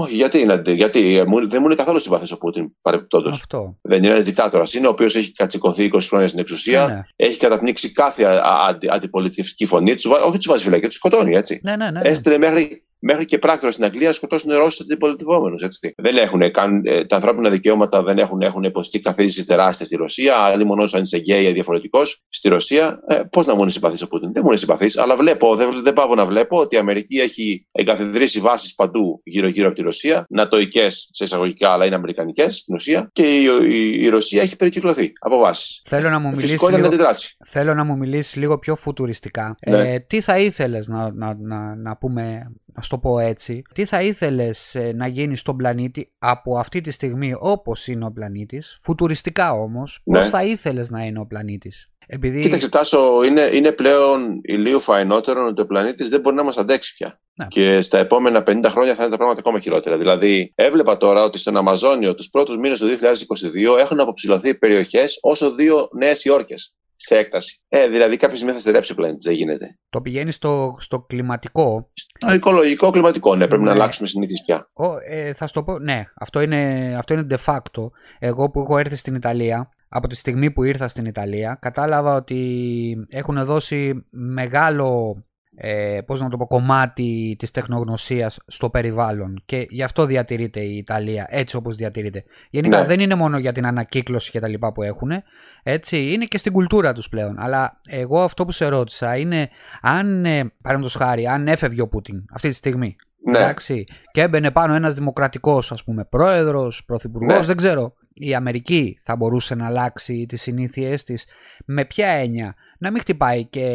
όχι, 0.00 0.14
γιατί, 0.14 0.46
γιατί 0.72 1.16
ε, 1.16 1.24
δεν 1.24 1.58
μου 1.60 1.64
είναι 1.64 1.74
καθόλου 1.74 2.00
συμπαθής 2.00 2.32
ο 2.32 2.38
Πούτιν 2.38 2.72
παρεμπιπτόντως. 2.82 3.44
Δεν 3.80 3.98
είναι 3.98 4.12
ένας 4.12 4.24
δικτάτορας. 4.24 4.74
Είναι 4.74 4.86
ο 4.86 4.90
οποίος 4.90 5.16
έχει 5.16 5.32
κατσικωθεί 5.32 5.90
20 5.92 5.98
χρόνια 6.08 6.28
στην 6.28 6.40
εξουσία, 6.40 6.86
ναι, 6.86 6.94
ναι. 6.94 7.00
έχει 7.16 7.38
καταπνίξει 7.38 7.92
κάθε 7.92 8.42
αντιπολιτευτική 8.90 9.66
φωνή, 9.66 9.90
όχι 9.90 10.36
τους 10.36 10.46
βάζει 10.46 10.62
φυλακή, 10.62 10.86
τους 10.86 10.94
σκοτώνει 10.94 11.34
έτσι. 11.34 11.60
Ναι, 11.62 11.76
ναι, 11.76 11.84
ναι, 11.84 11.90
ναι. 11.90 12.08
Έστειλε 12.08 12.38
μέχρι 12.38 12.82
μέχρι 12.98 13.24
και 13.24 13.38
πράκτορα 13.38 13.72
στην 13.72 13.84
Αγγλία 13.84 14.12
σκοτώσουν 14.12 14.52
Ρώσους 14.52 14.80
αντιπολιτευόμενους. 14.80 15.62
Δεν 15.96 16.16
έχουν 16.16 16.50
καν, 16.50 16.82
ε, 16.84 17.02
τα 17.02 17.14
ανθρώπινα 17.14 17.50
δικαιώματα 17.50 18.02
δεν 18.02 18.18
έχουν, 18.18 18.40
έχουν 18.40 18.62
υποστεί 18.62 19.00
καθίζηση 19.00 19.44
τεράστια 19.44 19.86
στη 19.86 19.96
Ρωσία. 19.96 20.36
Άλλοι 20.36 20.64
μόνο 20.64 20.88
αν 20.92 21.02
είσαι 21.02 21.18
γκέι 21.18 21.52
διαφορετικός 21.52 22.22
στη 22.28 22.48
Ρωσία. 22.48 23.00
Ε, 23.06 23.20
Πώς 23.30 23.46
να 23.46 23.54
μου 23.54 23.62
είναι 23.62 23.70
συμπαθής 23.70 24.02
ο 24.02 24.08
Πούτιν; 24.08 24.32
Δεν 24.32 24.42
μου 24.44 24.50
είναι 24.50 24.58
συμπαθής, 24.58 24.98
αλλά 24.98 25.16
βλέπω, 25.16 25.54
δεν, 25.54 25.82
δεν 25.82 25.92
πάω 25.92 26.14
να 26.14 26.26
βλέπω 26.26 26.58
ότι 26.58 26.74
η 26.76 26.78
Αμερική 26.78 27.18
έχει 27.18 27.66
εγκαθιδρύσει 27.72 28.40
βάσεις 28.40 28.74
παντού 28.74 29.20
γύρω-γύρω 29.24 29.66
από 29.66 29.76
τη 29.76 29.82
Ρωσία. 29.82 30.26
Νατοικέ 30.28 30.86
σε 30.90 31.24
εισαγωγικά, 31.24 31.70
αλλά 31.70 31.86
είναι 31.86 31.94
αμερικανικές 31.94 32.56
στην 32.56 32.74
ουσία. 32.74 33.08
Και 33.12 33.22
η, 33.22 33.44
η, 33.68 34.04
η 34.04 34.08
Ρωσία 34.08 34.42
έχει 34.42 34.56
περικυκλωθεί 34.56 35.12
από 35.18 35.38
βάσεις. 35.38 35.82
Θέλω 35.84 36.10
να 36.10 36.18
μου 36.18 36.28
μιλήσεις. 36.28 36.60
Λίγο, 36.60 37.10
θέλω 37.46 37.74
να 37.74 37.84
μου 37.84 37.96
μιλήσεις 37.96 38.36
λίγο 38.36 38.58
πιο 38.58 38.76
φουτουριστικά. 38.76 39.56
Ναι. 39.66 39.92
Ε, 39.92 39.98
τι 39.98 40.20
θα 40.20 40.38
ήθελες 40.38 40.86
να, 40.88 41.12
να, 41.12 41.34
να, 41.34 41.74
να 41.74 41.96
πούμε 41.96 42.52
να 42.78 42.88
το 42.88 42.98
πω 42.98 43.18
έτσι, 43.18 43.62
τι 43.74 43.84
θα 43.84 44.02
ήθελες 44.02 44.74
ε, 44.74 44.92
να 44.94 45.06
γίνεις 45.06 45.40
στον 45.40 45.56
πλανήτη 45.56 46.12
από 46.18 46.58
αυτή 46.58 46.80
τη 46.80 46.90
στιγμή 46.90 47.34
όπως 47.38 47.86
είναι 47.86 48.04
ο 48.04 48.12
πλανήτης, 48.12 48.78
φουτουριστικά 48.82 49.52
όμως, 49.52 50.00
ναι. 50.04 50.18
πώς 50.18 50.28
θα 50.28 50.44
ήθελες 50.44 50.90
να 50.90 51.04
είναι 51.04 51.18
ο 51.18 51.26
πλανήτης; 51.26 51.90
Επειδή... 52.10 52.38
Κοίταξε 52.38 52.68
Τάσο, 52.68 53.24
είναι, 53.24 53.50
είναι 53.52 53.72
πλέον 53.72 54.40
ηλίου 54.42 54.80
φαϊνότερο 54.80 55.46
ότι 55.46 55.60
ο 55.60 55.66
πλανήτης 55.66 56.08
δεν 56.08 56.20
μπορεί 56.20 56.36
να 56.36 56.42
μας 56.42 56.56
αντέξει 56.56 56.94
πια. 56.94 57.20
Ναι. 57.34 57.46
Και 57.46 57.80
στα 57.80 57.98
επόμενα 57.98 58.42
50 58.46 58.64
χρόνια 58.68 58.94
θα 58.94 59.02
είναι 59.02 59.10
τα 59.10 59.16
πράγματα 59.16 59.38
ακόμα 59.38 59.58
χειρότερα. 59.58 59.98
Δηλαδή, 59.98 60.52
έβλεπα 60.54 60.96
τώρα 60.96 61.22
ότι 61.22 61.38
στον 61.38 61.56
Αμαζόνιο 61.56 62.14
τους 62.14 62.28
πρώτους 62.28 62.58
μήνες 62.58 62.78
του 62.78 62.86
2022 62.86 63.78
έχουν 63.78 64.00
αποψηλωθεί 64.00 64.58
περιοχές 64.58 65.18
όσο 65.20 65.54
δύο 65.54 65.88
νέες 65.92 66.24
Υόρκες 66.24 66.74
σε 67.00 67.18
έκταση. 67.18 67.64
Ε, 67.68 67.88
δηλαδή 67.88 68.16
κάποια 68.16 68.36
στιγμή 68.36 68.54
θα 68.54 68.60
στερέψει 68.60 68.92
ο 68.92 68.94
πλανήτη, 68.94 69.28
δεν 69.28 69.34
γίνεται. 69.34 69.66
Το 69.88 70.00
πηγαίνεις 70.00 70.34
στο, 70.34 70.74
στο 70.78 71.00
κλιματικό; 71.00 71.90
Στο 72.18 72.34
οικολογικό 72.34 72.90
κλιματικό, 72.90 73.36
ναι, 73.36 73.46
πρέπει 73.46 73.62
να 73.62 73.72
ναι. 73.72 73.78
αλλάξουμε 73.78 74.08
συνήθειε 74.08 74.36
πια. 74.46 74.70
Ο, 74.72 74.84
ε, 75.08 75.32
θα 75.32 75.46
σου 75.46 75.52
το 75.52 75.62
πω, 75.62 75.78
ναι, 75.78 76.04
αυτό 76.14 76.40
είναι, 76.40 76.94
αυτό 76.98 77.14
είναι 77.14 77.26
de 77.30 77.44
facto. 77.44 77.90
Εγώ 78.18 78.50
που 78.50 78.60
έχω 78.60 78.78
έρθει 78.78 78.96
στην 78.96 79.14
Ιταλία, 79.14 79.68
από 79.88 80.06
τη 80.08 80.16
στιγμή 80.16 80.50
που 80.50 80.62
ήρθα 80.62 80.88
στην 80.88 81.04
Ιταλία, 81.04 81.58
κατάλαβα 81.60 82.14
ότι 82.14 83.06
έχουν 83.08 83.44
δώσει 83.44 84.06
μεγάλο 84.10 85.16
ε, 85.60 86.00
πώς 86.06 86.20
να 86.20 86.28
το 86.28 86.36
πω, 86.36 86.46
κομμάτι 86.46 87.36
της 87.38 87.50
τεχνογνωσίας 87.50 88.38
στο 88.46 88.70
περιβάλλον 88.70 89.42
και 89.44 89.66
γι' 89.70 89.82
αυτό 89.82 90.04
διατηρείται 90.04 90.60
η 90.60 90.76
Ιταλία 90.76 91.26
έτσι 91.30 91.56
όπως 91.56 91.74
διατηρείται. 91.74 92.24
Γενικά 92.50 92.80
ναι. 92.80 92.86
δεν 92.86 93.00
είναι 93.00 93.14
μόνο 93.14 93.38
για 93.38 93.52
την 93.52 93.66
ανακύκλωση 93.66 94.30
και 94.30 94.40
τα 94.40 94.48
λοιπά 94.48 94.72
που 94.72 94.82
έχουν, 94.82 95.10
έτσι, 95.62 96.12
είναι 96.12 96.24
και 96.24 96.38
στην 96.38 96.52
κουλτούρα 96.52 96.92
τους 96.92 97.08
πλέον. 97.08 97.38
Αλλά 97.38 97.80
εγώ 97.88 98.22
αυτό 98.22 98.44
που 98.44 98.52
σε 98.52 98.66
ρώτησα 98.66 99.16
είναι 99.16 99.48
αν, 99.82 100.24
ε, 100.24 100.52
παραδείγματος 100.62 100.94
χάρη, 100.94 101.26
αν 101.26 101.48
έφευγε 101.48 101.80
ο 101.80 101.88
Πούτιν 101.88 102.24
αυτή 102.32 102.48
τη 102.48 102.54
στιγμή, 102.54 102.96
ναι. 103.30 103.38
εντάξει, 103.38 103.86
και 104.12 104.20
έμπαινε 104.20 104.50
πάνω 104.50 104.74
ένας 104.74 104.94
δημοκρατικός 104.94 105.72
ας 105.72 105.84
πούμε 105.84 106.04
πρόεδρος, 106.04 106.84
πρωθυπουργός, 106.84 107.40
ναι. 107.40 107.46
δεν 107.46 107.56
ξέρω, 107.56 107.94
η 108.12 108.34
Αμερική 108.34 108.98
θα 109.02 109.16
μπορούσε 109.16 109.54
να 109.54 109.66
αλλάξει 109.66 110.26
τις 110.28 110.42
συνήθειές 110.42 111.02
της 111.02 111.26
με 111.64 111.84
ποια 111.84 112.08
έννοια; 112.08 112.54
Να 112.78 112.90
μην 112.90 113.00
χτυπάει 113.00 113.44
και 113.44 113.66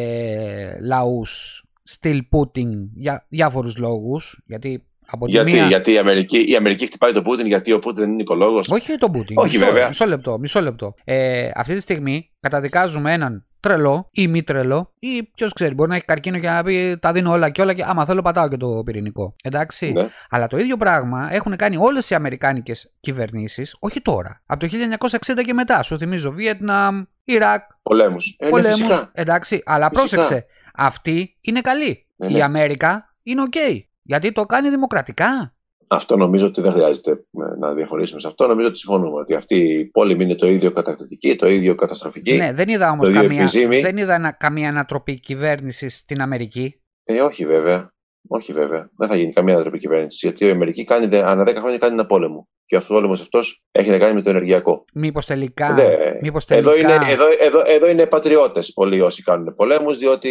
λαούς 0.82 1.63
still 1.90 2.20
putting 2.32 2.72
για 2.96 3.26
διάφορους 3.30 3.78
λόγους. 3.78 4.42
Γιατί 4.46 4.82
από 5.06 5.26
γιατί, 5.28 5.52
μία... 5.52 5.68
γιατί 5.68 5.92
η, 5.92 5.98
Αμερική, 5.98 6.52
η 6.52 6.56
Αμερική 6.56 6.86
χτυπάει 6.86 7.12
τον 7.12 7.24
Πούτιν 7.24 7.48
γιατί 7.48 7.72
ο 7.72 7.80
Πούτιν 7.80 8.12
είναι 8.12 8.22
οικολόγος. 8.22 8.70
Όχι 8.70 8.98
τον 8.98 9.12
Πούτιν. 9.12 9.38
Όχι 9.38 9.58
μισό, 9.58 9.72
βέβαια. 9.72 9.88
Μισό 9.88 10.06
λεπτό. 10.06 10.40
Μισό 10.40 10.62
λεπτό. 10.62 10.94
Ε, 11.04 11.50
αυτή 11.56 11.74
τη 11.74 11.82
στιγμή 11.82 12.30
καταδικάζουμε 12.40 13.14
έναν 13.14 13.46
τρελό 13.60 14.10
ή 14.12 14.28
μη 14.28 14.44
τρελό 14.44 14.94
ή 15.00 15.24
ποιος 15.24 15.54
ξέρει, 15.54 15.74
μπορεί 15.74 15.90
να 15.90 15.96
έχει 15.96 16.06
καρκίνο 16.06 16.40
και 16.40 16.50
να 16.50 16.64
πει 16.64 16.98
τα 17.02 17.12
δίνω 17.12 17.32
όλα 17.32 17.50
και 17.50 17.62
όλα 17.62 17.74
και 17.74 17.84
άμα 17.88 18.06
θέλω 18.06 18.22
πατάω 18.22 18.48
και 18.48 18.58
το 18.58 18.82
πυρηνικό. 18.86 19.36
Εντάξει. 19.44 19.92
Ναι. 19.92 20.08
Αλλά 20.30 20.48
το 20.48 20.58
ίδιο 20.58 20.78
πράγμα 20.78 21.28
έχουν 21.32 21.56
κάνει 21.56 21.78
όλες 21.78 22.10
οι 22.10 22.16
αμερικάνικες 22.16 22.92
κυβερνήσεις, 23.00 23.76
όχι 23.80 24.02
τώρα. 24.02 24.42
Από 24.46 24.60
το 24.60 24.70
1960 25.10 25.44
και 25.46 25.54
μετά. 25.54 25.84
Σου 25.84 25.98
θυμίζω 25.98 26.32
Βιετνάμ, 26.32 27.04
Ιράκ. 27.24 27.62
Πολέμους. 27.82 28.36
Ε, 28.40 28.50
ναι, 28.50 28.96
Εντάξει. 29.12 29.62
Αλλά 29.66 29.90
φυσικά. 29.90 30.16
πρόσεξε. 30.16 30.46
Αυτή 30.74 31.38
είναι 31.42 31.62
καλή. 31.62 32.08
Ναι, 32.16 32.28
Η 32.28 32.34
ναι. 32.34 32.44
Αμέρικα 32.44 33.16
είναι 33.24 33.42
οκ. 33.42 33.54
Γιατί 34.02 34.32
το 34.32 34.46
κάνει 34.46 34.70
δημοκρατικά. 34.70 35.56
Αυτό 35.90 36.16
νομίζω 36.16 36.48
ότι 36.48 36.62
δεν 36.62 36.72
χρειάζεται 36.72 37.12
ε, 37.12 37.58
να 37.60 37.74
διαφωνήσουμε 37.74 38.20
σε 38.20 38.28
αυτό. 38.28 38.48
Νομίζω 38.48 38.68
ότι 38.68 38.78
συμφωνούμε 38.78 39.20
ότι 39.20 39.34
αυτοί 39.34 39.56
οι 39.56 39.86
πόλεμοι 39.86 40.24
είναι 40.24 40.36
το 40.36 40.48
ίδιο 40.48 40.72
κατακτητική, 40.72 41.36
το 41.36 41.48
ίδιο 41.48 41.76
καταστροφική. 41.76 42.36
Ναι, 42.36 42.54
δεν 42.54 42.68
είδα 42.68 42.92
όμως 42.92 43.14
καμία, 43.14 43.50
δεν 43.82 43.98
είδα 43.98 44.36
καμία 44.40 44.70
ανατροπή 44.70 45.20
κυβέρνησης 45.20 45.98
στην 45.98 46.22
Αμερική. 46.22 46.82
Ε, 47.04 47.22
όχι 47.22 47.46
βέβαια. 47.46 47.93
Όχι 48.28 48.54
βέβαια. 48.54 48.90
Δεν 48.98 49.10
θα 49.10 49.16
γίνει 49.16 49.34
καμία 49.34 49.54
ανατροπή 49.54 49.80
κυβέρνησης. 49.80 50.22
Γιατί 50.22 50.46
η 50.46 50.50
Αμερική 50.50 50.84
κάνει, 50.84 51.16
ανά 51.18 51.44
10 51.44 51.56
χρόνια 51.56 51.78
κάνει 51.78 51.94
ένα 51.94 52.06
πόλεμο 52.06 52.48
και 52.66 52.76
ο 52.76 52.82
πόλεμος 52.88 53.22
αυτός 53.22 53.64
έχει 53.72 53.90
να 53.90 53.98
κάνει 53.98 54.14
με 54.14 54.22
το 54.22 54.30
ενεργειακό. 54.30 54.86
Μήπως 54.94 55.26
τελικά. 55.26 55.68
Δε, 55.74 55.88
μήπως 56.22 56.46
τελικά... 56.46 56.72
Εδώ, 56.72 56.80
είναι, 56.80 56.94
εδώ, 57.08 57.26
εδώ, 57.40 57.62
εδώ 57.66 57.90
είναι 57.90 58.06
πατριώτες 58.06 58.74
πολλοί 58.74 59.02
όσοι 59.02 59.24
κάνουν 59.24 59.56
πολέμους, 59.56 59.98
διότι 59.98 60.30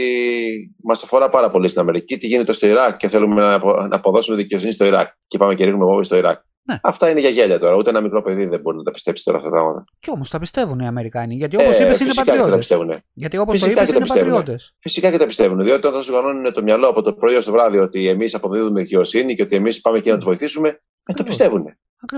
μας 0.83 1.02
αφορά 1.02 1.28
πάρα 1.28 1.50
πολύ 1.50 1.68
στην 1.68 1.81
Αμερική 1.81 2.16
τι 2.18 2.26
γίνεται 2.26 2.52
στο 2.52 2.66
Ιράκ 2.66 2.96
και 2.96 3.09
θέλουμε 3.09 3.40
να, 3.40 3.59
να 3.88 3.96
αποδώσουμε 3.96 4.37
δικαιοσύνη 4.37 4.72
στο 4.72 4.85
Ιράκ. 4.85 5.09
Και 5.26 5.38
πάμε 5.38 5.55
και 5.55 5.64
ρίχνουμε 5.64 5.85
βόμβες 5.85 6.07
στο 6.07 6.16
Ιράκ. 6.16 6.40
Ναι. 6.64 6.79
Αυτά 6.83 7.11
είναι 7.11 7.20
για 7.20 7.29
γέλια 7.29 7.59
τώρα. 7.59 7.77
Ούτε 7.77 7.90
ένα 7.90 8.01
μικρό 8.01 8.22
παιδί 8.22 8.44
δεν 8.44 8.61
μπορεί 8.61 8.77
να 8.77 8.83
τα 8.83 8.90
πιστέψει 8.90 9.25
τώρα 9.25 9.38
αυτά 9.38 9.51
τα 9.51 9.57
πράγματα. 9.57 9.85
Κι 10.01 10.11
όμως 10.11 10.31
τα 10.31 10.38
πιστεύουν 10.38 10.79
οι 10.79 10.87
Αμερικάνοι. 10.87 11.35
Γιατί 11.35 11.57
όπως 11.57 11.79
ε, 11.79 11.85
είπες 11.85 12.01
είναι 12.01 12.14
πατριώτες. 12.14 12.70
Γιατί 13.12 13.37
όπως 13.37 13.61
το 13.61 13.70
είπες 13.70 13.88
είναι 13.88 14.07
πατριώτες. 14.07 14.75
Φυσικά 14.79 15.11
και 15.11 15.16
τα 15.16 15.27
πιστεύουν. 15.27 15.62
Διότι 15.62 15.87
όταν 15.87 16.03
σου 16.03 16.12
κανόνουν 16.12 16.53
το 16.53 16.62
μυαλό 16.62 16.87
από 16.87 17.03
το 17.03 17.12
πρωί 17.14 17.35
ως 17.35 17.44
το 17.44 17.53
βράδυ 17.53 17.79
ότι 17.79 18.09
εμείς 18.09 18.35
αποδίδουμε 18.35 18.81
δικαιοσύνη 18.81 19.35
και 19.35 19.42
ότι 19.42 19.57
εμείς 19.57 19.81
πάμε 19.81 19.98
εκεί 19.98 20.11
να 20.11 20.16
τους 20.16 20.25
βοηθήσουμε, 20.25 20.68
ε, 21.05 21.12
το 21.12 21.22
πιστεύουν. 21.22 21.64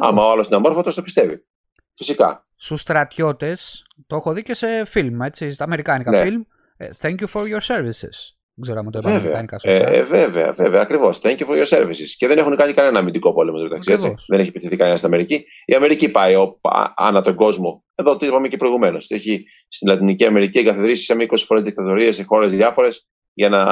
Άμα 0.01 0.27
ο 0.27 0.31
άλλος 0.31 0.47
είναι 0.47 0.57
αμόρφωτος, 0.57 0.95
το 0.95 1.03
πιστεύει. 1.03 1.45
Φυσικά. 1.93 2.47
Στους 2.57 2.81
στρατιώτες, 2.81 3.85
το 4.07 4.17
έχω 4.17 4.33
δει 4.33 4.43
και 4.43 4.55
σε 4.55 4.85
φιλμ, 4.85 5.23
έτσι, 5.23 5.53
στα 5.53 5.65
αμερικάνικα 5.65 6.11
ναι. 6.11 6.23
φιλμ. 6.23 6.43
Ε, 6.77 6.89
thank 7.01 7.15
you 7.15 7.27
for 7.33 7.43
your 7.43 7.61
services. 7.61 8.35
Δεν 8.55 8.65
ξέρω 8.65 8.79
αν 8.79 8.91
το 8.91 8.99
είπα 8.99 9.11
αμερικάνικα 9.11 9.59
σωστά. 9.59 9.89
Ε, 9.89 10.03
βέβαια, 10.03 10.53
βέβαια, 10.53 10.81
ακριβώς. 10.81 11.21
Thank 11.23 11.37
you 11.37 11.47
for 11.47 11.65
your 11.65 11.79
services. 11.79 12.09
Και 12.17 12.27
δεν 12.27 12.39
έχουν 12.39 12.57
κάνει 12.57 12.73
κανένα 12.73 12.99
αμυντικό 12.99 13.33
πόλεμο 13.33 13.63
μεταξύ 13.63 13.93
έτσι. 13.93 14.15
Δεν 14.29 14.41
έχει 14.41 14.49
επιτεθεί 14.49 14.77
κανένα 14.77 14.97
στην 14.97 15.09
Αμερική. 15.09 15.45
Η 15.65 15.75
Αμερική 15.75 16.11
πάει 16.11 16.35
ο, 16.35 16.61
ανά 16.97 17.23
τον 17.23 17.35
κόσμο. 17.35 17.85
Εδώ 17.95 18.17
το 18.17 18.27
είπαμε 18.27 18.49
και 18.49 18.57
προηγουμένως. 18.57 19.11
Έχει 19.11 19.45
στην 19.69 19.89
Λατινική 19.89 20.25
Αμερική 20.25 20.59
εγκαθιδρύσει 20.59 21.05
σε 21.05 21.15
20 21.19 21.37
φορές 21.37 21.63
δικτατορίες 21.63 22.15
σε 22.15 22.23
χώρες 22.23 22.53
διάφορες 22.53 23.09
για 23.33 23.49
να 23.49 23.65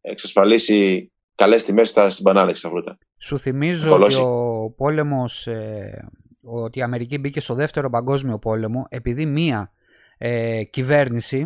εξασφαλίσει 0.00 1.12
καλές 1.34 1.64
τιμές 1.64 1.88
στα 1.88 2.10
μπανάνε 2.22 2.50
και 2.50 2.56
στα 2.56 2.68
φρούτα. 2.68 2.98
Σου 3.18 3.38
θυμίζω 3.38 3.94
ότι 3.94 4.14
ο 4.14 4.70
πόλεμος, 4.76 5.46
ε, 5.46 6.08
ότι 6.42 6.78
η 6.78 6.82
Αμερική 6.82 7.18
μπήκε 7.18 7.40
στο 7.40 7.54
δεύτερο 7.54 7.90
παγκόσμιο 7.90 8.38
πόλεμο 8.38 8.86
επειδή 8.88 9.26
μία 9.26 9.72
ε, 10.18 10.64
κυβέρνηση, 10.64 11.38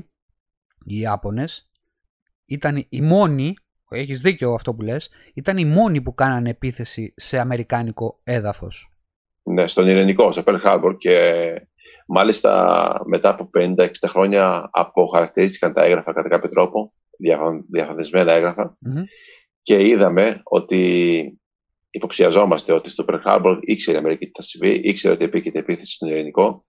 οι 0.84 0.98
Ιάπωνες, 0.98 1.67
ήταν 2.48 2.86
η 2.88 3.00
μόνη, 3.00 3.54
έχεις 3.90 4.20
δίκιο 4.20 4.52
αυτό 4.52 4.74
που 4.74 4.82
λες, 4.82 5.10
ήταν 5.34 5.58
η 5.58 5.64
μόνη 5.64 6.02
που 6.02 6.14
κάνανε 6.14 6.50
επίθεση 6.50 7.12
σε 7.16 7.38
αμερικάνικο 7.38 8.20
έδαφος. 8.24 8.92
Ναι, 9.42 9.66
στον 9.66 9.88
Ειρηνικό, 9.88 10.32
στο 10.32 10.42
Pearl 10.46 10.60
Harbor 10.64 10.94
και 10.98 11.52
μάλιστα 12.06 13.02
μετά 13.06 13.28
από 13.28 13.50
50-60 13.58 13.88
χρόνια 14.06 14.68
αποχαρακτηρίστηκαν 14.72 15.72
τα 15.72 15.84
έγγραφα 15.84 16.12
κατά 16.12 16.28
κάποιο 16.28 16.48
τρόπο, 16.48 16.92
διαφανδισμένα 17.70 18.76
και 19.62 19.88
είδαμε 19.88 20.40
ότι 20.44 21.40
υποψιαζόμαστε 21.90 22.72
ότι 22.72 22.90
στο 22.90 23.04
Pearl 23.08 23.20
Harbor 23.24 23.58
ήξερε 23.60 23.96
η 23.96 24.00
Αμερική 24.00 24.24
τι 24.24 24.30
θα 24.34 24.42
συμβεί, 24.42 24.70
ήξερε 24.70 25.14
ότι 25.14 25.24
επίκειται 25.24 25.58
επίθεση 25.58 25.94
στον 25.94 26.08
Ειρηνικό. 26.08 26.66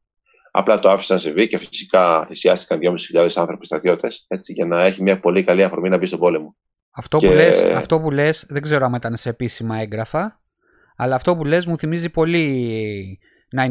Απλά 0.60 0.80
το 0.80 0.90
άφησαν 0.90 1.16
να 1.16 1.22
συμβεί 1.22 1.48
και 1.48 1.58
φυσικά 1.58 2.26
θυσιάστηκαν 2.26 2.96
2.500 3.14 3.28
άνθρωποι 3.36 3.66
στρατιώτες 3.66 4.28
για 4.48 4.66
να 4.66 4.84
έχει 4.84 5.02
μια 5.04 5.20
πολύ 5.20 5.44
καλή 5.44 5.64
αφορμή 5.64 5.90
να 5.90 5.98
μπει 5.98 6.06
στον 6.06 6.20
πόλεμο. 6.20 6.56
Αυτό, 6.92 7.18
που 7.18 7.32
λες, 7.32 7.62
αυτό 7.62 8.00
που 8.00 8.12
λες, 8.12 8.46
δεν 8.50 8.62
ξέρω 8.62 8.86
αν 8.86 8.94
ήταν 8.94 9.18
σε 9.18 9.30
επίσημα 9.30 9.78
έγγραφα, 9.78 10.42
αλλά 10.96 11.16
αυτό 11.16 11.36
που 11.36 11.46
λες 11.46 11.66
μου 11.66 11.78
θυμίζει 11.78 12.10
πολύ 12.10 13.20
9-11. 13.58 13.62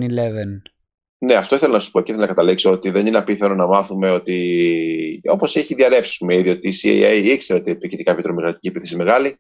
Ναι, 1.19 1.35
αυτό 1.35 1.55
ήθελα 1.55 1.73
να 1.73 1.79
σου 1.79 1.91
πω 1.91 2.01
και 2.01 2.11
ήθελα 2.11 2.27
να 2.27 2.33
καταλήξω 2.35 2.71
ότι 2.71 2.91
δεν 2.91 3.07
είναι 3.07 3.19
απίθανο 3.19 3.55
να 3.55 3.67
μάθουμε 3.67 4.11
ότι, 4.11 5.21
όπως 5.31 5.57
έχει 5.57 5.75
διαρρεύσει 5.75 6.27
ήδη, 6.29 6.49
ότι 6.49 6.69
η 6.69 6.73
CIA 6.83 7.23
ήξερε 7.25 7.59
ότι 7.59 7.71
υπήρχε 7.71 8.03
κάποια 8.03 8.23
τρομοκρατική 8.23 8.69
επίθεση 8.69 8.97
μεγάλη 8.97 9.39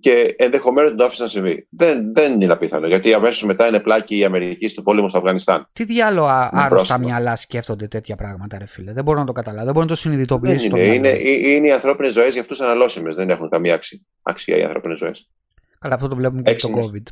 και 0.00 0.34
ενδεχομένως 0.38 0.94
το 0.94 1.04
άφησε 1.04 1.22
να 1.22 1.28
συμβεί. 1.28 1.66
Δεν, 1.70 2.14
δεν 2.14 2.40
είναι 2.40 2.52
απίθανο, 2.52 2.86
γιατί 2.86 3.12
αμέσως 3.12 3.42
μετά 3.42 3.66
είναι 3.66 3.80
πλάκη 3.80 4.18
η 4.18 4.24
Αμερική 4.24 4.68
στο 4.68 4.82
πόλεμο 4.82 5.08
στο 5.08 5.18
Αφγανιστάν. 5.18 5.68
Τι 5.72 5.84
διάλογο 5.84 6.48
άρρωστα 6.50 6.98
μυαλά 6.98 7.36
σκέφτονται 7.36 7.88
τέτοια 7.88 8.16
πράγματα, 8.16 8.58
ρε 8.58 8.66
φίλε; 8.66 8.92
Δεν 8.92 9.04
μπορώ 9.04 9.18
να 9.18 9.26
το 9.26 9.32
καταλάβω, 9.32 9.64
δεν 9.64 9.72
μπορώ 9.72 9.84
να 9.84 9.90
το 9.90 10.00
συνειδητοποιήσω. 10.00 10.68
Δεν 10.70 10.82
είναι. 10.82 10.94
είναι, 10.94 11.08
είναι, 11.08 11.48
είναι 11.48 11.66
οι 11.66 11.70
ανθρώπινες 11.72 12.12
ζωές 12.12 12.32
για 12.32 12.40
αυτούς 12.40 12.60
αναλώσιμες. 12.60 13.14
Δεν 13.16 13.30
έχουν 13.30 13.48
καμία 13.48 13.74
αξία, 13.74 13.98
αξία 14.22 14.56
οι 14.56 14.62
ανθρώπινες 14.62 14.98
ζωές. 14.98 15.30
Καλά, 15.78 15.94
αυτό 15.94 16.08
το 16.08 16.16
βλέπουμε 16.16 16.42
και 16.42 16.58
στο 16.58 16.70
COVID. 16.74 17.02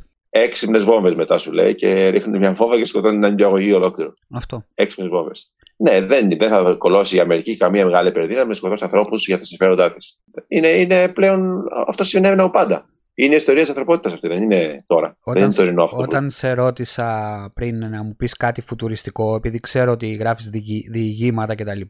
Έξυπνες 0.41 0.83
βόμβες 0.83 1.15
μετά 1.15 1.37
σου 1.37 1.51
λέει 1.51 1.75
και 1.75 2.07
ρίχνουν 2.07 2.37
μια 2.37 2.53
φόβα 2.53 2.77
και 2.77 2.85
σκοτώνουν 2.85 3.23
έναν 3.23 3.35
διαγωγή 3.35 3.73
ολόκληρο. 3.73 4.13
Αυτό. 4.31 4.65
Έξυπνες 4.73 5.09
βόμβες. 5.09 5.51
Ναι, 5.77 6.01
δεν, 6.01 6.29
δεν 6.37 6.49
θα 6.49 6.75
κολώσει 6.77 7.15
η 7.15 7.19
Αμερική 7.19 7.57
καμία 7.57 7.85
μεγάλη 7.85 8.09
υπερδύναμη 8.09 8.47
να 8.47 8.53
σκοτώσει 8.53 8.83
ανθρώπους 8.83 9.27
για 9.27 9.37
τα 9.37 9.45
συμφέροντά 9.45 9.93
της. 9.93 10.19
Είναι, 10.47 10.67
είναι 10.67 11.07
πλέον. 11.07 11.63
Αυτό 11.87 12.03
συνέβαινε 12.03 12.41
από 12.41 12.51
πάντα. 12.51 12.89
Είναι 13.19 13.33
η 13.33 13.35
ιστορία 13.35 13.61
της 13.61 13.69
ανθρωπότητας 13.69 14.13
αυτή, 14.13 14.27
δεν 14.27 14.43
είναι 14.43 14.83
τώρα. 14.87 15.17
Όταν, 15.23 15.33
δεν 15.33 15.43
είναι 15.43 15.53
τωρινό 15.53 15.83
αυτό. 15.83 15.97
Όταν 15.97 16.25
που... 16.25 16.31
σε 16.31 16.53
ρώτησα 16.53 17.51
πριν 17.53 17.89
να 17.89 18.03
μου 18.03 18.15
πεις 18.15 18.33
κάτι 18.33 18.61
φουτουριστικό, 18.61 19.35
επειδή 19.35 19.59
ξέρω 19.59 19.91
ότι 19.91 20.07
γράφεις 20.13 20.49
διηγήματα 20.89 21.55
κτλ., 21.55 21.81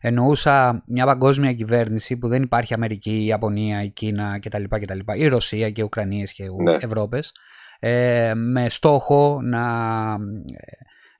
εννοούσα 0.00 0.82
μια 0.86 1.04
παγκόσμια 1.04 1.52
κυβέρνηση 1.52 2.16
που 2.16 2.28
δεν 2.28 2.42
υπάρχει 2.42 2.74
Αμερική, 2.74 3.10
η 3.10 3.26
Ιαπωνία, 3.26 3.82
η 3.82 3.88
Κίνα 3.88 4.38
κτλ. 4.38 4.62
κτλ 4.68 4.98
η 5.14 5.26
Ρωσία 5.26 5.70
και 5.70 5.80
οι 5.80 5.84
Ουκρανίες 5.84 6.32
και 6.32 6.42
οι 6.42 6.62
ναι. 6.62 6.76
Ευρώπες. 6.80 7.32
Ε, 7.82 8.32
με 8.34 8.68
στόχο 8.68 9.40
να 9.42 9.64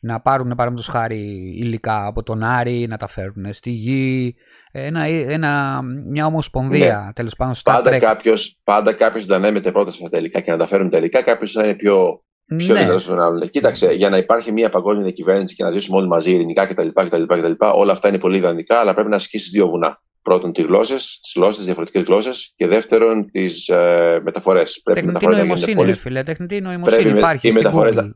να 0.02 0.20
πάρουν 0.20 0.48
παραδείγματος 0.48 0.88
χάρη 0.88 1.54
υλικά 1.56 2.06
από 2.06 2.22
τον 2.22 2.42
Άρη, 2.42 2.86
να 2.88 2.96
τα 2.96 3.06
φέρουν 3.08 3.52
στη 3.52 3.70
γη. 3.70 4.34
Ένα, 4.72 5.04
ένα, 5.06 5.80
μια 6.06 6.26
ομοσπονδία 6.26 7.02
ναι. 7.06 7.12
τέλος 7.12 7.36
πάντων 7.36 7.54
στα 7.54 7.72
πάντα 7.72 7.98
κάποιος, 7.98 8.60
πάντα 8.64 8.92
κάποιος 8.92 9.26
να 9.26 9.36
ανέμεται 9.36 9.72
πρώτα 9.72 9.90
στα 9.90 10.18
υλικά 10.18 10.40
και 10.40 10.50
να 10.50 10.56
τα 10.56 10.66
φέρουν 10.66 10.90
τα 10.90 10.98
υλικά, 10.98 11.22
κάποιος 11.22 11.52
θα 11.52 11.64
είναι 11.64 11.74
πιο, 11.74 12.24
πιο 12.56 12.74
ναι. 12.74 12.80
δυνατός 12.80 13.08
να 13.08 13.24
άλλον. 13.24 13.48
Κοίταξε, 13.48 13.92
για 13.92 14.08
να 14.08 14.16
υπάρχει 14.16 14.52
μια 14.52 14.70
παγκόσμια 14.70 15.02
διακυβέρνηση 15.04 15.54
και 15.54 15.62
να 15.62 15.70
ζήσουμε 15.70 15.96
όλοι 15.96 16.08
μαζί 16.08 16.30
ειρηνικά 16.30 16.66
κτλ. 16.66 16.88
κτλ, 16.94 17.22
κτλ 17.22 17.52
όλα 17.58 17.92
αυτά 17.92 18.08
είναι 18.08 18.18
πολύ 18.18 18.36
ιδανικά, 18.36 18.78
αλλά 18.78 18.94
πρέπει 18.94 19.10
να 19.10 19.16
ασκήσεις 19.16 19.50
δύο 19.50 19.66
βουνά. 19.68 20.02
Πρώτον, 20.22 20.52
τις 20.52 20.64
γλώσσες, 20.64 21.18
τις 21.22 21.32
γλώσσες, 21.36 21.64
διαφορετικές 21.64 22.02
γλώσσες 22.02 22.52
και 22.56 22.66
δεύτερον, 22.66 23.30
τις 23.30 23.68
ε, 23.68 24.20
μεταφορές. 24.22 24.80
Πρέπει 24.84 25.00
τεχνητή 25.00 25.26
νοημοσύνη, 25.26 25.74
πολύ... 25.74 25.92
φίλε. 25.92 26.22
Τεχνητή 26.22 26.60
νοημοσύνη 26.60 27.02
πρέπει 27.02 27.18
υπάρχει. 27.18 27.48
Οι 27.48 27.52
μεταφορές 27.52 28.12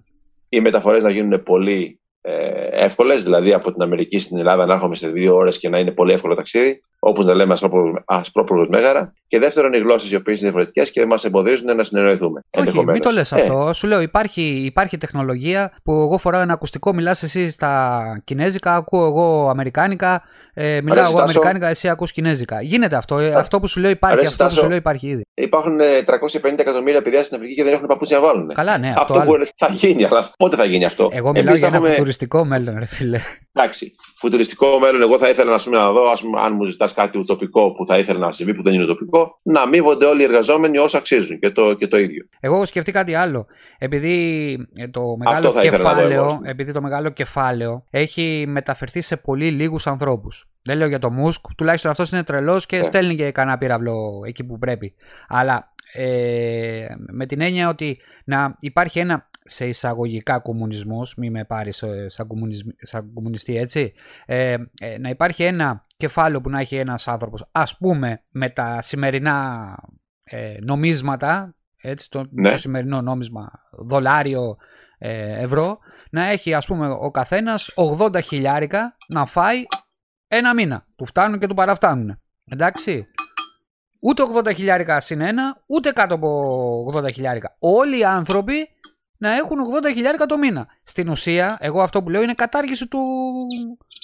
οι 0.54 0.60
μεταφορές 0.60 1.02
να 1.02 1.10
γίνουν 1.10 1.42
πολύ 1.42 2.00
ε, 2.20 2.66
εύκολες, 2.70 3.22
δηλαδή 3.22 3.52
από 3.52 3.72
την 3.72 3.82
Αμερική 3.82 4.18
στην 4.18 4.38
Ελλάδα 4.38 4.66
να 4.66 4.74
έρχομαι 4.74 4.94
σε 4.94 5.08
δύο 5.08 5.34
ώρες 5.34 5.58
και 5.58 5.68
να 5.68 5.78
είναι 5.78 5.90
πολύ 5.90 6.12
εύκολο 6.12 6.34
ταξίδι, 6.34 6.80
όπως 7.04 7.26
να 7.26 7.34
λέμε 7.34 7.54
ασπρόπλογο 8.04 8.66
μέγαρα. 8.68 9.12
Και 9.26 9.38
δεύτερον, 9.38 9.72
οι 9.72 9.78
γλώσσες 9.78 10.10
οι 10.10 10.16
οποίες 10.16 10.40
είναι 10.40 10.50
διαφορετικές 10.50 10.90
και 10.90 11.06
μας 11.06 11.24
εμποδίζουν 11.24 11.76
να 11.76 11.84
συνεννοηθούμε. 11.84 12.40
Όχι, 12.50 12.84
μην 12.84 13.00
το 13.00 13.10
λες 13.10 13.32
αυτό. 13.32 13.68
Ε. 13.68 13.72
Σου 13.72 13.86
λέω, 13.86 14.00
υπάρχει, 14.00 14.42
υπάρχει 14.42 14.98
τεχνολογία 14.98 15.72
που 15.82 15.92
εγώ 15.92 16.18
φοράω 16.18 16.40
ένα 16.40 16.52
ακουστικό, 16.52 16.94
μιλάς 16.94 17.22
εσύ 17.22 17.50
στα 17.50 18.02
Κινέζικα, 18.24 18.74
ακούω 18.74 19.06
εγώ 19.06 19.48
Αμερικάνικα, 19.48 20.22
ε, 20.54 20.80
μιλάω 20.80 21.04
εγώ 21.08 21.18
Αμερικάνικα, 21.18 21.68
εσύ 21.68 21.88
ακούς 21.88 22.12
Κινέζικα. 22.12 22.62
Γίνεται 22.62 22.96
αυτό. 22.96 23.18
Ε, 23.18 23.34
αυτό 23.34 23.60
που 23.60 23.66
σου 23.66 23.80
λέω 23.80 23.90
υπάρχει. 23.90 24.16
Αρέσει, 24.16 24.32
αυτό 24.32 24.44
που 24.44 24.62
σου 24.62 24.68
λέω 24.68 24.76
υπάρχει 24.76 25.06
ήδη. 25.06 25.22
Υπάρχουν 25.34 25.80
350 25.80 26.58
εκατομμύρια 26.58 27.02
παιδιά 27.02 27.24
στην 27.24 27.36
Αφρική 27.36 27.54
και 27.54 27.64
δεν 27.64 27.72
έχουν 27.72 27.86
παπούτσια 27.86 28.18
να 28.18 28.26
βάλουν. 28.26 28.54
Καλά, 28.54 28.78
ναι. 28.78 28.94
Αυτό, 28.96 29.18
αυτό 29.18 29.32
που 29.32 29.44
θα 29.56 29.68
γίνει, 29.72 30.04
αλλά 30.04 30.30
πότε 30.38 30.56
θα 30.56 30.64
γίνει 30.64 30.84
αυτό; 30.84 31.08
Εγώ 31.12 31.30
μιλάω 31.30 31.54
για 31.54 31.66
ένα 31.66 31.76
έχουμε... 31.76 31.90
φουτουριστικό 31.90 32.44
μέλλον, 32.44 32.78
ρε 32.78 32.86
φίλε. 32.86 33.20
Εντάξει. 33.52 33.94
Φουτουριστικό 34.16 34.78
μέλλον, 34.78 35.02
εγώ 35.02 35.18
θα 35.18 35.28
ήθελα 35.28 35.60
να, 35.64 35.78
να 35.78 35.92
δω, 35.92 36.10
ας 36.10 36.22
αν 36.44 36.52
μου 36.54 36.64
ζητάς 36.64 36.93
κάτι 36.94 37.18
ουτοπικό 37.18 37.72
που 37.72 37.86
θα 37.86 37.98
ήθελα 37.98 38.18
να 38.18 38.32
συμβεί, 38.32 38.54
που 38.54 38.62
δεν 38.62 38.74
είναι 38.74 38.82
ουτοπικό, 38.82 39.38
να 39.42 39.60
αμείβονται 39.60 40.06
όλοι 40.06 40.20
οι 40.20 40.24
εργαζόμενοι 40.24 40.78
όσο 40.78 40.96
αξίζουν 40.96 41.38
και 41.38 41.50
το, 41.50 41.74
και 41.74 41.86
το 41.86 41.98
ίδιο. 41.98 42.24
Εγώ 42.40 42.54
έχω 42.54 42.64
σκεφτεί 42.64 42.92
κάτι 42.92 43.14
άλλο. 43.14 43.46
Επειδή 43.78 44.52
ε, 44.76 44.88
το 44.88 45.16
μεγάλο, 45.16 45.52
κεφάλαιο, 45.60 46.40
επειδή 46.44 46.72
το 46.72 46.80
μεγάλο 46.80 47.10
κεφάλαιο 47.10 47.84
έχει 47.90 48.44
μεταφερθεί 48.48 49.00
σε 49.00 49.16
πολύ 49.16 49.50
λίγους 49.50 49.86
ανθρώπους. 49.86 50.48
Δεν 50.62 50.76
λέω 50.76 50.88
για 50.88 50.98
το 50.98 51.10
Μουσκ, 51.10 51.44
τουλάχιστον 51.56 51.90
αυτός 51.90 52.10
είναι 52.10 52.22
τρελός 52.22 52.66
και 52.66 52.80
yeah. 52.80 52.84
στέλνει 52.84 53.16
και 53.16 53.30
κανένα 53.30 53.58
πύραυλο 53.58 54.22
εκεί 54.26 54.44
που 54.44 54.58
πρέπει. 54.58 54.94
Αλλά 55.28 55.72
ε, 55.92 56.86
με 56.96 57.26
την 57.26 57.40
έννοια 57.40 57.68
ότι 57.68 57.98
να 58.24 58.56
υπάρχει 58.60 58.98
ένα 58.98 59.28
σε 59.44 59.66
εισαγωγικά 59.66 60.38
κομμουνισμός, 60.38 61.14
μη 61.16 61.30
με 61.30 61.44
πάρεις 61.44 61.82
ε, 61.82 62.08
σαν, 62.08 62.28
σαν 62.78 63.10
κομμουνιστή 63.14 63.56
έτσι, 63.56 63.92
ε, 64.26 64.56
ε, 64.80 64.98
να 64.98 65.08
υπάρχει 65.08 65.42
ένα 65.42 65.83
κεφάλαιο 66.06 66.40
που 66.40 66.50
να 66.50 66.60
έχει 66.60 66.76
ένας 66.76 67.08
άνθρωπος, 67.08 67.48
ας 67.52 67.76
πούμε 67.76 68.22
με 68.30 68.48
τα 68.50 68.82
σημερινά 68.82 69.68
ε, 70.24 70.56
νομίσματα, 70.60 71.54
έτσι, 71.76 72.10
το, 72.10 72.24
ναι. 72.30 72.50
το 72.50 72.58
σημερινό 72.58 73.00
νόμισμα, 73.00 73.50
δολάριο, 73.70 74.56
ευρώ, 74.98 75.78
να 76.10 76.26
έχει 76.26 76.54
ας 76.54 76.66
πούμε 76.66 76.88
ο 76.88 77.10
καθένας 77.10 77.70
80 77.98 78.22
χιλιάρικα 78.22 78.96
να 79.08 79.26
φάει 79.26 79.62
ένα 80.28 80.54
μήνα. 80.54 80.82
Του 80.96 81.06
φτάνουν 81.06 81.38
και 81.38 81.46
του 81.46 81.54
παραφτάνουν. 81.54 82.20
Εντάξει. 82.44 83.06
Ούτε 84.00 84.22
80 84.44 84.54
χιλιάρικα 84.54 85.00
συν 85.00 85.20
ένα, 85.20 85.62
ούτε 85.66 85.90
κάτω 85.90 86.14
από 86.14 86.92
80 86.94 87.12
χιλιάρικα. 87.12 87.56
Όλοι 87.58 87.98
οι 87.98 88.04
άνθρωποι 88.04 88.68
να 89.24 89.36
έχουν 89.36 89.58
80 89.84 89.92
χιλιάρικα 89.94 90.26
το 90.26 90.38
μήνα. 90.38 90.66
Στην 90.84 91.08
ουσία, 91.08 91.56
εγώ 91.60 91.82
αυτό 91.82 92.02
που 92.02 92.10
λέω 92.10 92.22
είναι 92.22 92.34
κατάργηση 92.34 92.86
του, 92.88 92.98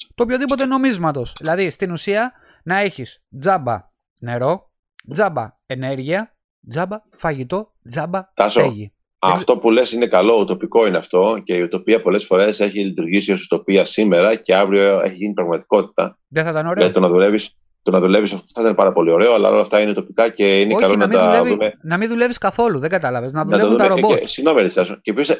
του 0.06 0.22
οποιοδήποτε 0.22 0.66
νομίσματος. 0.66 1.32
Δηλαδή, 1.38 1.70
στην 1.70 1.90
ουσία, 1.90 2.32
να 2.64 2.78
έχεις 2.78 3.22
τζάμπα 3.40 3.90
νερό, 4.18 4.70
τζάμπα 5.12 5.54
ενέργεια, 5.66 6.36
τζάμπα 6.70 7.02
φαγητό, 7.10 7.72
τζάμπα 7.90 8.32
Τάσο, 8.34 8.60
στέγη. 8.60 8.92
Αυτό 9.18 9.58
που 9.58 9.70
λες 9.70 9.92
είναι 9.92 10.06
καλό, 10.06 10.34
ουτοπικό 10.40 10.86
είναι 10.86 10.96
αυτό 10.96 11.40
και 11.44 11.54
η 11.54 11.60
ουτοπία 11.62 12.02
πολλές 12.02 12.24
φορές 12.24 12.60
έχει 12.60 12.78
λειτουργήσει 12.78 13.32
ως 13.32 13.44
ουτοπία 13.44 13.84
σήμερα 13.84 14.34
και 14.34 14.54
αύριο 14.54 15.00
έχει 15.00 15.14
γίνει 15.14 15.32
πραγματικότητα. 15.32 16.18
Δεν 16.28 16.44
θα 16.44 16.50
ήταν 16.50 16.66
ωραίο. 16.66 16.90
το 16.90 17.00
να 17.00 17.08
δουλεύεις, 17.08 17.56
το 17.82 17.90
να 17.90 18.00
δουλεύεις 18.00 18.32
αυτό 18.32 18.46
θα 18.54 18.60
ήταν 18.60 18.74
πάρα 18.74 18.92
πολύ 18.92 19.10
ωραίο, 19.10 19.34
αλλά 19.34 19.48
όλα 19.48 19.60
αυτά 19.60 19.80
είναι 19.80 19.92
τοπικά 19.92 20.28
και 20.28 20.60
είναι 20.60 20.74
Όχι, 20.74 20.82
καλό 20.82 20.96
να, 20.96 21.06
να 21.06 21.12
τα 21.12 21.26
δουλεύει, 21.26 21.48
δούμε. 21.50 21.72
Να 21.82 21.96
μην 21.96 22.08
δουλεύεις 22.08 22.38
καθόλου, 22.38 22.78
δεν 22.78 22.90
κατάλαβες. 22.90 23.32
Να 23.32 23.44
δουλεύουν 23.44 23.76
τα 23.76 23.86
ρομπότ. 23.86 24.24
Συγγνώμη, 24.24 24.68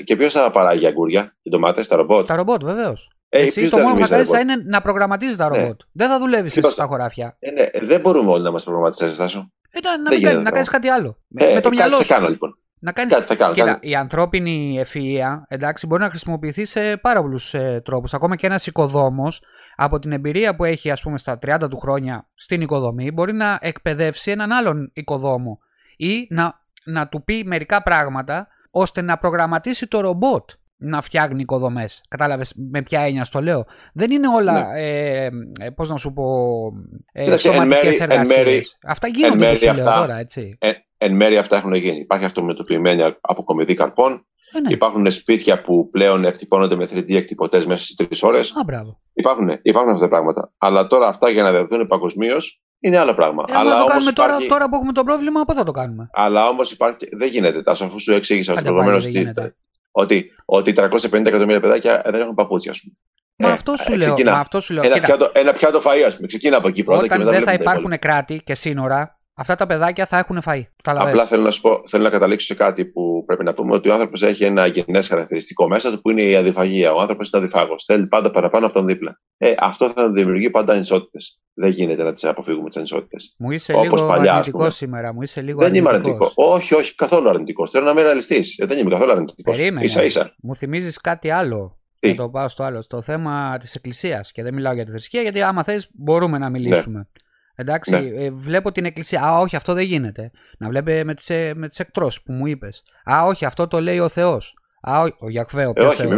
και 0.05 0.17
ποιο 0.17 0.29
θα 0.29 0.51
παράγει 0.51 0.87
αγκούρια 0.87 1.33
και 1.43 1.51
ντομάτες, 1.51 1.89
τα 1.89 1.97
ρομπότ; 1.97 2.27
Τα 2.27 2.37
ρομπότ, 2.37 2.65
βεβαίως. 2.65 3.11
Ε, 3.29 3.41
Εσύ 3.41 3.71
το 3.71 3.79
μόνο 3.79 3.95
που 3.95 4.01
θα 4.01 4.09
κάνεις 4.09 4.29
θα 4.29 4.41
είναι 4.41 4.55
να 4.67 4.81
προγραμματίζεις 4.81 5.37
τα 5.37 5.49
ναι. 5.49 5.57
ρομπότ. 5.57 5.81
Ναι. 5.81 6.05
Δεν 6.05 6.09
θα 6.09 6.19
δουλεύεις 6.19 6.57
εσύ 6.57 6.71
στα 6.71 6.85
χωράφια. 6.85 7.37
Ε, 7.39 7.51
ναι, 7.51 7.69
δεν 7.81 8.01
μπορούμε 8.01 8.31
όλοι 8.31 8.43
να 8.43 8.51
μας 8.51 8.65
προγραμματίσει, 8.65 9.13
Στάσο. 9.13 9.53
Ε, 9.71 9.79
να, 9.81 10.33
να, 10.33 10.41
να 10.41 10.51
κάνεις 10.51 10.69
κάτι 10.69 10.89
άλλο. 10.89 11.17
Ε, 11.35 11.55
με 11.55 11.61
το 11.61 11.69
μυαλό 11.69 11.97
σου. 11.97 12.07
κάνω 12.07 12.29
λοιπόν. 12.29 12.59
Να 12.81 12.93
κάνεις... 12.93 13.15
Κάτι 13.15 13.27
θα 13.27 13.37
κάνω. 13.37 13.55
Κοίτα, 13.55 13.79
η 13.81 13.95
ανθρώπινη 13.95 14.85
ευφυΐα 14.85 15.43
εντάξει, 15.49 15.87
μπορεί 15.87 16.03
να 16.03 16.09
χρησιμοποιηθεί 16.09 16.65
σε 16.65 16.97
πάρα 16.97 17.21
πολλούς 17.21 17.55
ε, 17.55 17.81
τρόπους. 17.85 18.15
Ακόμα 18.15 18.37
και 18.37 18.47
ένας 18.47 18.67
οικοδόμος, 18.67 19.43
από 19.77 19.99
την 19.99 20.13
εμπειρία 20.13 20.57
που 20.57 20.65
έχει 20.65 20.91
ας 20.91 21.03
πούμε, 21.03 21.19
στα 21.19 21.39
30 21.47 21.67
του 21.71 21.79
χρόνια 21.79 22.29
στην 22.35 22.61
οικοδομή, 22.61 23.11
μπορεί 23.11 23.33
να 23.33 23.59
εκπαιδεύσει 23.61 24.31
έναν 24.31 24.53
άλλον 24.53 24.91
οικοδόμο 24.93 25.59
ή 25.97 26.27
να, 26.31 26.61
να 26.85 27.09
του 27.09 27.25
πει 27.25 27.43
μερικά 27.47 27.83
πράγματα 27.83 28.49
ώστε 28.71 29.01
να 29.01 29.19
προγραμματίσει 29.19 29.87
το 29.87 30.01
ρομπότ 30.01 30.51
να 30.81 31.03
φτιάχνει 31.03 31.41
οικοδομές. 31.41 32.01
Κατάλαβες 32.09 32.55
με 32.71 32.83
ποια 32.83 33.01
έννοια 33.01 33.25
στο 33.25 33.41
λέω. 33.41 33.67
Δεν 33.93 34.11
είναι 34.11 34.29
όλα, 34.29 34.53
ναι. 34.53 34.81
ε, 34.81 35.31
ε, 35.61 35.71
πώς 35.71 35.91
να 35.91 35.97
σου 35.97 36.13
πω, 36.13 36.25
ε, 37.13 37.39
σωματικές 37.39 38.01
εργασίες. 38.01 38.79
Αυτά 38.87 39.09
γίνονται 39.09 39.49
εν 39.49 39.69
αυτά, 39.69 39.99
τώρα, 39.99 40.19
έτσι. 40.19 40.57
Ε, 40.59 40.71
εν 40.99 41.17
μέρει 41.17 41.37
αυτά 41.37 41.57
έχουν 41.57 41.75
γίνει. 41.75 41.99
Υπάρχει 41.99 42.25
αυτομετωπιμένη 42.25 43.03
αποκομιδή 43.21 43.75
καρπών. 43.75 44.25
Ε, 44.53 44.61
ναι. 44.61 44.73
Υπάρχουν 44.73 45.11
σπίτια 45.11 45.61
που 45.61 45.91
πλέον 45.91 46.25
εκτυπώνονται 46.25 46.77
με 46.77 46.89
3D 46.93 47.15
εκτυπωτές 47.15 47.67
μέσα 47.67 47.85
στις 47.85 47.97
τρεις 47.97 48.23
ώρες. 48.23 48.53
Υπάρχουν, 49.13 49.59
υπάρχουν 49.63 49.93
αυτά 49.93 50.05
τα 50.05 50.09
πράγματα. 50.09 50.53
Αλλά 50.59 50.87
τώρα 50.87 51.07
αυτά 51.07 51.31
για 51.31 51.43
να 51.43 51.53
δεθούν 51.53 51.87
παγκοσμίως 51.87 52.63
είναι 52.79 52.99
άλλο 52.99 53.15
πράγμα. 53.15 53.45
Ε, 53.49 53.53
αλλά 53.57 53.81
το 53.81 53.85
κάνουμε 53.85 54.13
τώρα, 54.13 54.29
υπάρχει... 54.29 54.49
τώρα 54.49 54.69
που 54.69 54.77
έχουμε 54.77 54.93
το 54.93 55.05
πρόβλημα, 55.05 55.45
πότε 55.45 55.59
θα 55.59 55.65
το 55.65 55.73
κάνουμε. 55.73 56.09
Αλλά 56.13 56.49
όμως 56.49 56.73
υπάρχει. 56.73 57.09
Δεν 57.13 57.29
γίνεται. 57.29 57.63
Τάσο, 57.63 57.85
αφού 57.85 58.01
σου 58.01 58.13
εξήγησα 58.13 58.55
προηγουμένω 58.55 58.99
ότι, 59.91 60.33
ότι, 60.45 60.71
ότι 60.71 60.99
350 61.13 61.27
εκατομμύρια 61.27 61.61
παιδάκια 61.61 62.03
δεν 62.05 62.21
έχουν 62.21 62.35
παπούτσια, 62.35 62.71
ας 62.71 62.81
πούμε. 62.81 62.95
Μα 63.37 63.49
ε, 63.49 63.53
αυτό 63.53 63.77
σου 63.77 63.97
λέω. 63.97 64.15
αυτό 64.31 64.61
σου 64.61 64.73
λέω. 64.73 64.83
Ένα, 64.87 65.01
πιάτο, 65.01 65.31
ένα 65.35 65.53
πιάτο 65.53 65.79
φαΐ, 65.79 66.03
ας 66.07 66.15
πούμε. 66.15 66.27
Ξεκινά 66.27 66.57
από 66.57 66.69
εκεί 66.69 66.85
πρώτα 66.85 67.03
Όταν 67.03 67.19
και 67.19 67.25
μετά 67.25 67.37
δεν 67.37 67.47
θα 67.47 67.53
υπάρχουν 67.53 67.99
κράτη 67.99 68.43
και 68.45 68.55
σύνορα, 68.55 69.20
αυτά 69.41 69.55
τα 69.55 69.67
παιδάκια 69.67 70.07
θα 70.07 70.19
έχουν 70.19 70.43
φαΐ. 70.47 70.63
Απλά 70.85 71.27
θέλω 71.27 71.43
να, 71.43 71.51
σου 71.51 71.61
πω, 71.61 71.81
θέλω 71.85 72.03
να 72.03 72.11
καταλήξω 72.11 72.47
σε 72.47 72.55
κάτι 72.55 72.85
που 72.85 73.25
πρέπει 73.27 73.45
να 73.45 73.53
πούμε 73.53 73.75
ότι 73.75 73.89
ο 73.89 73.93
άνθρωπος 73.93 74.23
έχει 74.23 74.45
ένα 74.45 74.67
γεννέ 74.67 75.03
χαρακτηριστικό 75.03 75.69
μέσα 75.69 75.91
του 75.91 76.01
που 76.01 76.11
είναι 76.11 76.23
η 76.23 76.37
αδιφαγία. 76.37 76.93
Ο 76.93 77.01
άνθρωπος 77.01 77.31
είναι 77.31 77.43
αδιφάγος. 77.43 77.85
Θέλει 77.85 78.07
πάντα 78.07 78.31
παραπάνω 78.31 78.67
από 78.67 78.75
τον 78.75 78.87
δίπλα. 78.87 79.21
Ε, 79.39 79.55
αυτό 79.59 79.89
θα 79.89 80.11
δημιουργεί 80.11 80.51
πάντα 80.51 80.73
ανισότητες. 80.73 81.41
Δεν 81.55 81.71
γίνεται 81.71 82.03
να 82.03 82.13
τις 82.13 82.25
αποφύγουμε 82.25 82.69
τις 82.69 82.77
ανισότητες. 82.77 83.35
Μου 83.39 83.51
είσαι 83.51 83.73
Όπως 83.73 83.93
λίγο 83.93 84.07
παλιά, 84.07 84.33
αρνητικός 84.33 84.75
σήμερα. 84.75 85.15
Μου 85.15 85.23
είσαι 85.23 85.41
λίγο 85.41 85.61
δεν 85.61 85.75
είμαι 85.75 85.89
αρνητικός. 85.89 86.33
Όχι, 86.35 86.75
όχι, 86.75 86.95
καθόλου 86.95 87.29
αρνητικός. 87.29 87.71
Θέλω 87.71 87.85
να 87.85 87.91
είμαι 87.91 88.03
ρεαλιστής. 88.03 88.59
Ε, 88.59 88.67
δεν 88.67 88.79
είμαι 88.79 88.91
καθόλου 88.91 89.13
αρνητικός. 89.13 89.59
σα 89.85 90.05
ίσα. 90.05 90.35
Μου 90.43 90.55
θυμίζεις 90.55 91.01
κάτι 91.01 91.31
άλλο. 91.31 91.79
Τι; 91.99 92.09
Θα 92.09 92.15
το 92.15 92.31
πάω 92.31 92.49
στο 92.49 92.63
άλλο. 92.63 92.83
Στο 92.83 93.01
θέμα 93.01 93.57
της 93.61 93.75
Εκκλησίας. 93.75 94.33
Και 94.33 94.43
δεν 94.43 94.55
μιλάω 94.55 94.73
για 94.73 94.85
τη 94.85 94.91
θρησκεία, 94.91 95.23
γιατί 95.23 95.43
άμα 95.43 95.65
θες 95.65 95.89
μπορούμε 95.93 96.39
να 96.39 96.51
μιλήσουμε. 96.51 96.99
Ναι. 96.99 97.05
Εντάξει, 97.61 97.91
ναι. 97.91 98.25
ε, 98.25 98.31
βλέπω 98.31 98.73
την 98.73 98.85
εκκλησία. 98.85 99.23
Α, 99.23 99.39
όχι, 99.39 99.57
αυτό 99.57 99.73
δεν 99.75 99.85
γίνεται. 99.85 100.31
Να 100.59 100.69
βλέπει 100.69 101.05
με 101.05 101.15
τις 101.15 101.31
ε, 101.31 101.53
με 101.55 101.69
τις 101.69 101.79
εκτρώσεις 101.79 102.23
που 102.23 102.33
μου 102.33 102.47
είπες. 102.47 102.83
Α, 103.13 103.25
όχι, 103.25 103.45
αυτό 103.45 103.67
το 103.67 103.81
λέει 103.81 103.99
ο 103.99 104.09
Θεός. 104.09 104.55
Α, 104.81 105.01
ο, 105.01 105.09
ο 105.19 105.31
Γιακβέ, 105.31 105.67
ο 105.67 105.73
ε, 105.75 105.85
όχι, 105.85 106.07
μη, 106.07 106.15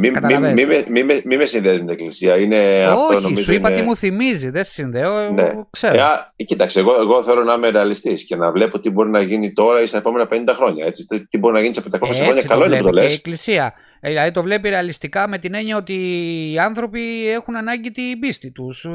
μη, 0.00 0.10
μη, 0.10 0.38
μη, 0.38 0.64
μη, 0.88 1.02
μη, 1.04 1.20
μη 1.24 1.36
με 1.36 1.44
συνδέεις 1.44 1.78
με 1.78 1.84
την 1.84 1.88
εκκλησία. 1.88 2.38
Είναι 2.38 2.56
όχι, 2.86 3.02
αυτό, 3.02 3.20
νομίζω, 3.20 3.42
σου 3.42 3.52
είπα 3.52 3.70
είναι... 3.70 3.80
τι 3.80 3.86
μου 3.86 3.96
θυμίζει. 3.96 4.50
Δεν 4.50 4.64
συνδέω. 4.64 5.30
Ναι. 5.32 5.52
Ξέρω. 5.70 5.94
Ε, 6.36 6.44
κοίταξε, 6.44 6.80
εγώ, 6.80 6.94
εγώ 7.00 7.22
θέλω 7.22 7.44
να 7.44 7.52
είμαι 7.52 7.68
ρεαλιστής 7.68 8.24
και 8.24 8.36
να 8.36 8.52
βλέπω 8.52 8.80
τι 8.80 8.90
μπορεί 8.90 9.10
να 9.10 9.20
γίνει 9.20 9.52
τώρα 9.52 9.82
ή 9.82 9.86
στα 9.86 9.98
επόμενα 9.98 10.28
50 10.30 10.36
χρόνια. 10.48 10.86
Έτσι, 10.86 11.26
τι 11.28 11.38
μπορεί 11.38 11.54
να 11.54 11.60
γίνει 11.60 11.74
σε 11.74 11.82
500 11.92 11.98
χρόνια. 12.00 12.42
Καλό 12.42 12.64
είναι 12.64 12.76
που 12.76 12.82
το 12.82 12.90
λε. 12.90 13.04
η 13.04 13.12
εκκλησία. 13.12 13.74
Ε, 14.00 14.08
δηλαδή 14.08 14.30
το 14.30 14.42
βλέπει 14.42 14.68
ρεαλιστικά 14.68 15.28
με 15.28 15.38
την 15.38 15.54
έννοια 15.54 15.76
ότι 15.76 15.94
οι 16.52 16.58
άνθρωποι 16.58 17.30
έχουν 17.30 17.56
ανάγκη 17.56 17.90
την 17.90 18.18
πίστη 18.18 18.50
τους 18.50 18.86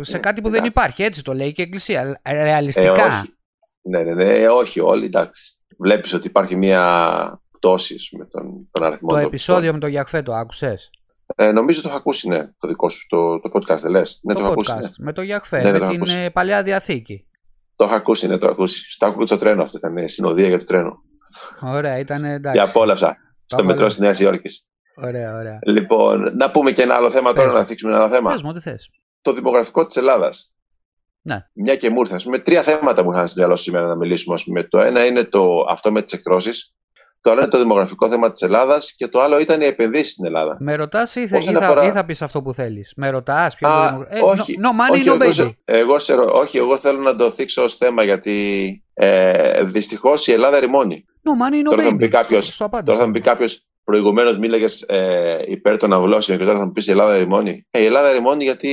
σε 0.00 0.12
ναι, 0.12 0.18
κάτι 0.18 0.40
που 0.40 0.50
δεν 0.50 0.64
υπάρχει. 0.64 1.02
Έτσι 1.02 1.22
το 1.22 1.34
λέει 1.34 1.52
και 1.52 1.62
η 1.62 1.64
Εκκλησία. 1.64 2.20
Ρεαλιστικά. 2.24 3.04
Ε, 3.04 3.08
όχι. 3.08 3.34
Ναι, 3.82 4.02
ναι, 4.02 4.14
ναι, 4.14 4.48
όχι 4.48 4.80
όλοι, 4.80 5.04
εντάξει. 5.04 5.54
Βλέπεις 5.78 6.12
ότι 6.12 6.26
υπάρχει 6.26 6.56
μια 6.56 6.82
πτώση 7.60 8.16
με 8.18 8.24
τον, 8.24 8.68
τον 8.70 8.84
αριθμό 8.84 9.08
Το 9.08 9.16
επεισόδιο 9.16 9.72
με 9.72 9.78
τον 9.78 9.90
Γιακφέ 9.90 10.22
το 10.22 10.32
άκουσες; 10.32 10.90
Ε, 11.36 11.50
νομίζω 11.50 11.82
το 11.82 11.88
έχω 11.88 11.96
ακούσει, 11.96 12.28
ναι, 12.28 12.46
το 12.58 12.68
δικό 12.68 12.88
σου 12.88 13.06
το, 13.08 13.40
το 13.40 13.50
podcast, 13.52 13.78
δεν 13.80 13.90
λες; 13.90 14.20
Ναι, 14.22 14.32
το, 14.32 14.38
το 14.38 14.44
έχω 14.44 14.52
ακούσει, 14.52 14.74
ναι. 14.74 14.88
Με 14.98 15.12
τον 15.12 15.24
Γιακφέ, 15.24 15.62
ναι, 15.62 15.72
με 15.72 15.78
την 15.78 15.86
ακούσει. 15.86 16.30
Παλαιά 16.30 16.62
Διαθήκη. 16.62 17.26
Το 17.76 17.84
έχω 17.84 17.94
ακούσει, 17.94 18.26
ναι, 18.26 18.38
το 18.38 18.44
έχω 18.44 18.54
ακούσει. 18.54 18.98
Το 18.98 19.06
άκουγα 19.06 19.26
στο 19.26 19.38
τρένο 19.38 19.62
αυτό, 19.62 19.78
ήταν 19.78 20.08
συνοδεία 20.08 20.48
για 20.48 20.58
το 20.58 20.64
τρένο. 20.64 21.02
Ωραία, 21.60 21.98
ήταν 21.98 22.24
εντάξει. 22.24 22.60
Για 22.60 22.68
απόλαυσα 22.68 23.16
στο 23.44 23.64
μετρό 23.64 23.86
της 23.86 23.98
Νέας 23.98 24.20
Υόρκης. 24.20 24.66
Ωραία, 24.96 25.34
ωραία. 25.34 25.58
Λοιπόν, 25.66 26.36
να 26.36 26.50
πούμε 26.50 26.70
και 26.70 26.82
ένα 26.82 26.94
άλλο 26.94 27.10
θέμα 27.10 27.32
τώρα, 27.32 27.52
να 27.52 27.64
θίξουμε 27.64 27.92
ένα 27.92 28.00
άλλο 28.02 28.12
θέμα. 28.12 28.30
Πες 28.30 28.42
μου, 28.42 28.52
τι 28.52 28.60
θες. 28.60 28.90
Το 29.20 29.32
δημογραφικό 29.32 29.86
της 29.86 29.96
Ελλάδας. 29.96 30.52
Ναι. 31.22 31.46
Μια 31.52 31.76
και 31.76 31.90
μου 31.90 32.00
ήρθε. 32.00 32.20
πούμε, 32.22 32.38
τρία 32.38 32.62
θέματα 32.62 33.02
μου 33.02 33.10
ήρθαν 33.10 33.28
στο 33.28 33.38
μυαλό 33.38 33.56
σήμερα 33.56 33.86
να 33.86 33.96
μιλήσουμε. 33.96 34.34
Ας 34.34 34.44
πούμε. 34.44 34.62
Το 34.62 34.80
ένα 34.80 35.06
είναι 35.06 35.24
το, 35.24 35.66
αυτό 35.68 35.92
με 35.92 36.02
τις 36.02 36.12
εκτρώσεις. 36.12 36.74
Το 37.22 37.30
άλλο 37.30 37.40
είναι 37.40 37.50
το 37.50 37.58
δημογραφικό 37.58 38.08
θέμα 38.08 38.30
της 38.30 38.42
Ελλάδας 38.42 38.94
και 38.96 39.08
το 39.08 39.20
άλλο 39.20 39.40
ήταν 39.40 39.60
οι 39.60 39.64
επενδύσεις 39.64 40.10
στην 40.10 40.24
Ελλάδα. 40.24 40.56
Με 40.60 40.74
ρωτάς 40.74 41.14
ή, 41.14 41.28
θε, 41.28 41.38
ή, 41.38 41.54
αφορά... 41.54 41.84
ή, 41.84 41.90
θα 41.90 42.04
πεις 42.04 42.22
αυτό 42.22 42.42
που 42.42 42.54
θέλεις. 42.54 42.92
Με 42.96 43.10
ρωτάς, 43.10 43.54
ποιο 43.54 43.68
Α, 43.68 43.88
δημο... 43.88 44.06
ε, 44.08 44.18
όχι, 44.22 44.58
no, 44.62 44.66
no 44.66 44.68
money, 44.68 44.92
όχι, 44.92 45.04
no 45.06 45.44
baby. 45.44 45.52
Εγώ, 45.64 45.96
εγώ, 46.06 46.30
όχι, 46.32 46.56
εγώ 46.58 46.76
θέλω 46.76 47.00
να 47.00 47.16
το 47.16 47.30
θίξω 47.30 47.62
ως 47.62 47.76
θέμα 47.76 48.02
γιατί 48.02 48.84
ε, 48.94 49.64
δυστυχώς 49.64 50.26
η 50.26 50.32
Ελλάδα 50.32 50.58
ρημώνει. 50.60 51.04
No 51.24 51.30
money, 51.30 51.66
no 51.66 51.70
τώρα 51.70 51.82
baby. 51.82 51.84
Θα 51.86 51.90
μου 53.06 53.10
πει 53.12 53.20
κάποιο, 53.20 53.48
προηγουμένως 53.90 54.38
μίλαγες 54.38 54.82
ε, 54.82 55.42
υπέρ 55.46 55.76
των 55.76 55.92
αυλώσεων 55.92 56.38
και 56.38 56.44
τώρα 56.44 56.58
θα 56.58 56.64
μου 56.64 56.72
πεις 56.72 56.86
η 56.86 56.90
Ελλάδα 56.90 57.16
ρημώνει. 57.16 57.66
Ε, 57.70 57.80
η 57.80 57.84
Ελλάδα 57.84 58.12
ρημώνει 58.12 58.44
γιατί 58.44 58.68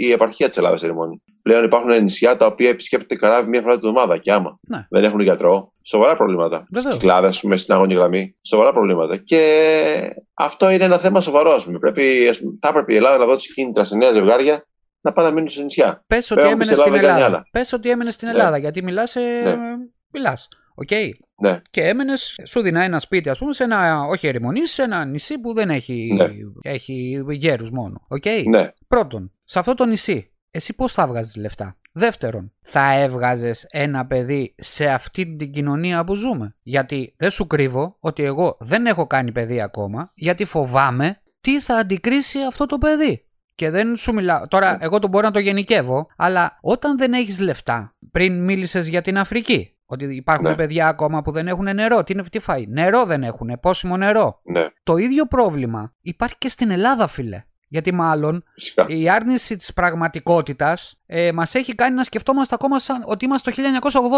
η 0.00 0.12
επαρχία 0.12 0.48
της 0.48 0.56
Ελλάδας 0.56 0.80
ρημώνει. 0.80 1.22
Πλέον 1.42 1.64
υπάρχουν 1.64 2.02
νησιά 2.02 2.36
τα 2.36 2.46
οποία 2.46 2.68
επισκέπτεται 2.68 3.14
καράβι 3.14 3.48
μία 3.48 3.60
φορά 3.60 3.78
την 3.78 3.88
εβδομάδα 3.88 4.18
και 4.18 4.32
άμα. 4.32 4.58
Ναι. 4.68 4.86
Δεν 4.90 5.04
έχουν 5.04 5.20
γιατρό. 5.20 5.72
Σοβαρά 5.82 6.16
προβλήματα. 6.16 6.66
Στι 6.74 6.88
κυκλάδε, 6.88 7.28
ας 7.28 7.40
πούμε, 7.40 7.56
στην 7.56 7.74
αγώνη 7.74 7.94
γραμμή. 7.94 8.36
Σοβαρά 8.42 8.72
προβλήματα. 8.72 9.16
Και 9.16 10.14
αυτό 10.34 10.70
είναι 10.70 10.84
ένα 10.84 10.98
θέμα 10.98 11.20
σοβαρό, 11.20 11.50
ας 11.50 11.64
πούμε. 11.64 11.78
Πρέπει, 11.78 12.28
ας 12.28 12.38
πούμε, 12.38 12.58
θα 12.60 12.68
έπρεπε 12.68 12.92
η 12.92 12.96
Ελλάδα 12.96 13.16
να 13.16 13.24
δώσει 13.24 13.52
κίνητρα 13.52 13.84
σε 13.84 13.96
νέα 13.96 14.10
ζευγάρια 14.10 14.64
να 15.00 15.12
πάνε 15.12 15.28
να 15.28 15.34
μείνουν 15.34 15.48
σε 15.48 15.62
νησιά. 15.62 16.04
Πες 16.06 16.30
ότι, 16.30 16.40
έμενες 16.40 16.66
στην 16.66 16.94
Ελλάδα. 16.94 17.42
Πες 17.50 17.72
ότι 17.72 17.90
έμενες 17.90 18.14
στην 18.14 18.28
Ελλάδα, 18.28 18.58
γιατί 18.58 18.82
μιλάς. 18.82 19.16
Ε... 19.16 19.42
Ναι. 19.44 19.76
Μιλάς. 20.12 20.48
Okay. 20.84 21.10
Ναι. 21.42 21.60
Και 21.70 21.82
έμενες, 21.82 22.40
σου 22.44 22.60
δίνα 22.60 22.82
ένα 22.82 22.98
σπίτι, 22.98 23.28
ας 23.28 23.38
πούμε, 23.38 23.52
σε 23.52 23.64
ένα, 23.64 24.02
όχι 24.02 24.26
ερημονή, 24.26 24.66
σε 24.66 24.82
ένα 24.82 25.04
νησί 25.04 25.38
που 25.38 25.54
δεν 25.54 25.70
έχει, 25.70 26.06
ναι. 26.14 26.28
έχει 26.62 27.24
γέρους 27.28 27.70
μόνο. 27.70 28.06
Okay. 28.08 28.42
Ναι. 28.48 28.68
Πρώτον, 28.88 29.32
σε 29.44 29.58
αυτό 29.58 29.74
το 29.74 29.86
νησί, 29.86 30.32
εσύ 30.50 30.74
πώς 30.74 30.92
θα 30.92 31.06
βγάζεις 31.06 31.36
λεφτά; 31.36 31.76
Δεύτερον, 31.92 32.52
θα 32.60 32.92
έβγαζες 32.92 33.66
ένα 33.70 34.06
παιδί 34.06 34.54
σε 34.58 34.88
αυτή 34.88 35.36
την 35.36 35.52
κοινωνία 35.52 36.04
που 36.04 36.14
ζούμε; 36.14 36.56
Γιατί 36.62 37.14
δεν 37.16 37.30
σου 37.30 37.46
κρύβω 37.46 37.96
ότι 38.00 38.22
εγώ 38.22 38.56
δεν 38.60 38.86
έχω 38.86 39.06
κάνει 39.06 39.32
παιδί 39.32 39.60
ακόμα, 39.60 40.10
γιατί 40.14 40.44
φοβάμαι 40.44 41.20
τι 41.40 41.60
θα 41.60 41.74
αντικρίσει 41.76 42.38
αυτό 42.48 42.66
το 42.66 42.78
παιδί. 42.78 43.24
Και 43.54 43.70
δεν 43.70 43.96
σου 43.96 44.12
μιλάω. 44.12 44.48
Τώρα, 44.48 44.78
εγώ 44.80 44.98
το 44.98 45.08
μπορώ 45.08 45.26
να 45.26 45.32
το 45.32 45.38
γενικεύω, 45.38 46.06
αλλά 46.16 46.58
όταν 46.60 46.98
δεν 46.98 47.12
έχεις 47.12 47.40
λεφτά, 47.40 47.96
πριν 48.10 48.44
μίλησες 48.44 48.88
για 48.88 49.02
την 49.02 49.18
Αφρική, 49.18 49.74
ότι 49.90 50.14
υπάρχουν 50.14 50.48
ναι. 50.48 50.54
παιδιά 50.54 50.88
ακόμα 50.88 51.22
που 51.22 51.32
δεν 51.32 51.48
έχουν 51.48 51.74
νερό. 51.74 52.02
Τι, 52.02 52.22
τι 52.22 52.38
φάει, 52.38 52.66
νερό 52.66 53.04
δεν 53.04 53.22
έχουν, 53.22 53.58
πόσιμο 53.60 53.96
νερό. 53.96 54.40
Ναι. 54.42 54.66
Το 54.82 54.96
ίδιο 54.96 55.26
πρόβλημα 55.26 55.94
υπάρχει 56.00 56.34
και 56.38 56.48
στην 56.48 56.70
Ελλάδα, 56.70 57.06
φίλε. 57.06 57.44
Γιατί 57.72 57.92
μάλλον 57.92 58.44
Φυσικά. 58.54 58.86
η 58.88 59.08
άρνηση 59.08 59.56
της 59.56 59.72
πραγματικότητας 59.72 61.00
ε, 61.06 61.32
μας 61.32 61.54
έχει 61.54 61.74
κάνει 61.74 61.94
να 61.94 62.02
σκεφτόμαστε 62.02 62.54
ακόμα 62.54 62.78
σαν 62.78 63.02
ότι 63.06 63.24
είμαστε 63.24 63.50
το 63.50 63.62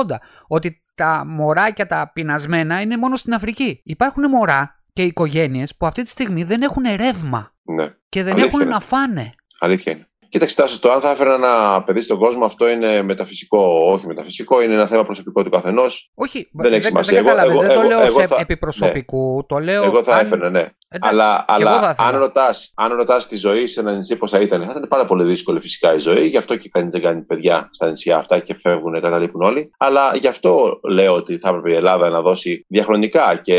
1980. 0.09 0.17
Ότι 0.47 0.83
τα 0.95 1.25
μωράκια 1.27 1.87
τα 1.87 2.11
πεινασμένα 2.15 2.81
είναι 2.81 2.97
μόνο 2.97 3.17
στην 3.17 3.35
Αφρική. 3.35 3.81
Υπάρχουν 3.85 4.29
μωρά 4.29 4.83
και 4.93 5.03
οικογένειες 5.03 5.77
που 5.77 5.87
αυτή 5.87 6.03
τη 6.03 6.09
στιγμή 6.09 6.45
δεν 6.45 6.63
έχουν 6.63 6.83
ρεύμα. 6.97 7.55
Ναι. 7.63 7.89
Και 8.09 8.23
δεν 8.23 8.39
έχουν 8.39 8.69
να 8.69 8.81
φάνε. 8.81 9.35
Αλήθεια 9.59 9.93
είναι. 9.93 10.07
Κοίταξε, 10.33 10.81
το 10.81 10.93
αν 10.93 11.01
θα 11.01 11.11
έφερα 11.11 11.35
ένα 11.35 11.83
παιδί 11.87 12.01
στον 12.01 12.19
κόσμο, 12.19 12.45
αυτό 12.45 12.69
είναι 12.69 13.03
μεταφυσικό. 13.03 13.91
Όχι 13.93 14.07
μεταφυσικό, 14.07 14.63
είναι 14.63 14.75
ένα 14.75 14.87
θέμα 14.87 15.03
προσωπικό 15.03 15.45
του 15.45 15.51
καθενός. 15.51 16.11
Όχι, 16.15 16.49
δεν 16.53 16.73
έχει 16.73 16.85
σημασία. 16.85 17.23
Δεν, 17.23 17.39
εγώ, 17.39 17.61
δεν 17.61 17.75
το 17.75 17.83
λέω 17.83 18.01
εγώ, 18.01 18.19
σε 18.19 18.37
επιπροσωπικού. 18.39 19.37
Ναι. 19.37 19.43
Το 19.43 19.59
λέω 19.59 19.83
εγώ 19.83 20.03
θα 20.03 20.15
αν... 20.15 20.25
έφερα, 20.25 20.51
ναι. 20.51 20.67
Εντάξει, 20.95 21.15
αλλά 21.15 21.45
αλλά 21.49 21.95
αν 21.99 22.19
ρωτάς 22.19 22.73
αν 22.75 22.93
ρωτάς 22.93 23.27
τη 23.27 23.37
ζωή 23.37 23.67
σε 23.67 23.81
ένα 23.81 23.93
νησί 23.93 24.17
πώ 24.17 24.29
θα 24.29 24.41
ήταν, 24.41 24.63
θα 24.65 24.71
ήταν 24.71 24.89
πάρα 24.89 25.05
πολύ 25.05 25.25
δύσκολη 25.25 25.61
φυσικά 25.61 25.95
η 25.95 25.99
ζωή. 25.99 26.27
Γι' 26.27 26.37
αυτό 26.37 26.57
και 26.57 26.69
κανείς 26.73 26.93
δεν 26.93 27.03
κάνει 27.03 27.21
παιδιά 27.21 27.69
στα 27.73 27.89
νησιά 27.89 28.17
αυτά 28.17 28.39
και 28.39 28.55
φεύγουν, 28.55 29.01
καταλείπουν 29.01 29.43
όλοι. 29.43 29.71
Αλλά 29.79 30.17
γι' 30.17 30.27
αυτό 30.27 30.81
λέω 30.83 31.15
ότι 31.15 31.39
θα 31.39 31.49
έπρεπε 31.49 31.71
η 31.71 31.75
Ελλάδα 31.75 32.09
να 32.09 32.21
δώσει 32.21 32.65
διαχρονικά 32.69 33.41
και 33.43 33.55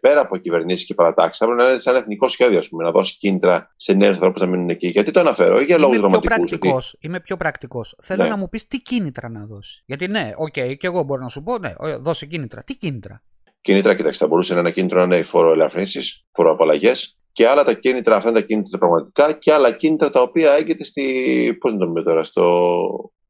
πέρα 0.00 0.20
από 0.20 0.36
κυβερνήσεις 0.36 0.86
και 0.86 0.94
παρατάξεις, 0.94 1.38
θα 1.38 1.44
έπρεπε 1.44 1.62
να 1.62 1.68
είναι 1.68 1.78
σαν 1.78 1.96
εθνικό 1.96 2.28
σχέδιο, 2.28 2.58
ας 2.58 2.68
πούμε, 2.68 2.84
να 2.84 2.90
δώσει 2.90 3.16
κίνητρα 3.18 3.72
σε 3.76 3.92
νέους 3.92 4.14
ανθρώπους 4.14 4.40
να 4.40 4.46
μείνουν 4.46 4.68
εκεί. 4.68 4.88
Γιατί 4.88 5.10
το 5.10 5.20
αναφέρω, 5.20 5.60
για 5.60 5.78
λόγους 5.78 6.00
δραματικούς. 6.02 6.48
Γιατί... 6.48 6.72
Είμαι 7.00 7.20
πιο 7.20 7.36
πρακτικός. 7.36 7.96
Θέλω 8.02 8.22
ναι. 8.22 8.28
να 8.28 8.36
μου 8.36 8.48
πεις 8.48 8.66
τι 8.66 8.78
κίνητρα 8.78 9.28
να 9.28 9.46
δώσει. 9.46 9.82
Γιατί 9.86 10.08
ναι, 10.08 10.32
OK, 10.36 10.54
okay, 10.56 10.76
και 10.78 10.86
εγώ 10.86 11.02
μπορώ 11.02 11.22
να 11.22 11.28
σου 11.28 11.42
πω, 11.42 11.58
ναι, 11.58 11.74
δώσει 12.00 12.26
κίνητρα. 12.26 12.62
Τι 12.62 12.76
κίνητρα; 12.76 13.22
Κίνητρα, 13.60 13.94
κοιτάξτε, 13.94 14.24
θα 14.24 14.30
μπορούσε 14.30 14.54
να 14.54 14.58
είναι 14.58 14.68
ένα 14.68 14.76
κίνητρο 14.76 15.06
να 15.06 15.14
είναι 15.14 15.24
φοροελαφρύνσεις, 15.24 16.24
φοροαπαλλαγές 16.32 17.16
και 17.32 17.48
άλλα 17.48 17.64
τα 17.64 17.74
κίνητρα, 17.74 18.16
αυτά 18.16 18.28
είναι 18.28 18.40
τα 18.40 18.46
κίνητρα 18.46 18.78
πραγματικά 18.78 19.32
και 19.32 19.52
άλλα 19.52 19.72
κίνητρα 19.72 20.10
τα 20.10 20.20
οποία 20.22 20.52
έγκεινται 20.52 20.84
στη. 20.84 21.56
Πώς 21.60 21.72
να 21.72 21.78
το 21.78 21.86
πούμε 21.86 22.02
τώρα, 22.02 22.24
στο, 22.24 22.42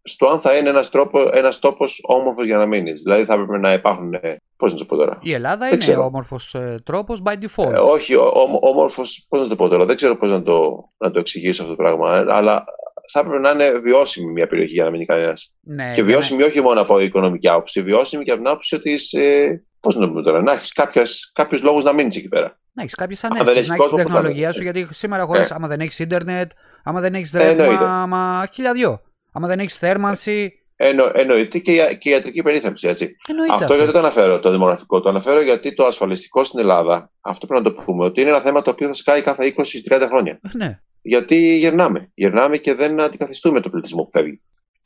στο 0.02 0.26
αν 0.28 0.40
θα 0.40 0.56
είναι 0.56 0.68
ένας 0.68 0.90
ένας 1.32 1.58
τόπος 1.58 2.00
όμορφος 2.02 2.44
για 2.44 2.56
να 2.56 2.66
μείνεις. 2.66 3.02
Δηλαδή 3.02 3.24
θα 3.24 3.32
έπρεπε 3.32 3.58
να 3.58 3.72
υπάρχουν. 3.72 4.14
Πώς 4.56 4.72
να 4.72 4.78
το 4.78 4.84
πω 4.84 4.96
τώρα; 4.96 5.18
Η 5.20 5.32
Ελλάδα 5.32 5.68
δεν 5.68 5.80
είναι 5.80 5.96
όμορφος 5.96 6.54
ε, 6.54 6.82
τρόπος 6.84 7.22
by 7.24 7.32
default. 7.32 7.72
Ε, 7.72 7.78
όχι, 7.78 8.14
όμορφος. 8.60 9.26
Πώς 9.28 9.40
να 9.40 9.48
το 9.48 9.56
πω 9.56 9.68
τώρα. 9.68 9.84
Δεν 9.84 9.96
ξέρω 9.96 10.16
πώς 10.16 10.30
να 10.30 10.42
το, 10.42 10.88
να 10.98 11.10
το 11.10 11.18
εξηγήσω 11.18 11.62
αυτό 11.62 11.76
το 11.76 11.82
πράγμα. 11.82 12.16
Ε, 12.16 12.24
αλλά 12.28 12.64
θα 13.12 13.20
έπρεπε 13.20 13.40
να 13.40 13.50
είναι 13.50 13.78
βιώσιμη 13.78 14.32
μια 14.32 14.46
περιοχή 14.46 14.72
για 14.72 14.84
να 14.84 14.90
μείνει 14.90 15.04
κανένας. 15.04 15.54
Ναι, 15.60 15.90
και 15.90 16.02
βιώσιμη 16.02 16.40
ναι. 16.40 16.46
όχι 16.46 16.60
μόνο 16.60 16.80
από 16.80 17.00
οικονομική 17.00 17.48
άποψη, 17.48 17.82
βιώσιμη 17.82 18.24
και 18.24 18.30
από 18.30 18.40
την 18.40 18.50
άποψη 18.50 18.74
ότι. 18.74 18.98
Ε, 19.10 19.56
Πώς 19.80 19.94
να 19.94 20.00
το 20.00 20.08
πούμε 20.08 20.22
τώρα, 20.22 20.42
να 20.42 20.52
έχεις 20.52 21.32
κάποιους 21.32 21.62
λόγους 21.62 21.84
να 21.84 21.92
μείνεις 21.92 22.16
εκεί 22.16 22.28
πέρα. 22.28 22.58
Να 22.72 22.82
έχεις 22.82 22.94
κάποιες 22.94 23.24
ανέσει, 23.24 23.44
να 23.44 23.74
έχεις 23.74 23.88
την 23.88 23.96
τεχνολογία 23.96 24.52
σου, 24.52 24.62
γιατί 24.62 24.88
σήμερα 24.90 25.24
χωρίς, 25.24 25.50
ε. 25.50 25.54
άμα 25.54 25.68
δεν 25.68 25.80
έχεις 25.80 25.98
ίντερνετ, 25.98 26.50
άμα 26.84 27.00
δεν 27.00 27.14
έχεις 27.14 27.32
ρεύμα, 27.32 28.02
άμα 28.02 28.48
χιλιαδιό. 28.52 29.00
Άμα 29.32 29.48
δεν 29.48 29.58
έχεις 29.58 29.76
θέρμανση. 29.76 30.52
Εννο, 30.76 31.10
εννοείται 31.14 31.58
και, 31.58 31.72
η, 31.72 31.98
και 31.98 32.08
η 32.08 32.12
ιατρική 32.12 32.42
περίθαλψη. 32.42 32.88
Έτσι. 32.88 33.16
αυτό 33.50 33.74
γιατί 33.74 33.92
το 33.92 33.98
αναφέρω, 33.98 34.40
το 34.40 34.50
δημογραφικό. 34.50 35.00
Το 35.00 35.08
αναφέρω 35.08 35.42
γιατί 35.42 35.74
το 35.74 35.84
ασφαλιστικό 35.84 36.44
στην 36.44 36.58
Ελλάδα, 36.58 37.10
αυτό 37.20 37.46
πρέπει 37.46 37.62
να 37.64 37.74
το 37.74 37.82
πούμε, 37.82 38.04
ότι 38.04 38.20
είναι 38.20 38.30
ένα 38.30 38.40
θέμα 38.40 38.62
το 38.62 38.70
οποίο 38.70 38.88
θα 38.88 38.94
σκάει 38.94 39.22
κάθε 39.22 39.54
20-30 39.88 40.06
χρόνια. 40.08 40.40
Ναι. 40.52 40.80
Γιατί 41.02 41.58
γερνάμε. 41.58 42.10
Γερνάμε 42.14 42.56
και 42.56 42.74
δεν 42.74 43.00
αντικαθιστούμε 43.00 43.60
το 43.60 43.70
πληθυσμό 43.70 44.02
που 44.02 44.10
φεύγει. 44.10 44.40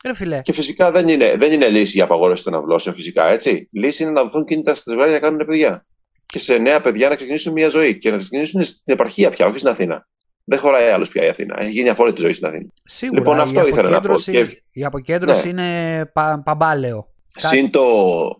Ρε 0.05 0.15
φιλέ. 0.15 0.41
Και 0.41 0.53
φυσικά 0.53 0.91
δεν 0.91 1.07
είναι, 1.07 1.35
δεν 1.37 1.51
είναι 1.51 1.67
λύση 1.67 1.97
η 1.97 2.01
απαγόρευση 2.01 2.43
των 2.43 2.53
αυλώσεων, 2.53 2.95
φυσικά 2.95 3.25
έτσι. 3.25 3.69
Λύση 3.71 4.03
είναι 4.03 4.11
να 4.11 4.23
δοθούν 4.23 4.45
κίνητρα 4.45 4.75
στα 4.75 4.91
ζευγάρια 4.91 5.13
να 5.13 5.19
κάνουν 5.19 5.45
παιδιά. 5.45 5.85
Και 6.25 6.39
σε 6.39 6.57
νέα 6.57 6.81
παιδιά 6.81 7.09
να 7.09 7.15
ξεκινήσουν 7.15 7.51
μια 7.53 7.69
ζωή 7.69 7.97
και 7.97 8.11
να 8.11 8.17
ξεκινήσουν 8.17 8.63
στην 8.63 8.93
επαρχία 8.93 9.29
πια, 9.29 9.45
όχι 9.45 9.57
στην 9.57 9.69
Αθήνα. 9.69 10.07
Δεν 10.49 10.59
χωράει 10.59 10.89
άλλος 10.89 11.09
πια 11.09 11.25
η 11.25 11.27
Αθήνα. 11.27 11.55
Έχει 11.59 11.71
γίνει 11.71 11.89
αφόρητη 11.89 12.21
ζωή 12.21 12.33
στην 12.33 12.47
Αθήνα. 12.47 12.69
Σίγουρα. 12.83 13.19
Λοιπόν, 13.19 13.39
αυτό 13.39 13.67
ήθελα 13.67 13.89
να 13.89 14.01
πω. 14.01 14.19
Και... 14.19 14.61
Η 14.71 14.85
αποκέντρωση 14.85 15.51
ναι. 15.51 15.61
είναι 15.61 16.05
πα, 16.13 16.41
παμπάλαιο. 16.45 17.07
Συν 17.27 17.71
το, 17.71 17.81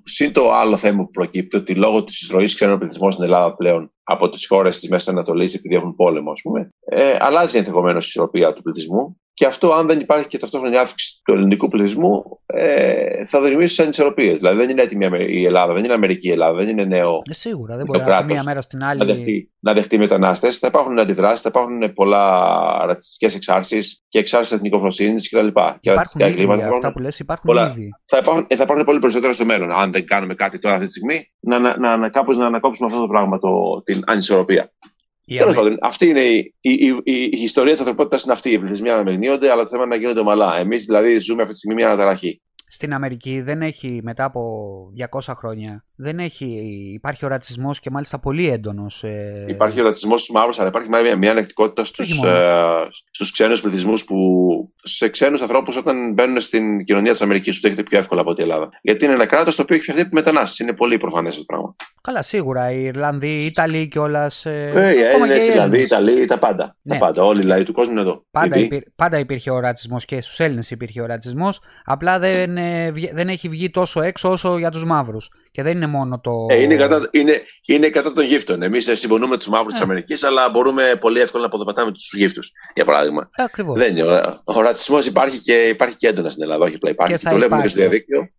συν 0.04 0.34
το 0.34 0.54
άλλο 0.54 0.78
θέμα 0.78 1.04
που 1.04 1.10
προκύπτει 1.10 1.58
ότι 1.58 1.76
λόγω 1.76 2.04
της 2.04 2.22
εισρωής 2.22 2.56
ξένων 2.56 2.80
πληθυσμών 2.80 3.12
στην 3.12 3.24
Ελλάδα 3.24 3.56
πλέον 3.56 3.92
από 4.04 4.30
τις 4.30 4.48
χώρες 4.48 4.78
της 4.80 4.90
Μέσης 4.90 5.08
Ανατολής, 5.08 5.54
επειδή 5.54 5.76
έχουν 5.76 5.96
πόλεμο, 5.96 6.32
ας 6.32 6.42
πούμε, 6.42 6.70
ε, 6.86 7.18
αλλάζει 7.20 7.58
ενδεχομένως 7.58 8.06
η 8.06 8.08
ισορροπία 8.08 8.54
του 8.54 8.62
πληθυσμού 8.62 9.20
και 9.38 9.46
αυτό, 9.46 9.74
αν 9.74 9.88
δεν 9.88 10.00
υπάρχει 10.00 10.28
και 10.28 10.38
ταυτόχρονα 10.38 10.80
αύξηση 10.80 11.22
του 11.24 11.34
ελληνικού 11.34 11.68
πληθυσμού, 11.68 12.40
ε, 12.46 13.26
θα 13.26 13.42
δημιουργήσει 13.42 13.82
ανισορροπίε. 13.82 14.34
Δηλαδή, 14.34 14.58
δεν 14.58 14.70
είναι 14.70 14.82
έτοιμη 14.82 15.08
η 15.28 15.46
Ελλάδα, 15.46 15.74
δεν 15.74 15.84
είναι 15.84 15.94
Αμερική 15.94 16.28
η 16.28 16.32
Ελλάδα, 16.32 16.58
δεν 16.58 16.68
είναι 16.68 16.84
νέο. 16.84 17.22
Ε, 17.30 17.34
σίγουρα, 17.34 17.76
δεν 17.76 17.86
μπορεί 17.86 18.02
από 18.02 18.24
μία 18.24 18.44
μέρα 18.46 18.62
στην 18.62 18.84
άλλη. 18.84 19.00
Να 19.00 19.06
δεχτεί, 19.06 19.52
να 19.60 19.74
δεχτεί 19.74 19.98
μετανάστες. 19.98 20.58
Θα 20.58 20.68
υπάρχουν 20.68 21.00
αντιδράσεις, 21.00 21.42
θα 21.42 21.50
υπάρχουν 21.50 21.94
πολλά 21.94 22.86
ρατσιστικές 22.86 23.36
εξάρσεις 23.36 24.02
και 24.08 24.20
εξάρσεις 24.20 24.52
εθνικοφροσύνης 24.52 25.30
κτλ. 25.30 25.48
Και 25.80 25.92
ρατσιστικά 25.92 26.26
εγκλήματα. 26.26 26.68
Αυτά 26.68 26.92
που 26.92 27.00
λες 27.00 27.20
υπάρχουν 27.20 27.46
πολλά, 27.46 27.72
ήδη. 27.72 27.90
Θα 28.06 28.18
υπάρχουν, 28.18 28.46
ε, 28.50 28.56
θα 28.56 28.64
υπάρχουν 28.64 28.86
πολύ 28.86 29.00
περισσότερο 29.00 29.34
στο 29.34 29.46
μέλλον, 29.46 29.72
αν 29.72 29.92
δεν 29.92 30.06
κάνουμε 30.06 30.34
κάτι 30.34 30.60
τώρα 30.60 30.76
αυτή 30.76 30.88
τη 30.88 30.92
στιγμή, 30.92 31.32
να, 31.40 31.60
να, 31.60 31.78
να, 31.78 31.98
να 31.98 32.10
κάπως 32.10 32.38
να 32.38 32.46
ανακόψουμε 32.46 32.88
αυτό 32.88 33.02
το 33.02 33.08
πράγμα, 33.08 33.40
το, 33.40 33.82
την 33.84 34.02
ανισορροπία. 34.06 34.72
Τέλος 35.36 35.54
πάντων, 35.54 35.78
αυτή 35.82 36.08
είναι 36.08 36.22
η, 36.22 36.54
η, 36.62 37.02
η, 37.04 37.14
η 37.32 37.44
ιστορία 37.44 37.72
της 37.72 37.82
ανθρωπότητας. 37.82 38.24
Είναι 38.24 38.34
αυτή. 38.34 38.52
Οι 38.52 38.60
πληθυσμοί 38.60 38.90
αναμειγνύονται, 38.90 39.52
αλλά 39.52 39.64
το 39.64 39.70
θέμα 39.70 39.84
είναι 39.84 39.96
να 39.96 40.02
γίνονται 40.02 40.20
ομαλά. 40.20 40.58
Εμείς 40.60 40.86
δηλαδή 40.86 41.20
ζούμε 41.20 41.42
αυτή 41.42 41.54
τη 41.54 41.60
στιγμή 41.60 41.76
μια 41.76 41.88
αναταραχή 41.88 42.42
στην 42.68 42.94
Αμερική 42.94 43.42
δεν 43.42 43.62
έχει 43.62 44.00
μετά 44.04 44.24
από 44.24 44.42
200 45.12 45.34
χρόνια 45.36 45.86
δεν 46.00 46.20
έχει, 46.20 46.46
υπάρχει 46.94 47.26
ο 47.26 47.28
ρατσισμός 47.28 47.80
και 47.80 47.90
μάλιστα 47.90 48.20
πολύ 48.20 48.50
έντονος. 48.50 49.04
Ε... 49.04 49.46
Υπάρχει 49.48 49.80
ο 49.80 49.84
ρατσισμός 49.84 50.22
στους 50.22 50.36
μαύρους, 50.36 50.60
αλλά 50.60 50.68
υπάρχει 50.68 50.90
μια, 50.90 51.16
μια 51.16 51.32
ανεκτικότητα 51.32 51.86
στους 51.86 52.22
ε, 52.22 52.88
στους 53.12 53.32
ξένους 53.32 53.62
πληθυσμούς 53.62 54.06
που. 54.06 54.18
σε 54.84 55.10
ξένους 55.10 55.42
ανθρώπους 55.42 55.78
όταν 55.78 56.14
μπαίνουν 56.14 56.40
στην 56.40 56.84
κοινωνία 56.84 57.12
της 57.12 57.22
Αμερικής 57.22 57.52
τους 57.52 57.62
δέχεται 57.62 57.84
πιο 57.84 57.98
εύκολα 57.98 58.22
από 58.22 58.34
την 58.34 58.44
Ελλάδα. 58.44 58.70
Γιατί 58.82 59.06
είναι 59.06 59.14
ένα 59.14 59.26
κράτος 59.26 59.56
το 59.56 59.62
οποίο 59.62 59.76
έχει 59.76 59.92
φτιαχτεί 59.92 60.16
μετανάστες. 60.16 60.60
Είναι 60.60 60.74
πολύ 60.74 60.98
προφανές 60.98 61.30
αυτό 61.30 61.46
το 61.46 61.54
πράγμα. 61.54 61.76
Καλά, 62.02 62.22
σίγουρα. 62.24 62.72
Οι 62.72 62.84
Ιρλανδοί, 62.84 63.42
οι 63.42 63.46
Ιταλοί 63.46 63.88
κιόλας. 63.88 64.46
Ε, 64.46 64.70
ε, 64.74 64.94
οι 64.94 65.02
Έλληνες, 65.02 65.48
οι 65.48 65.50
Ιρλανδοί, 65.50 65.80
οι 65.80 65.82
Ιταλοί, 65.82 66.26
τα 66.26 66.40
πάντα. 66.40 66.76
Ναι. 66.82 66.98
Τα 66.98 67.06
πάντα. 67.06 67.24
Όλοι 67.24 67.42
οι 67.42 67.46
λαοί 67.46 67.64
του 67.64 67.74
κόσμου 67.74 67.92
είναι 67.92 68.02
εδώ. 68.02 68.26
Πάντα, 68.32 68.58
υπήρ, 68.58 68.82
πάντα 68.96 69.20
υπήρχε 69.20 69.52
ο 69.52 69.60
ρατσισμός 69.60 70.06
και 70.06 70.22
στους 70.22 70.40
Έλληνες 70.40 70.72
υπήρχε 70.72 71.02
ο 71.02 71.06
ρατσισμός. 71.06 71.60
Απλά 71.86 72.20
δεν 72.20 72.54
δεν 73.14 73.30
έχει 73.30 73.50
βγει 73.50 73.70
τόσο 73.70 74.02
έξω 74.02 74.30
όσο 74.30 74.58
για 74.58 74.72
τους 74.72 74.86
μαύρους. 74.86 75.30
Και 75.58 75.64
δεν 75.64 75.76
είναι 75.76 75.88
μόνο 75.88 76.20
το. 76.20 76.46
Ε, 76.50 76.62
είναι, 76.62 76.76
κατά, 76.76 77.10
είναι, 77.12 77.42
είναι 77.66 77.90
κατά 77.90 78.12
των 78.12 78.24
γύφτων. 78.24 78.62
Εμείς 78.62 78.88
ε, 78.88 78.96
συμπονούμε 78.96 79.38
τους 79.38 79.48
μαύρους 79.48 79.74
ε. 79.74 79.78
τη 79.78 79.84
Αμερικής, 79.84 80.24
αλλά 80.24 80.50
μπορούμε 80.50 80.98
πολύ 81.00 81.20
εύκολα 81.20 81.42
να 81.42 81.48
αποδοπατάμε 81.48 81.92
τους 81.92 82.14
γύφτους. 82.14 82.52
Για 82.76 82.86
παράδειγμα. 82.86 83.30
Ε, 83.36 83.44
Ακριβώς. 83.44 83.82
Ο, 83.82 84.54
ο 84.54 84.62
ρατσισμός 84.62 85.06
υπάρχει 85.06 85.40
και, 85.40 85.54
υπάρχει 85.54 85.96
και 85.96 86.08
έντονα 86.08 86.30
στην 86.30 86.44
Ελλάδα. 86.44 86.66
Όχι 86.66 86.76
απλά 86.76 86.90
υπάρχει. 86.90 87.14
Και, 87.14 87.20
και 87.24 87.30
το 87.30 87.36
βλέπουμε 87.36 87.62
και 87.62 87.68
στο 87.68 87.80
διαδίκτυο. 87.80 88.30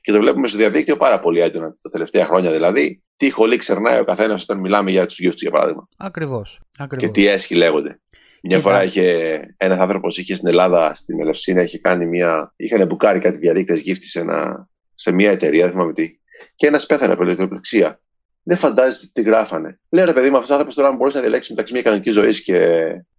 Και 0.00 0.12
το 0.12 0.18
βλέπουμε 0.18 0.48
στο 0.48 0.58
διαδίκτυο 0.58 0.96
πάρα 0.96 1.20
πολύ 1.20 1.40
έντονα 1.40 1.76
τα 1.80 1.88
τελευταία 1.90 2.24
χρόνια 2.24 2.50
δηλαδή. 2.50 3.02
Τι 3.16 3.30
χολή 3.30 3.56
ξερνάει 3.56 4.00
ο 4.00 4.04
καθένας 4.04 4.42
όταν 4.42 4.60
μιλάμε 4.60 4.90
για 4.90 5.06
τους 5.06 5.18
γύφτους, 5.18 5.40
για 5.42 5.50
παράδειγμα. 5.50 5.88
Ακριβώς. 5.96 6.60
Και 6.96 7.08
τι 7.08 7.26
έσχη 7.26 7.54
λέγονται. 7.54 8.00
Μια 8.42 8.58
φορά 8.58 8.84
είχε 8.84 9.40
ένας 9.56 9.78
άνθρωπος 9.78 10.18
είχε 10.18 10.34
στην 10.34 10.48
Ελλάδα, 10.48 10.94
στην 10.94 11.20
Ελευσίνα, 11.20 11.62
είχε 11.62 11.78
κάνει 11.78 12.06
μια. 12.06 12.52
είχαν 12.56 12.86
μπουκάρει 12.86 13.18
κάτι 13.18 13.38
διαδίκτε 13.38 13.74
γύφτη 13.74 14.06
σε, 14.08 14.20
ένα, 14.20 14.68
σε 14.94 15.12
μια 15.12 15.30
εταιρεία, 15.30 15.62
δεν 15.62 15.70
θυμάμαι 15.70 15.92
τι. 15.92 16.18
Και 16.56 16.66
ένας 16.66 16.86
πέθανε 16.86 17.12
από 17.12 17.22
ηλεκτροπληξία. 17.22 18.00
Δεν 18.42 18.56
φαντάζεστε 18.56 19.06
τι 19.12 19.22
γράφανε. 19.28 19.80
Λέω 19.90 20.04
ρε 20.04 20.12
παιδί 20.12 20.30
μου, 20.30 20.36
αυτός 20.36 20.50
ο 20.50 20.52
άνθρωπος 20.52 20.74
τώρα 20.74 20.92
μπορεί 20.92 21.14
να 21.14 21.20
διαλέξει 21.20 21.50
μεταξύ 21.50 21.72
μια 21.72 21.82
κανονική 21.82 22.10
ζωή 22.10 22.42
και 22.42 22.58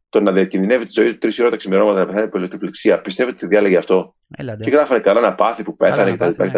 το 0.10 0.22
να 0.22 0.32
διακινδυνεύει 0.32 0.86
τη 0.86 0.92
ζωή 0.92 1.12
του 1.12 1.18
τρεις 1.18 1.40
ώρα 1.40 1.50
τα 1.50 1.56
ξημερώματα 1.56 2.00
να 2.00 2.06
πεθάνει 2.06 2.26
από 2.26 2.38
ηλεκτροπληξία. 2.38 3.02
Πιστεύετε 3.02 3.38
ότι 3.38 3.48
διάλεγε 3.48 3.78
αυτό; 3.78 4.16
Έλατε. 4.38 4.64
Και 4.64 4.70
γράφανε 4.70 5.00
καλά 5.00 5.22
να 5.22 5.36
πάθει 5.36 5.64
που 5.64 5.76
πέθανε 5.76 6.12
κτλ. 6.12 6.44
Ναι, 6.44 6.50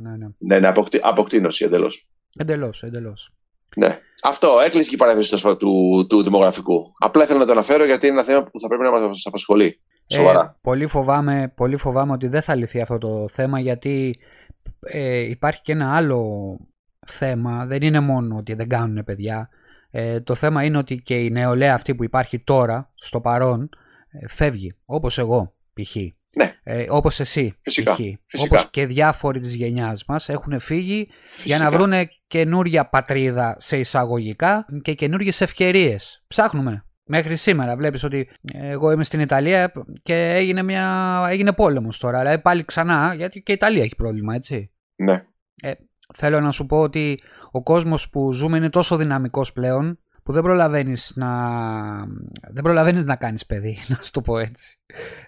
ναι, 0.00 0.16
ναι, 0.16 0.28
ναι, 0.38 0.58
ναι, 0.58 0.72
αποκτήνωση 1.00 1.64
εντελώς. 1.64 2.08
Εντελώς, 2.36 2.82
εντελώς. 2.82 3.32
Ναι. 3.76 3.98
Αυτό 4.22 4.48
έκλεισε 4.64 4.88
και 4.88 4.94
η 4.94 4.98
παρένθεση 4.98 5.56
του, 5.56 6.06
του 6.08 6.22
δημογραφικού. 6.22 6.84
Απλά 6.98 7.22
ήθελα 7.22 7.38
να 7.38 7.44
το 7.46 7.52
αναφέρω 7.52 7.84
γιατί 7.84 8.06
είναι 8.06 8.14
ένα 8.14 8.24
θέμα 8.24 8.42
που 8.42 8.60
θα 8.60 8.68
πρέπει 8.68 8.82
να 8.82 8.90
μας 8.90 9.26
απασχολεί. 9.26 9.80
Σοβαρά. 10.06 10.40
Ε, 10.40 10.56
πολύ, 10.60 10.86
φοβάμαι, 10.86 11.52
πολύ 11.56 11.76
φοβάμαι 11.76 12.12
ότι 12.12 12.28
δεν 12.28 12.42
θα 12.42 12.54
λυθεί 12.54 12.80
αυτό 12.80 12.98
το 12.98 13.28
θέμα 13.28 13.60
γιατί 13.60 14.18
ε, 14.80 15.18
υπάρχει 15.18 15.60
και 15.60 15.72
ένα 15.72 15.96
άλλο 15.96 16.58
θέμα. 17.06 17.66
Δεν 17.66 17.82
είναι 17.82 18.00
μόνο 18.00 18.36
ότι 18.36 18.54
δεν 18.54 18.68
κάνουν 18.68 19.04
παιδιά. 19.04 19.48
Ε, 19.90 20.20
το 20.20 20.34
θέμα 20.34 20.64
είναι 20.64 20.78
ότι 20.78 20.96
και 20.96 21.14
η 21.14 21.30
νεολαία 21.30 21.74
αυτή 21.74 21.94
που 21.94 22.04
υπάρχει 22.04 22.38
τώρα, 22.38 22.90
στο 22.94 23.20
παρόν, 23.20 23.68
ε, 24.08 24.28
φεύγει. 24.28 24.74
Όπως 24.86 25.18
εγώ, 25.18 25.54
π.χ. 25.72 25.96
Ναι. 26.36 26.52
Ε, 26.62 26.86
όπως 26.88 27.20
εσύ, 27.20 27.54
φυσικά, 27.60 27.94
π.χ. 27.94 28.42
Όπως 28.44 28.70
και 28.70 28.86
διάφοροι 28.86 29.40
της 29.40 29.54
γενιάς 29.54 30.04
μας 30.04 30.28
έχουν 30.28 30.60
φύγει 30.60 31.08
για 31.44 31.58
να 31.58 31.70
βρουν 31.70 31.92
καινούρια 32.26 32.88
πατρίδα 32.88 33.56
σε 33.58 33.78
εισαγωγικά 33.78 34.66
και 34.82 34.94
καινούριε 34.94 35.32
ευκαιρίες. 35.38 36.24
Ψάχνουμε. 36.28 36.85
Μέχρι 37.08 37.36
σήμερα 37.36 37.76
βλέπεις 37.76 38.04
ότι 38.04 38.28
εγώ 38.52 38.90
είμαι 38.90 39.04
στην 39.04 39.20
Ιταλία 39.20 39.72
και 40.02 40.32
έγινε, 40.34 40.62
μια... 40.62 41.26
έγινε 41.30 41.52
πόλεμος 41.52 41.98
τώρα. 41.98 42.18
Αλλά 42.18 42.40
πάλι 42.40 42.64
ξανά, 42.64 43.14
γιατί 43.16 43.42
και 43.42 43.52
η 43.52 43.54
Ιταλία 43.54 43.82
έχει 43.82 43.96
πρόβλημα, 43.96 44.34
έτσι. 44.34 44.70
Ναι. 44.96 45.22
Ε, 45.62 45.72
θέλω 46.14 46.40
να 46.40 46.50
σου 46.50 46.66
πω 46.66 46.80
ότι 46.80 47.20
ο 47.50 47.62
κόσμος 47.62 48.10
που 48.10 48.32
ζούμε 48.32 48.56
είναι 48.56 48.70
τόσο 48.70 48.96
δυναμικός 48.96 49.52
πλέον 49.52 49.98
που 50.22 50.32
δεν 50.32 50.42
προλαβαίνεις 50.42 51.12
να, 51.14 51.28
δεν 52.50 52.62
προλαβαίνεις 52.62 53.04
να 53.04 53.16
κάνεις 53.16 53.46
παιδί, 53.46 53.78
να 53.88 53.98
σου 54.02 54.10
το 54.10 54.20
πω 54.20 54.38
έτσι. 54.38 54.78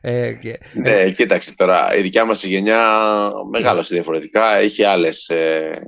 Ε, 0.00 0.32
και... 0.32 0.58
Ναι, 0.74 1.10
κοίταξε 1.10 1.56
τώρα, 1.56 1.96
η 1.96 2.02
δικιά 2.02 2.24
μας 2.24 2.44
η 2.44 2.48
γενιά 2.48 2.80
μεγάλωσε 3.50 3.94
διαφορετικά, 3.94 4.56
έχει 4.56 4.84
άλλες, 4.84 5.28
ε, 5.28 5.82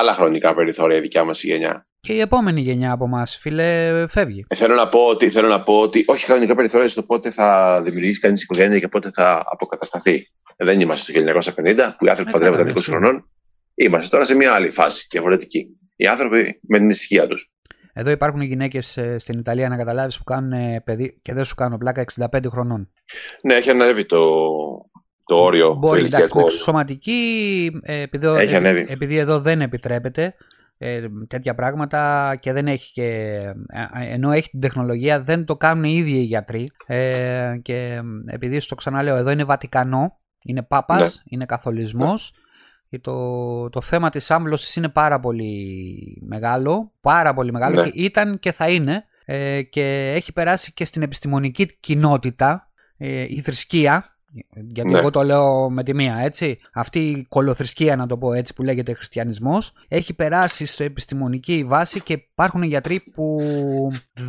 άλλα 0.00 0.14
χρονικά 0.14 0.54
περιθώρια 0.54 0.96
η 0.96 1.00
δικιά 1.00 1.24
μας 1.24 1.42
η 1.42 1.46
γενιά. 1.46 1.86
Και 2.04 2.12
η 2.12 2.20
επόμενη 2.20 2.60
γενιά 2.60 2.92
από 2.92 3.04
εμάς, 3.04 3.36
φίλε, 3.40 4.06
φεύγει. 4.08 4.44
Ε, 4.48 4.54
θέλω, 4.54 4.74
να 4.74 4.88
πω 4.88 4.98
ότι, 4.98 5.30
θέλω 5.30 5.48
να 5.48 5.62
πω 5.62 5.80
ότι 5.80 6.04
όχι 6.06 6.24
χρονικά 6.24 6.54
περιθώρια 6.54 6.88
στο 6.88 7.02
πότε 7.02 7.30
θα 7.30 7.80
δημιουργήσει 7.82 8.20
κανείς 8.20 8.42
οικογένεια 8.42 8.78
και 8.78 8.88
πότε 8.88 9.10
θα 9.10 9.42
αποκατασταθεί. 9.50 10.26
Ε, 10.56 10.64
δεν 10.64 10.80
είμαστε 10.80 11.12
στο 11.12 11.52
1950 11.62 11.76
που 11.98 12.06
οι 12.06 12.08
άνθρωποι 12.08 12.30
ε, 12.30 12.32
παντρεύονταν 12.32 12.72
20 12.76 12.78
χρονών. 12.80 13.28
Είμαστε 13.74 14.08
τώρα 14.08 14.24
σε 14.24 14.34
μια 14.34 14.52
άλλη 14.52 14.70
φάση 14.70 15.06
διαφορετική. 15.10 15.66
Οι 15.96 16.06
άνθρωποι 16.06 16.60
με 16.62 16.78
την 16.78 16.88
ησυχία 16.88 17.26
τους. 17.26 17.52
Εδώ 17.92 18.10
υπάρχουν 18.10 18.40
γυναίκες 18.40 18.96
ε, 18.96 19.18
στην 19.18 19.38
Ιταλία, 19.38 19.68
να 19.68 19.76
καταλάβεις, 19.76 20.18
που 20.18 20.24
κάνουν 20.24 20.52
ε, 20.52 20.82
παιδί 20.84 21.18
και 21.22 21.32
δεν 21.32 21.44
σου 21.44 21.54
κάνω 21.54 21.78
πλάκα 21.78 22.04
65 22.32 22.40
χρονών. 22.50 22.90
Ναι, 23.42 23.54
έχει 23.54 23.70
ανέβει 23.70 24.04
το, 24.04 24.24
το 25.26 25.36
όριο. 25.36 25.74
Μπορεί, 25.74 26.00
το 26.00 26.06
εντάξει, 26.06 26.28
όριο. 26.32 26.48
σωματική, 26.48 27.70
ε, 27.82 28.00
επειδή, 28.00 28.26
έχει 28.26 28.54
ανέβει. 28.54 28.86
επειδή 28.88 29.16
εδώ 29.16 29.40
δεν 29.40 29.60
επιτρέπεται 29.60 30.34
ε, 30.78 31.06
τέτοια 31.28 31.54
πράγματα 31.54 32.34
και 32.40 32.52
δεν 32.52 32.66
έχει 32.66 32.92
και, 32.92 33.38
ενώ 33.92 34.30
έχει 34.30 34.50
την 34.50 34.60
τεχνολογία 34.60 35.20
δεν 35.20 35.44
το 35.44 35.56
κάνουν 35.56 35.84
οι 35.84 35.94
ίδιοι 35.96 36.16
οι 36.16 36.22
γιατροί 36.22 36.70
ε, 36.86 37.54
και 37.62 38.00
επειδή 38.26 38.60
στο 38.60 38.74
ξαναλέω 38.74 39.16
εδώ 39.16 39.30
είναι 39.30 39.44
Βατικανό, 39.44 40.18
είναι 40.44 40.62
Πάπας, 40.62 41.00
ναι. 41.00 41.22
είναι 41.24 41.44
καθολισμός 41.44 42.32
το, 42.98 43.68
το 43.70 43.80
θέμα 43.80 44.10
της 44.10 44.30
άμβλωσης 44.30 44.76
είναι 44.76 44.88
πάρα 44.88 45.20
πολύ 45.20 46.22
μεγάλο, 46.26 46.92
πάρα 47.00 47.34
πολύ 47.34 47.52
μεγάλο 47.52 47.74
ναι. 47.74 47.88
και 47.88 48.02
ήταν 48.02 48.38
και 48.38 48.52
θα 48.52 48.68
είναι 48.68 49.04
ε, 49.24 49.62
και 49.62 50.12
έχει 50.14 50.32
περάσει 50.32 50.72
και 50.72 50.84
στην 50.84 51.02
επιστημονική 51.02 51.78
κοινότητα 51.80 52.70
ε, 52.96 53.26
η 53.28 53.40
θρησκεία 53.40 54.13
γιατί 54.52 54.90
ναι. 54.90 54.98
εγώ 54.98 55.10
το 55.10 55.22
λέω 55.22 55.70
με 55.70 55.82
τη 55.82 55.94
μία, 55.94 56.16
έτσι. 56.22 56.58
Αυτή 56.72 56.98
η 56.98 57.26
κολοθρησκεία, 57.28 57.96
να 57.96 58.06
το 58.06 58.16
πω 58.16 58.32
έτσι, 58.32 58.54
που 58.54 58.62
λέγεται 58.62 58.94
χριστιανισμός, 58.94 59.72
έχει 59.88 60.14
περάσει 60.14 60.66
στο 60.66 60.84
επιστημονική 60.84 61.64
βάση 61.66 62.00
και 62.02 62.12
υπάρχουν 62.12 62.62
γιατροί 62.62 63.02
που 63.14 63.36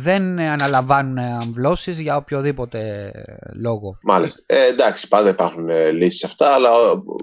δεν 0.02 0.38
αναλαμβάνουν 0.38 1.18
αμβλώσεις 1.18 1.98
για 2.00 2.16
οποιοδήποτε 2.16 3.10
λόγο. 3.54 3.98
Μάλιστα. 4.02 4.42
Ε, 4.46 4.66
εντάξει, 4.72 5.08
πάντα 5.08 5.28
υπάρχουν 5.28 5.68
ε, 5.68 5.90
λύσεις 5.90 6.24
αυτά, 6.24 6.54
αλλά. 6.54 6.70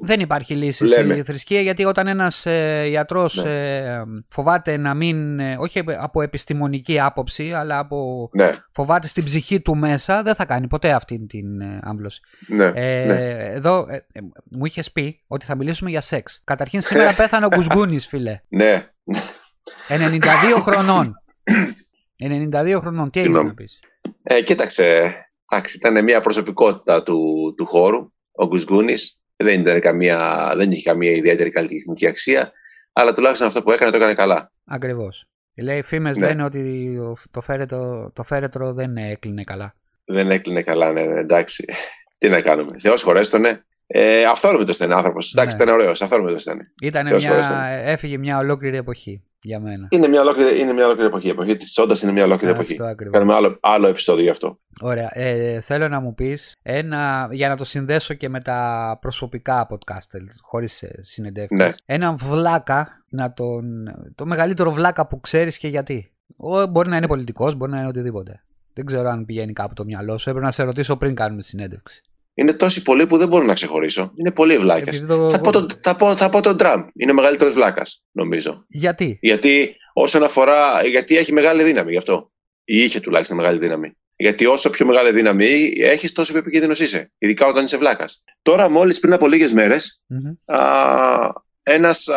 Δεν 0.02 0.20
υπάρχει 0.20 0.56
λύση 0.56 0.88
στη 0.88 1.24
θρησκεία, 1.24 1.62
γιατί 1.62 1.86
όταν 1.86 2.08
ένας 2.08 2.46
ε, 2.46 2.86
γιατρός 2.88 3.36
ναι. 3.36 3.78
ε, 3.78 4.04
φοβάται 4.30 4.78
να 4.78 4.94
μην. 4.94 5.40
Ε, 5.40 5.56
όχι 5.60 5.84
από 6.00 6.22
επιστημονική 6.22 7.00
άποψη, 7.00 7.52
αλλά 7.52 7.80
από. 7.80 8.30
Ναι. 8.34 8.52
φοβάται 8.72 9.08
στην 9.08 9.24
ψυχή 9.24 9.62
του 9.62 9.78
μέσα, 9.78 10.24
δεν 10.24 10.36
θα 10.36 10.46
κάνει 10.46 10.68
ποτέ 10.68 10.92
αυτή 10.92 11.26
την 11.26 11.62
ε, 11.62 11.80
άμβλωση. 11.82 12.22
Ναι. 12.48 12.72
Ε, 12.74 13.04
ναι. 13.06 13.54
Εδώ 13.54 13.88
ε, 13.90 14.06
ε, 14.12 14.20
μου 14.44 14.66
είχες 14.66 14.92
πει 14.92 15.22
ότι 15.28 15.46
θα 15.46 15.56
μιλήσουμε 15.56 15.90
για 15.90 16.02
σεξ. 16.02 16.42
Καταρχήν 16.44 16.82
σήμερα 16.82 17.14
πέθανε 17.20 17.46
ο 17.46 17.50
Γκουσγκούνης, 17.56 18.08
φίλε. 18.08 18.42
Ναι. 18.48 18.88
92 19.88 20.20
χρονών. 20.66 21.16
92 22.54 22.78
χρονών. 22.80 23.10
Τι 23.10 23.20
έχεις 23.20 23.32
να 23.32 23.54
πεις; 23.54 23.80
Ε, 24.24 24.42
κοίταξε. 24.42 25.16
Εντάξει, 25.50 25.76
ήταν 25.76 26.04
μια 26.04 26.22
προσωπικότητα 26.22 27.04
του, 27.04 27.54
του 27.58 27.66
χώρου. 27.66 28.12
Ο 28.32 28.46
Γκουσγκούνης 28.46 29.22
δεν, 29.36 29.62
ήταν 29.62 29.80
καμία, 29.80 30.52
δεν 30.56 30.72
είχε 30.72 30.82
καμία 30.84 31.12
ιδιαίτερη 31.12 31.50
καλλιτεχνική 31.50 32.08
αξία. 32.08 32.52
Αλλά 32.94 33.14
τουλάχιστον 33.14 33.48
αυτό 33.48 33.64
που 33.64 33.72
έκανε 33.72 33.92
το 33.92 33.98
έκανε 33.98 34.14
καλά. 34.14 34.52
Ακριβώς. 34.66 35.28
Λέει, 35.56 35.78
οι 35.78 35.84
φήμες 35.84 36.18
ναι. 36.18 36.28
λένε 36.28 36.44
ότι 36.44 36.98
το 37.32 37.42
φέρετρο, 37.42 38.12
το 38.14 38.24
φέρετρο 38.24 38.74
δεν 38.74 38.98
έκλεινε 38.98 39.44
καλά. 39.44 39.76
Δεν 40.06 40.32
έκλεινε 40.32 40.62
καλά, 40.62 40.92
ναι, 40.92 41.06
ναι 41.06 41.20
εντάξει. 41.20 41.66
Τι 42.24 42.30
να 42.30 42.42
κάνουμε. 42.42 42.72
Θεός 42.80 43.02
χωρέστονε. 43.02 43.64
Ε, 43.88 44.24
αυθόρμητος 44.26 44.76
ήταν 44.76 44.94
άνθρωπος. 44.94 45.34
Εντάξει, 45.34 45.58
Ναι. 45.58 45.64
ήταν 45.64 45.76
ωραίος. 45.76 46.02
Αυθόρμητος 46.02 46.42
ήταν. 46.44 46.60
Ήτανε 46.82 47.10
Θεός 47.10 47.22
μια, 47.24 47.32
φορέσαν. 47.32 47.62
έφυγε 47.64 48.18
μια 48.18 48.38
ολόκληρη 48.38 48.78
εποχή 48.78 49.24
για 49.42 49.60
μένα. 49.60 49.88
Είναι 49.90 50.08
μια 50.08 50.22
ολόκληρη, 50.22 50.60
είναι 50.60 50.74
μια 50.74 50.84
ολόκληρη 50.86 51.08
εποχή. 51.08 51.28
Η 51.28 51.30
εποχή 51.30 51.58
της 51.58 51.72
Τσόντας 51.72 52.02
είναι 52.02 52.12
μια 52.12 52.24
ολόκληρη 52.24 52.54
εποχή. 52.54 52.72
Αυτό 52.72 52.84
ακριβώς. 52.84 53.14
Κάνουμε 53.18 53.34
άλλο, 53.34 53.58
άλλο 53.62 53.88
επεισόδιο 53.88 54.24
γι' 54.24 54.30
αυτό. 54.30 54.60
Ωραία. 54.82 55.10
Ε, 55.12 55.62
θέλω 55.62 55.88
να 55.88 56.00
μου 56.00 56.14
πεις 56.14 56.56
ένα, 56.62 57.28
για 57.32 57.50
να 57.50 57.56
το 57.58 57.66
συνδέσω 57.66 58.14
και 58.14 58.30
με 58.30 58.42
τα 58.42 58.98
προσωπικά 59.02 59.68
podcast, 59.70 60.20
χωρίς 60.42 60.82
ε, 60.84 61.00
συνεντεύξεις. 61.02 61.58
Ναι. 61.66 61.72
Έναν 61.86 62.18
βλάκα, 62.18 62.88
να 63.10 63.34
τον, 63.34 63.66
το 64.16 64.26
μεγαλύτερο 64.26 64.72
βλάκα 64.72 65.08
που 65.08 65.20
ξέρεις 65.20 65.58
και 65.58 65.68
γιατί. 65.68 66.12
Ο, 66.38 66.66
μπορεί 66.66 66.90
να 66.90 66.98
είναι 66.98 67.08
πολιτικός, 67.08 67.56
μπορεί 67.56 67.72
να 67.72 67.78
είναι 67.80 67.88
οτιδήποτε. 67.88 68.44
Δεν 68.74 68.86
ξέρω 68.86 69.10
αν 69.10 69.26
πηγαίνει 69.26 69.54
κάπου 69.54 69.74
το 69.74 69.84
μυαλό 69.86 70.18
σου. 70.18 70.30
Έπρεπε 70.30 70.46
να 70.48 70.52
σε 70.52 70.64
ρωτήσω 70.64 70.98
πριν 70.98 71.16
κάνουμε 71.16 71.42
τη 71.42 71.48
συνέντευξη. 71.48 72.02
Είναι 72.36 72.54
τόσοι 72.54 72.82
πολλοί 72.82 73.08
που 73.08 73.18
δεν 73.18 73.28
μπορώ 73.28 73.46
να 73.46 73.54
ξεχωρίσω. 73.54 74.12
Είναι 74.16 74.32
πολύ 74.32 74.58
βλάκες. 74.58 74.88
Επειδή 74.98 75.06
το- 75.08 75.30
Θα, 75.30 75.40
πω 75.42 75.52
τον- 75.52 75.68
θα, 75.82 75.96
πω, 75.96 76.16
θα 76.16 76.30
πω 76.30 76.42
τον 76.42 76.58
Τραμπ. 76.58 76.88
Είναι 76.96 77.14
μεγαλύτερος 77.14 77.54
βλάκας, 77.54 78.04
νομίζω. 78.12 78.66
Γιατί; 78.68 79.18
Γιατί 79.22 79.76
όσον 79.94 80.24
αφορά. 80.24 80.86
Γιατί 80.86 81.18
έχει 81.18 81.34
μεγάλη 81.34 81.64
δύναμη 81.64 81.92
γι' 81.92 81.98
αυτό. 81.98 82.32
Ή 82.64 82.78
είχε 82.78 83.00
τουλάχιστον 83.00 83.38
μεγάλη 83.38 83.60
δύναμη. 83.60 83.92
Γιατί 84.16 84.46
όσο 84.46 84.70
πιο 84.70 84.86
μεγάλη 84.86 85.12
δύναμη 85.12 85.74
έχεις, 85.78 86.12
τόσο 86.12 86.32
πιο 86.32 86.42
επικίνδυνος 86.42 86.80
είσαι. 86.80 87.12
Ειδικά 87.18 87.46
όταν 87.46 87.66
είσαι 87.66 87.78
βλάκας. 87.78 88.24
Τώρα, 88.42 88.70
μόλις 88.70 89.00
πριν 89.00 89.14
από 89.14 89.28
λίγες 89.28 89.54
μέρες, 89.54 90.02
Μμμ. 90.08 90.32
ένας 91.64 92.10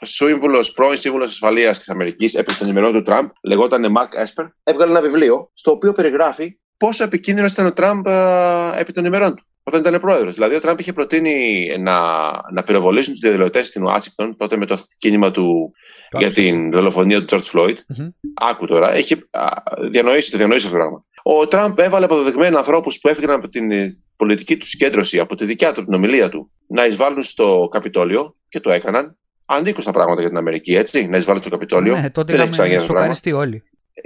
σύμβουλος, 0.00 0.72
πρώην 0.72 0.98
σύμβουλος 0.98 1.30
ασφαλείας 1.30 1.78
της 1.78 1.88
Αμερικής, 1.88 2.34
επί 2.34 2.54
των 2.54 2.68
ημερών 2.68 2.92
του 2.92 3.02
Τραμπ, 3.02 3.28
λεγόταν 3.42 3.90
Μαρκ 3.90 4.12
Έσπερ, 4.16 4.44
έβγαλε 4.62 4.90
ένα 4.90 5.00
βιβλίο 5.00 5.50
στο 5.54 5.70
οποίο 5.70 5.92
περιγράφει 5.92 6.58
πόσο 6.80 7.04
επικίνδυνο 7.04 7.46
ήταν 7.46 7.66
ο 7.66 7.72
Τραμπ 7.72 8.08
α, 8.08 8.78
επί 8.78 8.92
των 8.92 9.04
ημερών 9.04 9.34
του. 9.34 9.44
Όταν 9.62 9.80
ήταν 9.80 10.00
πρόεδρος. 10.00 10.34
Δηλαδή, 10.34 10.54
ο 10.54 10.60
Τραμπ 10.60 10.80
είχε 10.80 10.92
προτείνει 10.92 11.66
να, 11.78 11.98
να 12.52 12.62
πυροβολήσουν 12.62 13.12
τους 13.12 13.20
διαδηλωτές 13.22 13.66
στην 13.66 13.82
Ουάσιγκτον, 13.84 14.36
τότε 14.36 14.56
με 14.56 14.66
το 14.66 14.78
κίνημα 14.98 15.30
του 15.30 15.72
Το 16.10 16.18
για 16.18 16.26
άκουσα. 16.26 16.42
την 16.42 16.70
δολοφονία 16.72 17.24
του 17.24 17.36
George 17.38 17.50
Floyd. 17.52 17.74
Μμμ. 17.88 18.08
Άκου 18.50 18.66
τώρα, 18.66 18.94
έχει 18.94 19.14
α, 19.30 19.44
διανοήσει, 19.90 20.30
το 20.30 20.36
διανοήσει 20.36 20.66
αυτό 20.66 20.78
το 20.78 20.82
πράγμα. 20.84 21.04
Ο 21.22 21.46
Τραμπ 21.48 21.78
έβαλε 21.78 22.04
αποδεδειγμένα 22.04 22.58
ανθρώπους 22.58 22.98
που 23.00 23.08
έφυγαν 23.08 23.30
από 23.30 23.48
την 23.48 23.70
ε, 23.70 23.88
πολιτική 24.16 24.56
του 24.56 24.66
συγκέντρωση, 24.66 25.18
από 25.18 25.34
τη 25.34 25.44
δικιά 25.44 25.72
του 25.72 25.84
την 25.84 25.94
ομιλία 25.94 26.28
του, 26.28 26.50
να 26.66 26.86
εισβάλλουν 26.86 27.22
στο 27.22 27.68
Καπιτόλιο 27.70 28.36
και 28.48 28.60
το 28.60 28.70
έκαναν. 28.70 29.16
Ανήκουν 29.44 29.82
στα 29.82 29.92
πράγματα 29.92 30.20
για 30.20 30.28
την 30.28 30.38
Αμερική, 30.38 30.74
έτσι, 30.74 31.06
να 31.06 31.16
εισβάλλουν 31.16 31.40
στο 31.40 31.50
Καπιτόλιο. 31.50 31.96
Ναι, 32.00 32.10
τότε 32.10 32.32
Δεν 32.32 32.40
έχει 32.40 32.50
ξαναγίνει 32.50 32.82
είχαμε 32.82 32.82
αυτό 32.82 32.92
το 32.92 32.98
πράγμα. 32.98 33.14
σοκαριστεί 33.14 33.32
όλοι. 33.32 33.62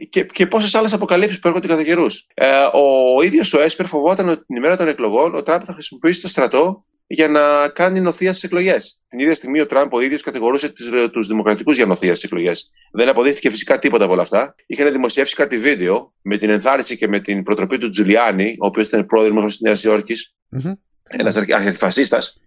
Και, 0.09 0.25
και 0.25 0.47
πόσες 0.47 0.75
άλλες 0.75 0.93
αποκαλύψεις 0.93 1.39
που 1.39 1.49
έρχονται 1.49 1.67
κατά 1.67 1.83
καιρούς. 1.83 2.27
Ε, 2.35 2.47
ο 2.73 3.23
ίδιος 3.23 3.53
ο 3.53 3.61
Έσπερ 3.61 3.87
φοβόταν 3.87 4.29
ότι 4.29 4.45
την 4.45 4.57
ημέρα 4.57 4.77
των 4.77 4.89
εκλογών 4.89 5.35
ο 5.35 5.43
Τραμπ 5.43 5.61
θα 5.65 5.73
χρησιμοποιήσει 5.73 6.21
το 6.21 6.29
στρατό 6.29 6.85
για 7.07 7.29
να 7.29 7.69
κάνει 7.69 8.01
νοθεία 8.01 8.33
στις 8.33 8.45
εκλογές. 8.45 9.01
Την 9.09 9.19
ίδια 9.19 9.35
στιγμή 9.35 9.61
ο 9.61 9.67
Τραμπ 9.67 9.93
ο 9.93 10.01
ίδιος 10.01 10.23
κατηγορούσε 10.23 10.73
τους 11.13 11.27
Δημοκρατικούς 11.27 11.77
για 11.77 11.87
νοθεία 11.87 12.11
στις 12.11 12.25
εκλογές. 12.25 12.71
Δεν 12.93 13.09
αποδείχθηκε 13.09 13.51
φυσικά 13.51 13.79
τίποτα 13.79 14.05
από 14.05 14.13
όλα 14.13 14.23
αυτά. 14.23 14.55
Είχαν 14.67 14.93
δημοσιεύσει 14.93 15.35
κάτι 15.35 15.59
βίντεο 15.59 16.13
με 16.23 16.37
την 16.37 16.51
ενθάρρυνση 16.51 16.97
και 16.97 17.09
με 17.09 17.21
την 17.21 17.43
προτροπή 17.43 17.79
του 17.79 17.91
Τζουλιάνι, 17.91 18.57
ο 18.61 18.67
οποίος 18.67 18.87
ήταν 18.87 19.07
πρόεδρο 19.07 19.47
της 19.47 19.61
Νέας 19.61 19.85
Υόρκης, 19.85 20.35
Μμμ. 20.49 20.73
ένας 21.11 21.37
αρχιφασίστας. 21.37 22.39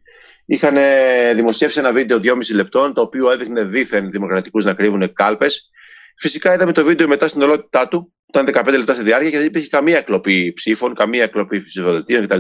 Είχαν 0.45 0.75
δημοσιεύσει 1.35 1.79
ένα 1.79 1.91
βίντεο 1.91 2.19
2,5 2.19 2.53
λεπτών, 2.53 2.93
το 2.93 3.01
οποίο 3.01 3.31
έδειχνε 3.31 3.63
δίθεν 3.63 4.09
δημοκρατικούς 4.09 4.65
να 4.65 4.73
κρύβουν 4.73 5.13
κάλπες. 5.13 5.69
Φυσικά 6.17 6.53
είδαμε 6.53 6.71
το 6.71 6.83
βίντεο 6.83 7.07
μετά 7.07 7.27
στην 7.27 7.41
ολότητά 7.41 7.87
του, 7.87 8.13
ήταν 8.27 8.45
15 8.53 8.77
λεπτά 8.77 8.93
στη 8.93 9.03
διάρκεια 9.03 9.29
και 9.29 9.37
δεν 9.37 9.45
υπήρχε 9.45 9.67
καμία 9.67 10.01
κλοπή 10.01 10.53
ψήφων, 10.53 10.93
καμία 10.93 11.27
κλοπή 11.27 11.63
ψηφοδελτίων 11.63 12.27
κτλ. 12.27 12.39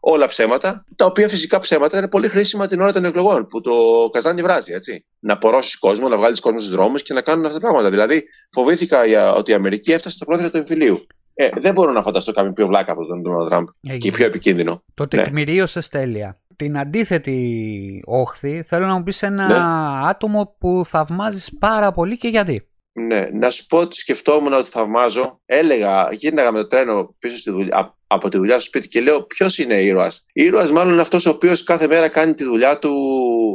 Όλα 0.00 0.26
ψέματα, 0.26 0.84
τα 0.96 1.04
οποία 1.06 1.28
φυσικά 1.28 1.58
ψέματα 1.58 1.98
είναι 1.98 2.08
πολύ 2.08 2.28
χρήσιμα 2.28 2.66
την 2.66 2.80
ώρα 2.80 2.92
των 2.92 3.04
εκλογών, 3.04 3.46
που 3.46 3.60
το 3.60 3.72
καζάνι 4.12 4.42
βράζει, 4.42 4.72
έτσι. 4.72 5.04
Να 5.18 5.32
απορρώσει 5.32 5.78
κόσμο, 5.78 6.08
να 6.08 6.16
βγάλεις 6.16 6.40
κόσμο 6.40 6.58
στους 6.58 6.70
δρόμους 6.70 7.02
και 7.02 7.12
να 7.14 7.20
κάνουν 7.20 7.44
αυτά 7.44 7.58
τα 7.58 7.66
πράγματα. 7.66 7.90
Δηλαδή, 7.90 8.24
φοβήθηκα 8.50 9.06
για, 9.06 9.32
ότι 9.32 9.50
η 9.50 9.54
Αμερική 9.54 9.92
έφτασε 9.92 10.16
στα 10.16 10.24
πρόθυρα 10.24 10.50
του 10.50 10.56
εμφυλίου. 10.56 11.06
Ε, 11.34 11.48
δεν 11.54 11.72
μπορώ 11.72 11.92
να 11.92 12.02
φανταστώ 12.02 12.32
κάποιον 12.32 12.52
πιο 12.54 12.66
βλάκα 12.66 12.92
από 12.92 13.06
τον 13.06 13.22
Donald 13.26 13.48
Τραμπ 13.48 13.66
και 13.80 13.92
Έγινε. 13.92 14.14
πιο 14.16 14.26
επικίνδυνο. 14.26 14.82
Το 14.94 15.02
Ναι. 15.02 15.08
τεκμηρίωσε 15.22 15.88
τέλεια. 15.90 16.40
Την 16.56 16.78
αντίθετη 16.78 18.02
όχθη 18.04 18.62
θέλω 18.66 18.86
να 18.86 18.94
μου 18.96 19.02
πεις 19.02 19.22
ένα 19.22 19.46
Ναι. 19.46 20.08
άτομο 20.08 20.56
που 20.58 20.82
θαυμάζεις 20.86 21.50
πάρα 21.58 21.92
πολύ 21.92 22.16
και 22.18 22.28
γιατί. 22.28 22.68
Ναι, 22.98 23.28
να 23.32 23.50
σου 23.50 23.66
πω 23.66 23.78
ότι 23.78 23.96
σκεφτόμουν 23.96 24.52
ότι 24.52 24.70
θαυμάζω. 24.70 25.40
Έλεγα, 25.46 26.12
γύρναγα 26.12 26.52
με 26.52 26.58
το 26.58 26.66
τρένο 26.66 27.14
πίσω 27.18 27.36
στη 27.36 27.50
δουλειά, 27.50 27.76
α- 27.76 27.95
από 28.06 28.28
τη 28.28 28.36
δουλειά 28.36 28.54
στο 28.54 28.62
σπίτι 28.64 28.88
και 28.88 29.00
λέω 29.00 29.22
ποιος 29.22 29.58
είναι 29.58 29.74
ήρωας; 29.74 30.24
Ήρωας, 30.32 30.72
μάλλον 30.72 30.92
είναι 30.92 31.00
αυτός 31.00 31.26
ο 31.26 31.30
οποίος 31.30 31.62
κάθε 31.62 31.86
μέρα 31.86 32.08
κάνει 32.08 32.34
τη 32.34 32.44
δουλειά 32.44 32.78
του 32.78 32.92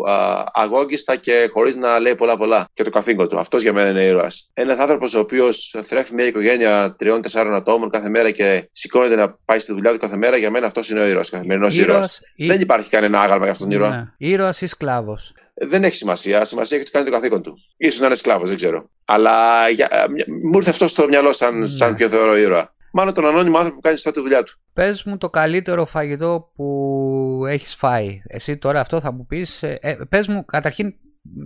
α, 0.09 0.43
αγόγγιστα 0.53 1.15
και 1.15 1.49
χωρίς 1.53 1.75
να 1.75 1.99
λέει 1.99 2.15
πολλά 2.15 2.37
πολλά 2.37 2.65
και 2.73 2.83
το 2.83 2.89
καθήκον 2.89 3.27
του. 3.27 3.39
Αυτός 3.39 3.61
για 3.61 3.73
μένα 3.73 3.89
είναι 3.89 4.03
ήρωας. 4.03 4.49
Ένας 4.53 4.77
άνθρωπος 4.77 5.13
ο 5.13 5.19
οποίος 5.19 5.75
θρέφει 5.83 6.13
μια 6.13 6.25
οικογένεια 6.25 6.95
τριών-τεσσάρων 6.97 7.55
ατόμων 7.55 7.89
κάθε 7.89 8.09
μέρα 8.09 8.31
και 8.31 8.69
σηκώνεται 8.71 9.15
να 9.15 9.37
πάει 9.45 9.59
στη 9.59 9.73
δουλειά 9.73 9.91
του 9.91 9.97
κάθε 9.97 10.17
μέρα, 10.17 10.37
για 10.37 10.49
μένα 10.51 10.65
αυτός 10.65 10.89
είναι 10.89 10.99
ο 11.01 11.05
ήρωας. 11.07 11.29
Καθημερινός 11.29 11.77
ήρωας. 11.77 11.95
Ήρωας 11.95 12.19
ή... 12.35 12.47
Δεν 12.47 12.61
υπάρχει 12.61 12.89
κανένα 12.89 13.21
άγαλμα 13.21 13.43
για 13.43 13.51
αυτόν 13.51 13.69
τον 13.69 13.77
ήρωα. 13.77 13.89
Ναι. 13.95 14.27
Ήρωας 14.27 14.61
ή 14.61 14.67
σκλάβος. 14.67 15.33
Δεν 15.53 15.83
έχει 15.83 15.95
σημασία. 15.95 16.45
Σημασία 16.45 16.77
έχει 16.77 16.85
ότι 16.85 16.95
κάνει 16.95 17.05
το 17.09 17.11
καθήκον 17.11 17.41
του. 17.41 17.57
σω 17.91 17.99
να 17.99 18.05
είναι 18.05 18.15
σκλάβος, 18.15 18.47
δεν 18.47 18.57
ξέρω. 18.57 18.89
Αλλά 19.05 19.69
για, 19.69 19.87
ε, 19.91 20.09
μια- 20.09 20.25
μου 20.27 20.57
ήρθε 20.57 20.69
αυτό 20.69 20.87
στο 20.87 21.07
μυαλό 21.07 21.33
σαν, 21.33 21.57
Ναι. 21.59 21.67
σαν 21.67 21.95
πιο 21.95 22.07
θεωρώ 22.09 22.37
ήρωα. 22.37 22.73
Μάλλον 22.91 23.13
τον 23.13 23.25
ανώνυμο 23.25 23.57
άνθρωπο 23.57 23.75
που 23.75 23.81
κάνει 23.81 23.95
σωστά 23.95 24.11
τη 24.11 24.19
δουλειά 24.19 24.43
του. 24.43 24.53
Πες 24.73 25.03
μου 25.03 25.17
το 25.17 25.29
καλύτερο 25.29 25.85
φαγητό 25.85 26.51
που 26.55 27.45
έχεις 27.47 27.75
φάει. 27.75 28.21
Εσύ 28.27 28.57
τώρα 28.57 28.79
αυτό 28.79 28.99
θα 28.99 29.11
μου 29.11 29.25
πεις. 29.25 29.63
Ε, 29.63 29.77
ε, 29.81 29.97
πες 30.09 30.27
μου 30.27 30.45
καταρχήν 30.45 30.93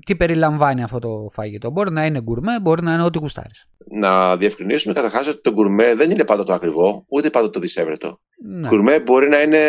τι 0.05 0.15
περιλαμβάνει 0.15 0.83
αυτό 0.83 0.99
το 0.99 1.29
φαγητό. 1.33 1.69
Μπορεί 1.69 1.91
να 1.91 2.05
είναι 2.05 2.21
γκουρμέ, 2.21 2.59
μπορεί 2.61 2.83
να 2.83 2.93
είναι 2.93 3.03
ό,τι 3.03 3.17
γουστάρεις. 3.17 3.69
Να 3.91 4.37
διευκρινίσουμε 4.37 4.93
καταρχάς 4.93 5.27
ότι 5.27 5.41
το 5.41 5.51
γκουρμέ 5.51 5.95
δεν 5.95 6.11
είναι 6.11 6.23
πάντα 6.23 6.43
το 6.43 6.53
ακριβό, 6.53 7.05
ούτε 7.07 7.29
πάντα 7.29 7.49
το 7.49 7.59
δισεύρετο. 7.59 8.19
Ναι. 8.47 8.67
Γκουρμέ 8.67 8.99
μπορεί 8.99 9.29
να 9.29 9.41
είναι 9.41 9.59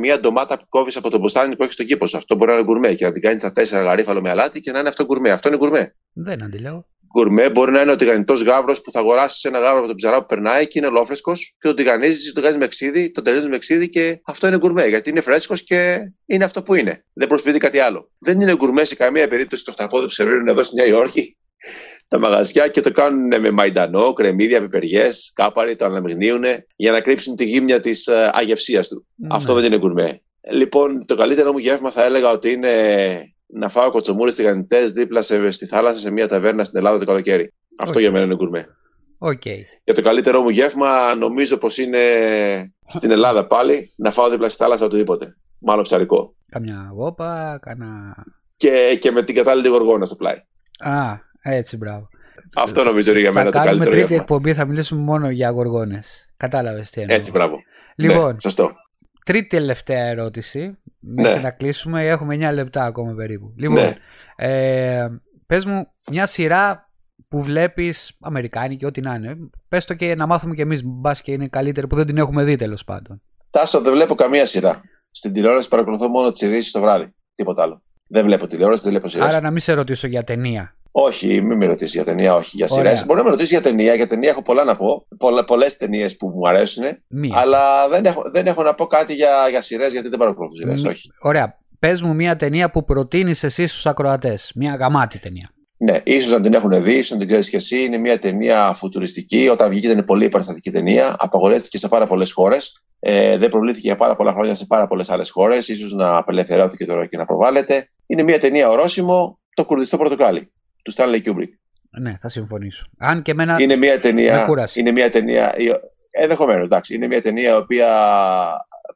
μια 0.00 0.20
ντομάτα 0.20 0.58
που 0.58 0.64
κόβεις 0.68 0.96
από 0.96 1.10
το 1.10 1.18
μποστάνι 1.18 1.56
που 1.56 1.62
έχεις 1.62 1.74
στον 1.74 1.86
κήπο 1.86 2.06
σου. 2.06 2.16
Αυτό 2.16 2.34
μπορεί 2.34 2.50
να 2.50 2.56
είναι 2.56 2.64
γκουρμέ 2.64 2.92
και 2.92 3.04
να 3.04 3.12
την 3.12 3.22
κάνεις 3.22 3.40
στα 3.40 3.50
τέσσερα 3.50 3.84
γαρίφαλο 3.84 4.20
με 4.20 4.30
αλάτι 4.30 4.60
και 4.60 4.72
να 4.72 4.78
είναι 4.78 4.88
αυτό 4.88 5.04
γκουρμέ. 5.04 5.30
Αυτό 5.30 5.48
είναι 5.48 5.56
γκουρμέ. 5.56 5.94
Δεν 6.12 6.42
αντιλέγω. 6.42 6.86
Γκουρμέ 7.12 7.50
μπορεί 7.50 7.70
να 7.72 7.80
είναι 7.80 7.92
ο 7.92 7.96
τηγανιτό 7.96 8.32
γάβρος 8.32 8.80
που 8.80 8.90
θα 8.90 8.98
αγοράσει 8.98 9.48
ένα 9.48 9.58
γάβρο 9.58 9.78
από 9.78 9.86
τον 9.86 9.96
ψαρά 9.96 10.20
που 10.20 10.26
περνάει 10.26 10.66
και 10.66 10.78
είναι 10.78 10.88
ολόφρεσκος 10.88 11.54
και 11.60 11.66
τον 11.66 11.76
τηγανίζει, 11.76 12.32
τον 12.32 12.42
κάνει 12.42 12.56
με 12.56 12.66
ξύδι, 12.66 13.10
τον 13.10 13.24
τελειώνεις 13.24 13.48
με 13.48 13.58
ξύδι 13.58 13.88
και 13.88 14.20
αυτό 14.26 14.46
είναι 14.46 14.56
γκουρμέ. 14.58 14.86
Γιατί 14.86 15.10
είναι 15.10 15.20
φρέσκος 15.20 15.62
και 15.64 15.98
είναι 16.26 16.44
αυτό 16.44 16.62
που 16.62 16.74
είναι. 16.74 17.04
Δεν 17.12 17.28
προσποιείται 17.28 17.58
κάτι 17.58 17.78
άλλο. 17.78 18.10
Δεν 18.18 18.40
είναι 18.40 18.56
γκουρμέ 18.56 18.84
σε 18.84 18.94
καμία 18.94 19.28
περίπτωση 19.28 19.64
το 19.64 19.72
χταπόδι 19.72 20.04
που 20.06 20.12
σερβίρουν 20.12 20.48
εδώ 20.48 20.62
στη 20.62 20.74
Νέα 20.74 20.86
Υόρκη. 20.86 21.36
Τα 22.08 22.18
μαγαζιά 22.18 22.68
και 22.68 22.80
το 22.80 22.90
κάνουν 22.90 23.40
με 23.40 23.50
μαϊντανό, 23.50 24.12
κρεμμύδια, 24.12 24.60
πιπεριές, 24.60 25.30
κάπαρη, 25.34 25.76
το 25.76 25.84
αναμειγνύουν 25.84 26.44
για 26.76 26.92
να 26.92 27.00
κρύψουν 27.00 27.36
τη 27.36 27.44
γύμνια 27.44 27.80
της 27.80 28.08
αγευσίας 28.32 28.88
του. 28.88 29.06
Αυτό 29.30 29.54
Ναι. 29.54 29.60
δεν 29.60 29.72
είναι 29.72 29.80
γκουρμέ. 29.80 30.20
Λοιπόν, 30.50 31.06
το 31.06 31.16
καλύτερο 31.16 31.52
μου 31.52 31.58
γεύμα 31.58 31.90
θα 31.90 32.04
έλεγα 32.04 32.30
ότι 32.30 32.52
είναι 32.52 32.70
να 33.52 33.68
φάω 33.68 33.90
κοτσομούρες 33.90 34.34
τηγανιτές 34.34 34.92
δίπλα 34.92 35.22
σε, 35.22 35.50
στη 35.50 35.66
θάλασσα 35.66 35.98
σε 35.98 36.10
μια 36.10 36.28
ταβέρνα 36.28 36.64
στην 36.64 36.78
Ελλάδα 36.78 36.98
το 36.98 37.04
καλοκαίρι. 37.04 37.52
Αυτό 37.78 37.94
Οκ. 37.94 38.00
για 38.00 38.10
μένα 38.10 38.24
είναι 38.24 38.34
γκουρμέ. 38.34 38.66
Οκ. 39.18 39.42
Και 39.84 39.92
το 39.92 40.02
καλύτερό 40.02 40.40
μου 40.42 40.48
γεύμα 40.48 41.14
νομίζω 41.14 41.56
πως 41.56 41.78
είναι 41.78 41.98
στην 42.86 43.10
Ελλάδα 43.10 43.46
πάλι 43.46 43.92
να 43.96 44.10
φάω 44.10 44.28
δίπλα 44.28 44.48
στη 44.48 44.62
θάλασσα 44.62 44.84
οτιδήποτε. 44.84 45.36
Μάλλον 45.58 45.84
ψαρικό. 45.84 46.34
Καμιά 46.50 46.90
γόπα, 46.94 47.58
κάνα. 47.62 48.14
Και, 48.56 48.98
και 49.00 49.10
με 49.10 49.22
την 49.22 49.34
κατάλληλη 49.34 49.68
γοργόνα 49.68 50.04
στο 50.04 50.16
πλάι. 50.16 50.36
Α, 50.78 51.12
έτσι, 51.42 51.76
μπράβο. 51.76 52.08
Αυτό 52.54 52.84
νομίζω 52.84 53.10
είναι 53.10 53.20
για 53.20 53.32
μένα 53.32 53.44
θα 53.44 53.50
το 53.50 53.58
κάνουμε 53.58 53.70
καλύτερο 53.70 53.90
τρίτη 53.96 54.06
γεύμα. 54.06 54.22
εκπομπή, 54.22 54.54
θα 54.54 54.64
μιλήσουμε 54.64 55.00
μόνο 55.00 55.30
για 55.30 55.50
γοργόνες. 55.50 56.28
Κατάλαβες 56.36 56.90
τι 56.90 57.00
εννοώ. 57.00 57.16
Έτσι, 57.16 57.30
μπράβο. 57.30 57.62
Λοιπόν, 57.96 58.32
Ναι, 58.32 58.40
σωστό. 58.40 58.72
Τρίτη 59.24 59.46
τελευταία 59.46 60.04
ερώτηση. 60.06 60.78
Μέχρι 61.00 61.34
Ναι. 61.34 61.40
να 61.40 61.50
κλείσουμε, 61.50 62.06
έχουμε 62.06 62.34
9 62.34 62.52
λεπτά 62.52 62.84
ακόμα 62.84 63.14
περίπου. 63.14 63.52
Λοιπόν, 63.56 63.82
Ναι. 63.82 63.90
ε, 64.36 65.08
πες 65.46 65.64
μου 65.64 65.86
μια 66.10 66.26
σειρά 66.26 66.90
που 67.28 67.42
βλέπεις 67.42 68.12
αμερικάνικη, 68.20 68.84
ό,τι 68.86 69.00
να 69.00 69.14
είναι. 69.14 69.36
Πες 69.68 69.84
το 69.84 69.94
και 69.94 70.14
να 70.14 70.26
μάθουμε 70.26 70.54
κι 70.54 70.60
εμείς, 70.60 70.80
μπας 70.84 71.22
και 71.22 71.32
είναι 71.32 71.48
καλύτερη 71.48 71.86
που 71.86 71.96
δεν 71.96 72.06
την 72.06 72.16
έχουμε 72.18 72.44
δει 72.44 72.56
τέλος 72.56 72.84
πάντων. 72.84 73.22
Τάσο, 73.50 73.80
δεν 73.80 73.92
βλέπω 73.92 74.14
καμία 74.14 74.46
σειρά. 74.46 74.82
Στην 75.10 75.32
τηλεόραση 75.32 75.68
παρακολουθώ 75.68 76.08
μόνο 76.08 76.30
τις 76.30 76.40
ειδήσεις 76.40 76.72
το 76.72 76.80
βράδυ. 76.80 77.14
Τίποτα 77.34 77.62
άλλο. 77.62 77.82
Δεν 78.06 78.24
βλέπω 78.24 78.46
τηλεόραση, 78.46 78.82
δεν 78.82 78.90
βλέπω 78.90 79.08
σειρέ. 79.08 79.24
Άρα 79.24 79.40
να 79.40 79.50
μην 79.50 79.60
σε 79.60 79.72
ρωτήσω 79.72 80.06
για 80.06 80.24
ταινία. 80.24 80.74
Όχι, 80.92 81.40
μην 81.40 81.56
με 81.56 81.66
ρωτήσεις 81.66 81.94
για 81.94 82.04
ταινία, 82.04 82.34
όχι. 82.34 82.56
Για 82.56 82.66
Ωραία. 82.70 82.90
σειρέ. 82.90 83.06
Μπορεί 83.06 83.18
να 83.18 83.24
με 83.24 83.30
ρωτήσεις 83.30 83.50
για 83.50 83.60
ταινία. 83.60 83.94
Για 83.94 84.06
ταινία 84.06 84.30
έχω 84.30 84.42
πολλά 84.42 84.64
να 84.64 84.76
πω. 84.76 85.06
Πολλές 85.46 85.76
ταινίες 85.76 86.16
που 86.16 86.28
μου 86.28 86.48
αρέσουν. 86.48 86.84
Μία. 87.08 87.38
Αλλά 87.38 87.88
δεν 87.88 88.04
έχω, 88.04 88.22
δεν 88.32 88.46
έχω 88.46 88.62
να 88.62 88.74
πω 88.74 88.86
κάτι 88.86 89.14
για, 89.14 89.30
για 89.50 89.62
σειρές, 89.62 89.92
γιατί 89.92 90.08
δεν 90.08 90.18
παρακολουθώ 90.18 90.54
σειρές. 90.56 90.84
Μ, 90.84 90.88
Όχι. 90.88 91.10
Ωραία. 91.20 91.58
Πες 91.78 92.02
μου 92.02 92.14
μια 92.14 92.36
ταινία 92.36 92.70
που 92.70 92.84
προτείνεις 92.84 93.42
εσύ 93.42 93.66
στους 93.66 93.86
ακροατές. 93.86 94.52
Μια 94.54 94.74
γαμάτη 94.74 95.18
ταινία. 95.18 95.50
Ναι, 95.76 96.00
ίσως 96.04 96.32
να 96.32 96.40
την 96.40 96.54
έχουν 96.54 96.82
δει, 96.82 96.92
ίσως 96.92 97.10
να 97.10 97.16
την 97.16 97.26
ξέρεις 97.26 97.50
και 97.50 97.56
εσύ. 97.56 97.84
Είναι 97.84 97.96
μια 97.96 98.18
ταινία 98.18 98.72
φουτουριστική. 98.72 99.48
Όταν 99.48 99.68
βγήκε 99.68 99.86
ήταν 99.88 100.04
πολύ 100.04 100.24
επαναστατική 100.24 100.70
ταινία. 100.70 101.16
Απαγορεύτηκε 101.18 101.78
σε 101.78 101.88
πάρα 101.88 102.06
πολλές 102.06 102.32
χώρες. 102.32 102.82
Ε, 102.98 103.36
δεν 103.36 103.48
προβλήθηκε 103.48 103.86
για 103.86 103.96
πάρα 103.96 104.16
πολλά 104.16 104.32
χρόνια 104.32 104.54
σε 104.54 104.66
πάρα 104.66 104.86
πολλές 104.86 105.10
άλλες 105.10 105.30
χώρες. 105.30 105.64
σω 105.64 105.96
να 105.96 106.16
απελευθερώθηκε 106.16 106.84
τώρα 106.84 107.06
και 107.06 107.16
να 107.16 107.24
προβάλλεται. 107.24 107.88
Είναι 108.06 108.22
μια 108.22 108.38
ταινία 108.38 108.68
ορόσημο, 108.68 109.38
το 109.54 109.64
κουρδιστό 109.64 109.96
πορτοκάλι 109.96 110.50
του 110.82 110.92
Stanley 110.92 111.22
Kubrick. 111.24 111.50
Ναι, 112.00 112.16
θα 112.20 112.28
συμφωνήσω. 112.28 112.86
Αν 112.98 113.22
και 113.22 113.30
εμένα. 113.30 113.56
Είναι 113.58 113.76
μια 113.76 113.98
ταινία. 113.98 114.46
Είναι 114.74 114.90
μια 114.90 115.10
ταινία. 115.10 115.54
Ενδεχομένως, 116.10 116.64
εντάξει. 116.64 116.94
Είναι 116.94 117.06
μια 117.06 117.22
ταινία 117.22 117.50
η 117.50 117.56
οποία 117.56 117.88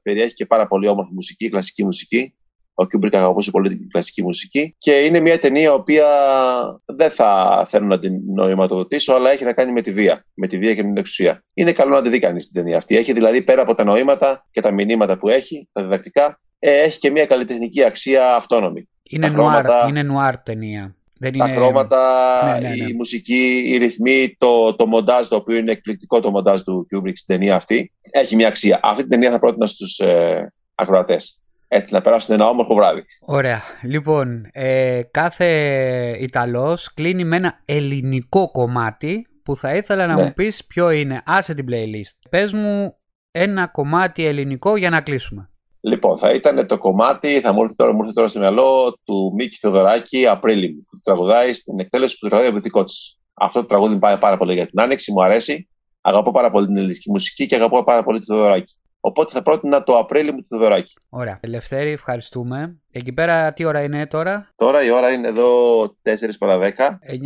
περιέχει 0.02 0.34
και 0.34 0.46
πάρα 0.46 0.66
πολύ 0.66 0.88
όμορφη 0.88 1.10
μουσική, 1.12 1.48
κλασική 1.48 1.84
μουσική. 1.84 2.34
Ο 2.74 2.86
Κιούμπρικ 2.86 3.14
αγαπούσε 3.14 3.50
πολύ 3.50 3.68
την 3.68 3.88
κλασική 3.88 4.22
μουσική. 4.22 4.74
Και 4.78 4.92
είναι 4.92 5.20
μια 5.20 5.38
ταινία 5.38 5.62
η 5.62 5.68
οποία 5.68 6.06
δεν 6.86 7.10
θα 7.10 7.64
θέλω 7.68 7.86
να 7.86 7.98
την 7.98 8.20
νοηματοδοτήσω, 8.34 9.12
αλλά 9.12 9.30
έχει 9.30 9.44
να 9.44 9.52
κάνει 9.52 9.72
με 9.72 9.80
τη 9.80 9.92
βία. 9.92 10.24
Με 10.34 10.46
τη 10.46 10.58
βία 10.58 10.74
και 10.74 10.82
με 10.82 10.88
την 10.88 10.96
εξουσία. 10.96 11.44
Είναι 11.54 11.72
καλό 11.72 11.94
να 11.94 12.02
τη 12.02 12.08
δει 12.08 12.18
κανείς 12.18 12.44
την 12.44 12.62
ταινία 12.62 12.76
αυτή. 12.76 12.96
Έχει 12.96 13.12
δηλαδή 13.12 13.42
πέρα 13.42 13.62
από 13.62 13.74
τα 13.74 13.84
νοήματα 13.84 14.44
και 14.50 14.60
τα 14.60 14.70
μηνύματα 14.70 15.18
που 15.18 15.28
έχει, 15.28 15.68
τα 15.72 15.82
διδακτικά, 15.82 16.40
ε, 16.58 16.80
έχει 16.80 16.98
και 16.98 17.10
μια 17.10 17.26
καλλιτεχνική 17.26 17.84
αξία 17.84 18.34
αυτόνομη. 18.34 18.88
Είναι, 19.02 19.28
νουάρ, 19.28 19.64
είναι 19.88 20.02
νουάρ 20.02 20.38
ταινία. 20.38 20.96
Δεν 21.18 21.36
τα 21.36 21.48
χρώματα, 21.48 21.98
ναι, 22.60 22.68
ναι, 22.68 22.74
ναι. 22.74 22.88
η 22.90 22.92
μουσική, 22.92 23.62
οι 23.66 23.76
ρυθμοί, 23.76 24.36
το, 24.38 24.76
το 24.76 24.86
μοντάζ, 24.86 25.26
το 25.26 25.36
οποίο 25.36 25.56
είναι 25.56 25.72
εκπληκτικό 25.72 26.20
το 26.20 26.30
μοντάζ 26.30 26.60
του 26.60 26.86
Kubrick 26.90 27.12
στην 27.14 27.36
ταινία 27.36 27.56
αυτή, 27.56 27.92
έχει 28.10 28.36
μια 28.36 28.48
αξία. 28.48 28.80
Αυτή 28.82 29.00
την 29.00 29.10
ταινία 29.10 29.30
θα 29.30 29.38
πρότεινα 29.38 29.66
στους 29.66 29.98
ε, 29.98 30.52
ακροατές 30.74 31.38
έτσι 31.68 31.94
να 31.94 32.00
περάσουν 32.00 32.34
ένα 32.34 32.48
όμορφο 32.48 32.74
βράδυ. 32.74 33.04
Ωραία. 33.20 33.62
Λοιπόν, 33.82 34.48
ε, 34.52 35.02
κάθε 35.10 35.46
Ιταλός 36.20 36.94
κλείνει 36.94 37.24
με 37.24 37.36
ένα 37.36 37.60
ελληνικό 37.64 38.50
κομμάτι 38.50 39.26
που 39.42 39.56
θα 39.56 39.74
ήθελα 39.74 40.06
να 40.06 40.14
ναι. 40.14 40.22
μου 40.22 40.32
πεις 40.32 40.64
ποιο 40.64 40.90
είναι. 40.90 41.22
Άσε 41.26 41.54
την 41.54 41.66
playlist. 41.70 42.28
Πες 42.30 42.52
μου 42.52 42.96
ένα 43.30 43.66
κομμάτι 43.66 44.24
ελληνικό 44.24 44.76
για 44.76 44.90
να 44.90 45.00
κλείσουμε. 45.00 45.48
Λοιπόν, 45.86 46.18
θα 46.18 46.32
ήταν 46.32 46.66
το 46.66 46.78
κομμάτι, 46.78 47.40
θα 47.40 47.52
μου 47.52 47.62
έρθει 47.62 47.74
τώρα, 47.74 47.92
μου 47.92 48.00
έρθει 48.00 48.12
τώρα 48.12 48.28
στο 48.28 48.38
μυαλό 48.38 48.98
του 49.04 49.32
Μίκη 49.34 49.56
Θεοδωράκη, 49.56 50.26
Απρίλη 50.26 50.74
μου, 50.74 50.82
που 50.90 50.98
τραγουδάει 51.02 51.52
στην 51.52 51.80
εκτέλεση 51.80 52.18
του 52.18 52.28
τραγουδάει 52.28 52.52
από 52.70 52.84
Αυτό 53.34 53.60
το 53.60 53.66
τραγούδι 53.66 53.98
πάει 53.98 54.18
πάρα 54.18 54.36
πολύ 54.36 54.54
για 54.54 54.66
την 54.66 54.80
άνοιξη, 54.80 55.12
μου 55.12 55.22
αρέσει. 55.22 55.68
Αγαπώ 56.00 56.30
πάρα 56.30 56.50
πολύ 56.50 56.66
την 56.66 56.76
ελληνική 56.76 57.10
μουσική 57.10 57.46
και 57.46 57.54
αγαπώ 57.54 57.84
πάρα 57.84 58.02
πολύ 58.02 58.18
τη 58.18 58.24
Θεοδωράκη. 58.24 58.72
Οπότε 59.06 59.32
θα 59.32 59.42
πρότεινα 59.42 59.82
το 59.82 59.98
Απρίλιο 59.98 60.34
με 60.34 60.40
τη 60.40 60.46
Θεοδωράκη. 60.46 60.92
Ωραία. 61.08 61.38
Ελευθέρη, 61.40 61.90
ευχαριστούμε. 61.90 62.78
Εκεί 62.90 63.12
πέρα 63.12 63.52
τι 63.52 63.64
ώρα 63.64 63.82
είναι 63.82 64.06
τώρα; 64.06 64.52
Τώρα 64.56 64.84
η 64.84 64.90
ώρα 64.90 65.10
είναι 65.10 65.28
εδώ 65.28 65.82
4 65.82 66.12
παρα 66.38 66.58
10. 66.58 66.68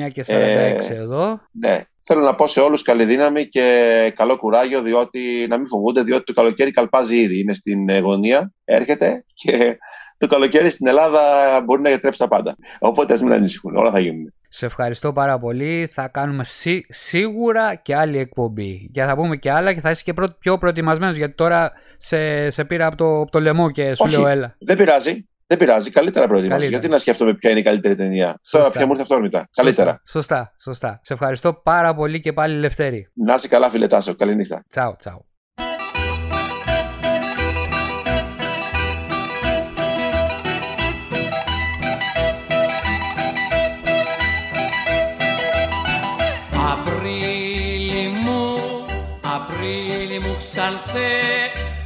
9 0.07 0.13
και 0.13 0.25
46 0.27 0.27
ε, 0.27 0.95
εδώ. 0.95 1.41
Ναι. 1.51 1.83
Θέλω 2.03 2.21
να 2.21 2.35
πω 2.35 2.47
σε 2.47 2.61
όλους 2.61 2.83
καλή 2.83 3.05
δύναμη 3.05 3.47
και 3.47 4.13
καλό 4.15 4.37
κουράγιο, 4.37 4.83
διότι 4.83 5.47
να 5.49 5.57
μην 5.57 5.67
φοβούνται, 5.67 6.03
διότι 6.03 6.25
το 6.25 6.33
καλοκαίρι 6.33 6.71
καλπάζει 6.71 7.17
ήδη. 7.17 7.41
Είναι 7.41 7.53
στην 7.53 7.99
γωνία, 8.01 8.53
έρχεται 8.65 9.25
και 9.35 9.79
το 10.19 10.27
καλοκαίρι 10.27 10.69
στην 10.69 10.87
Ελλάδα 10.87 11.21
μπορεί 11.65 11.83
να 11.83 11.89
γιατρέψει 11.89 12.21
τα 12.21 12.29
πάντα. 12.29 12.57
Οπότε 12.79 13.13
ας 13.13 13.23
μην 13.23 13.33
ανησυχούν, 13.33 13.77
όλα 13.77 13.91
θα 13.91 13.99
γίνουν. 13.99 14.28
Σε 14.49 14.67
ευχαριστώ 14.67 15.13
πάρα 15.13 15.39
πολύ. 15.39 15.89
Θα 15.93 16.09
κάνουμε 16.09 16.45
σί, 16.45 16.87
σίγουρα 16.89 17.75
και 17.75 17.97
άλλη 17.97 18.19
εκπομπή. 18.19 18.91
Και 18.93 19.05
θα 19.05 19.15
πούμε 19.15 19.37
και 19.37 19.51
άλλα 19.51 19.75
και 19.75 19.81
θα 19.81 19.91
είσαι 19.91 20.03
και 20.03 20.15
πιο 20.39 20.59
προετοιμασμένος 20.59 21.17
γιατί 21.17 21.35
τώρα 21.35 21.73
σε, 21.99 22.51
σε 22.51 22.65
πήρα 22.65 22.87
από 22.87 22.97
το, 22.97 23.21
από 23.21 23.31
το 23.31 23.41
λαιμό 23.41 23.71
και 23.71 23.95
σου 23.95 24.07
λέω 24.07 24.29
έλα. 24.29 24.57
Δεν 24.59 24.77
πειράζει. 24.77 25.29
Δεν 25.47 25.59
πειράζει. 25.59 25.91
Καλύτερα 25.91 26.27
προετοιμασμένο. 26.27 26.71
Γιατί 26.71 26.89
να 26.89 26.99
σκέφτομαι 26.99 27.35
ποια 27.35 27.51
είναι 27.51 27.59
η 27.59 27.63
καλύτερη 27.63 27.95
ταινία. 27.95 28.27
Σωστά. 28.27 28.59
Τώρα 28.59 28.71
πια 28.71 28.85
μου 28.85 28.91
ήρθε 28.91 29.03
αυτόρμητα. 29.03 29.49
Καλύτερα. 29.55 30.03
Σωστά, 30.09 30.55
σωστά. 30.63 31.01
Σε 31.03 31.13
ευχαριστώ 31.13 31.53
πάρα 31.53 31.95
πολύ 31.95 32.21
και 32.21 32.33
πάλι 32.33 32.59
Λευτέρη. 32.59 33.11
Να 33.15 33.35
είσαι 33.35 33.49
καλά, 33.49 33.71
φιλετάσο. 33.71 34.15
Καλή 34.15 34.35
νύχτα. 34.35 34.65
Τσαου, 34.71 34.97
τσαου. 34.99 35.28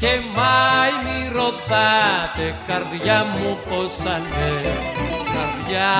Και 0.02 0.20
μάι 0.34 0.94
μη 1.04 1.28
ρωτάτε 1.34 2.56
καρδιά 2.66 3.24
μου 3.24 3.58
πως 3.68 4.10
ανέ 4.14 4.60
καρδιά 5.34 5.92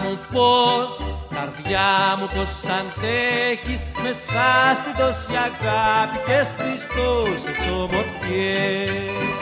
μου 0.00 0.18
πως 0.32 1.06
καρδιά 1.34 2.16
μου 2.18 2.28
πως 2.34 2.52
αντέχεις. 2.78 3.84
Μέσα 4.02 4.74
στην 4.74 4.94
τόση 4.98 5.34
αγάπη 5.48 6.18
και 6.26 6.42
στις 6.44 6.86
τόσες 6.96 7.70
ομορφιές 7.70 9.38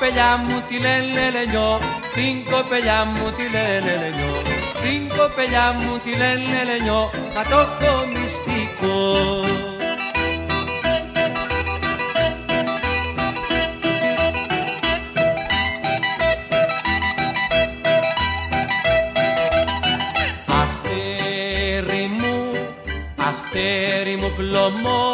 κοπελιά 0.00 0.36
μου 0.36 0.60
τη 0.66 0.78
λένε 0.78 1.30
λενιό, 1.30 1.80
την 2.14 2.44
κοπελιά 2.52 3.04
μου 3.04 3.30
τη 3.36 3.42
λένε 3.42 3.96
λενιό, 4.02 4.42
την 4.80 5.08
κοπελιά 5.16 5.72
μου 5.72 5.98
τη 5.98 6.10
λένε 6.10 6.64
λενιό, 6.64 7.10
θα 7.32 7.42
το 7.50 7.58
έχω 7.58 8.06
μυστικό. 8.06 9.44
Αστέρι 20.62 22.06
μου, 22.18 22.36
αστέρι 23.28 24.16
μου 24.16 24.32
χλωμό, 24.36 25.08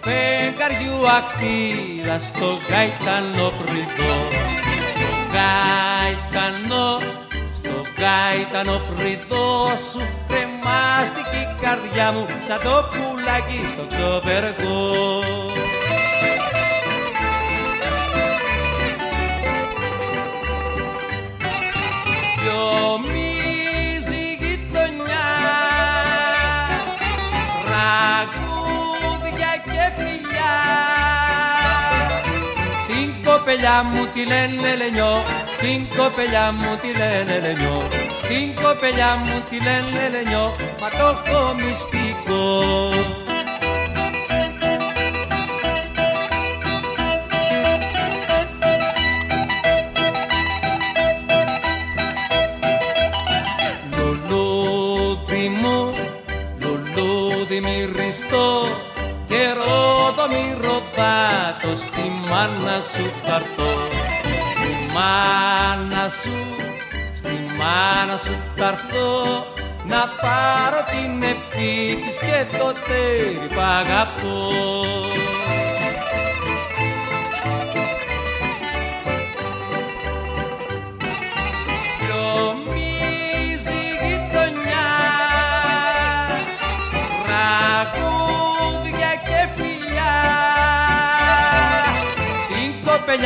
φεγγαριού 0.00 0.85
ακτίδα 1.08 2.18
στο 2.18 2.58
γαϊτανό 2.68 3.52
φρυδό. 3.58 4.16
Στο 4.92 5.08
γαϊτανό 5.34 6.98
στο 7.54 7.74
γαϊτανό 8.00 8.80
φρυδό 8.90 9.66
σου 9.90 10.00
κρεμάστηκε 10.28 11.36
η 11.36 11.56
καρδιά 11.60 12.12
μου 12.12 12.24
σαν 12.46 12.58
το 12.62 12.88
πουλάκι 12.90 13.60
στο 13.72 13.86
ξοπεργό 13.86 15.45
κοπελιά 33.56 33.82
μου 33.82 34.06
τη 34.12 34.24
λένε 34.24 34.76
λενιό, 34.76 35.24
την 35.60 35.88
κοπελιά 35.96 36.52
μου 36.52 36.76
τη 36.76 36.98
λένε 36.98 37.40
λενιό, 37.40 37.88
την 38.28 38.54
κοπελιά 38.62 39.16
μου 39.16 39.40
τη 39.50 39.56
λένε 39.62 40.08
λενιό, 40.08 40.54
μα 40.80 40.88
το 40.88 41.22
έχω 41.30 41.54
μυστικό. 41.54 42.44
Λουλούδι 53.96 55.48
μου, 55.48 55.94
λουλούδι 56.60 57.60
μυριστό, 57.60 58.66
καιρό 59.26 60.14
το 60.16 60.28
μυρωδάτο 60.28 61.76
στη 61.76 62.15
μάνα 62.36 62.80
σου 62.80 63.12
θα 63.24 63.42
στη 64.52 64.94
μάνα 64.94 66.08
σου, 66.08 66.36
στη 67.14 67.46
μάνα 67.58 68.16
σου 68.16 68.36
θα 68.56 68.74
να 69.84 70.08
πάρω 70.20 70.84
την 70.90 71.22
ευχή 71.22 72.02
της 72.06 72.18
και 72.18 72.56
το 72.58 72.72
τέρι 72.88 73.48
που 73.48 73.60
αγαπώ. 73.60 75.35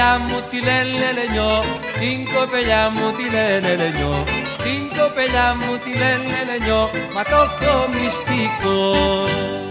κοπελιά 0.00 0.18
μου 0.18 0.40
τη 0.50 0.60
λένε 0.60 1.12
λενιό, 1.16 1.64
την 1.98 2.34
κοπελιά 2.34 2.90
μου 2.90 3.10
τη 3.10 3.30
λένε 3.30 3.76
λενιό, 3.76 4.24
την 4.62 4.98
κοπελιά 4.98 5.56
μου 5.60 5.78
τη 5.78 5.90
λένε 5.98 6.38
λενιό, 6.48 6.90
μα 7.14 7.22
το 7.22 7.88
μυστικό. 7.92 9.69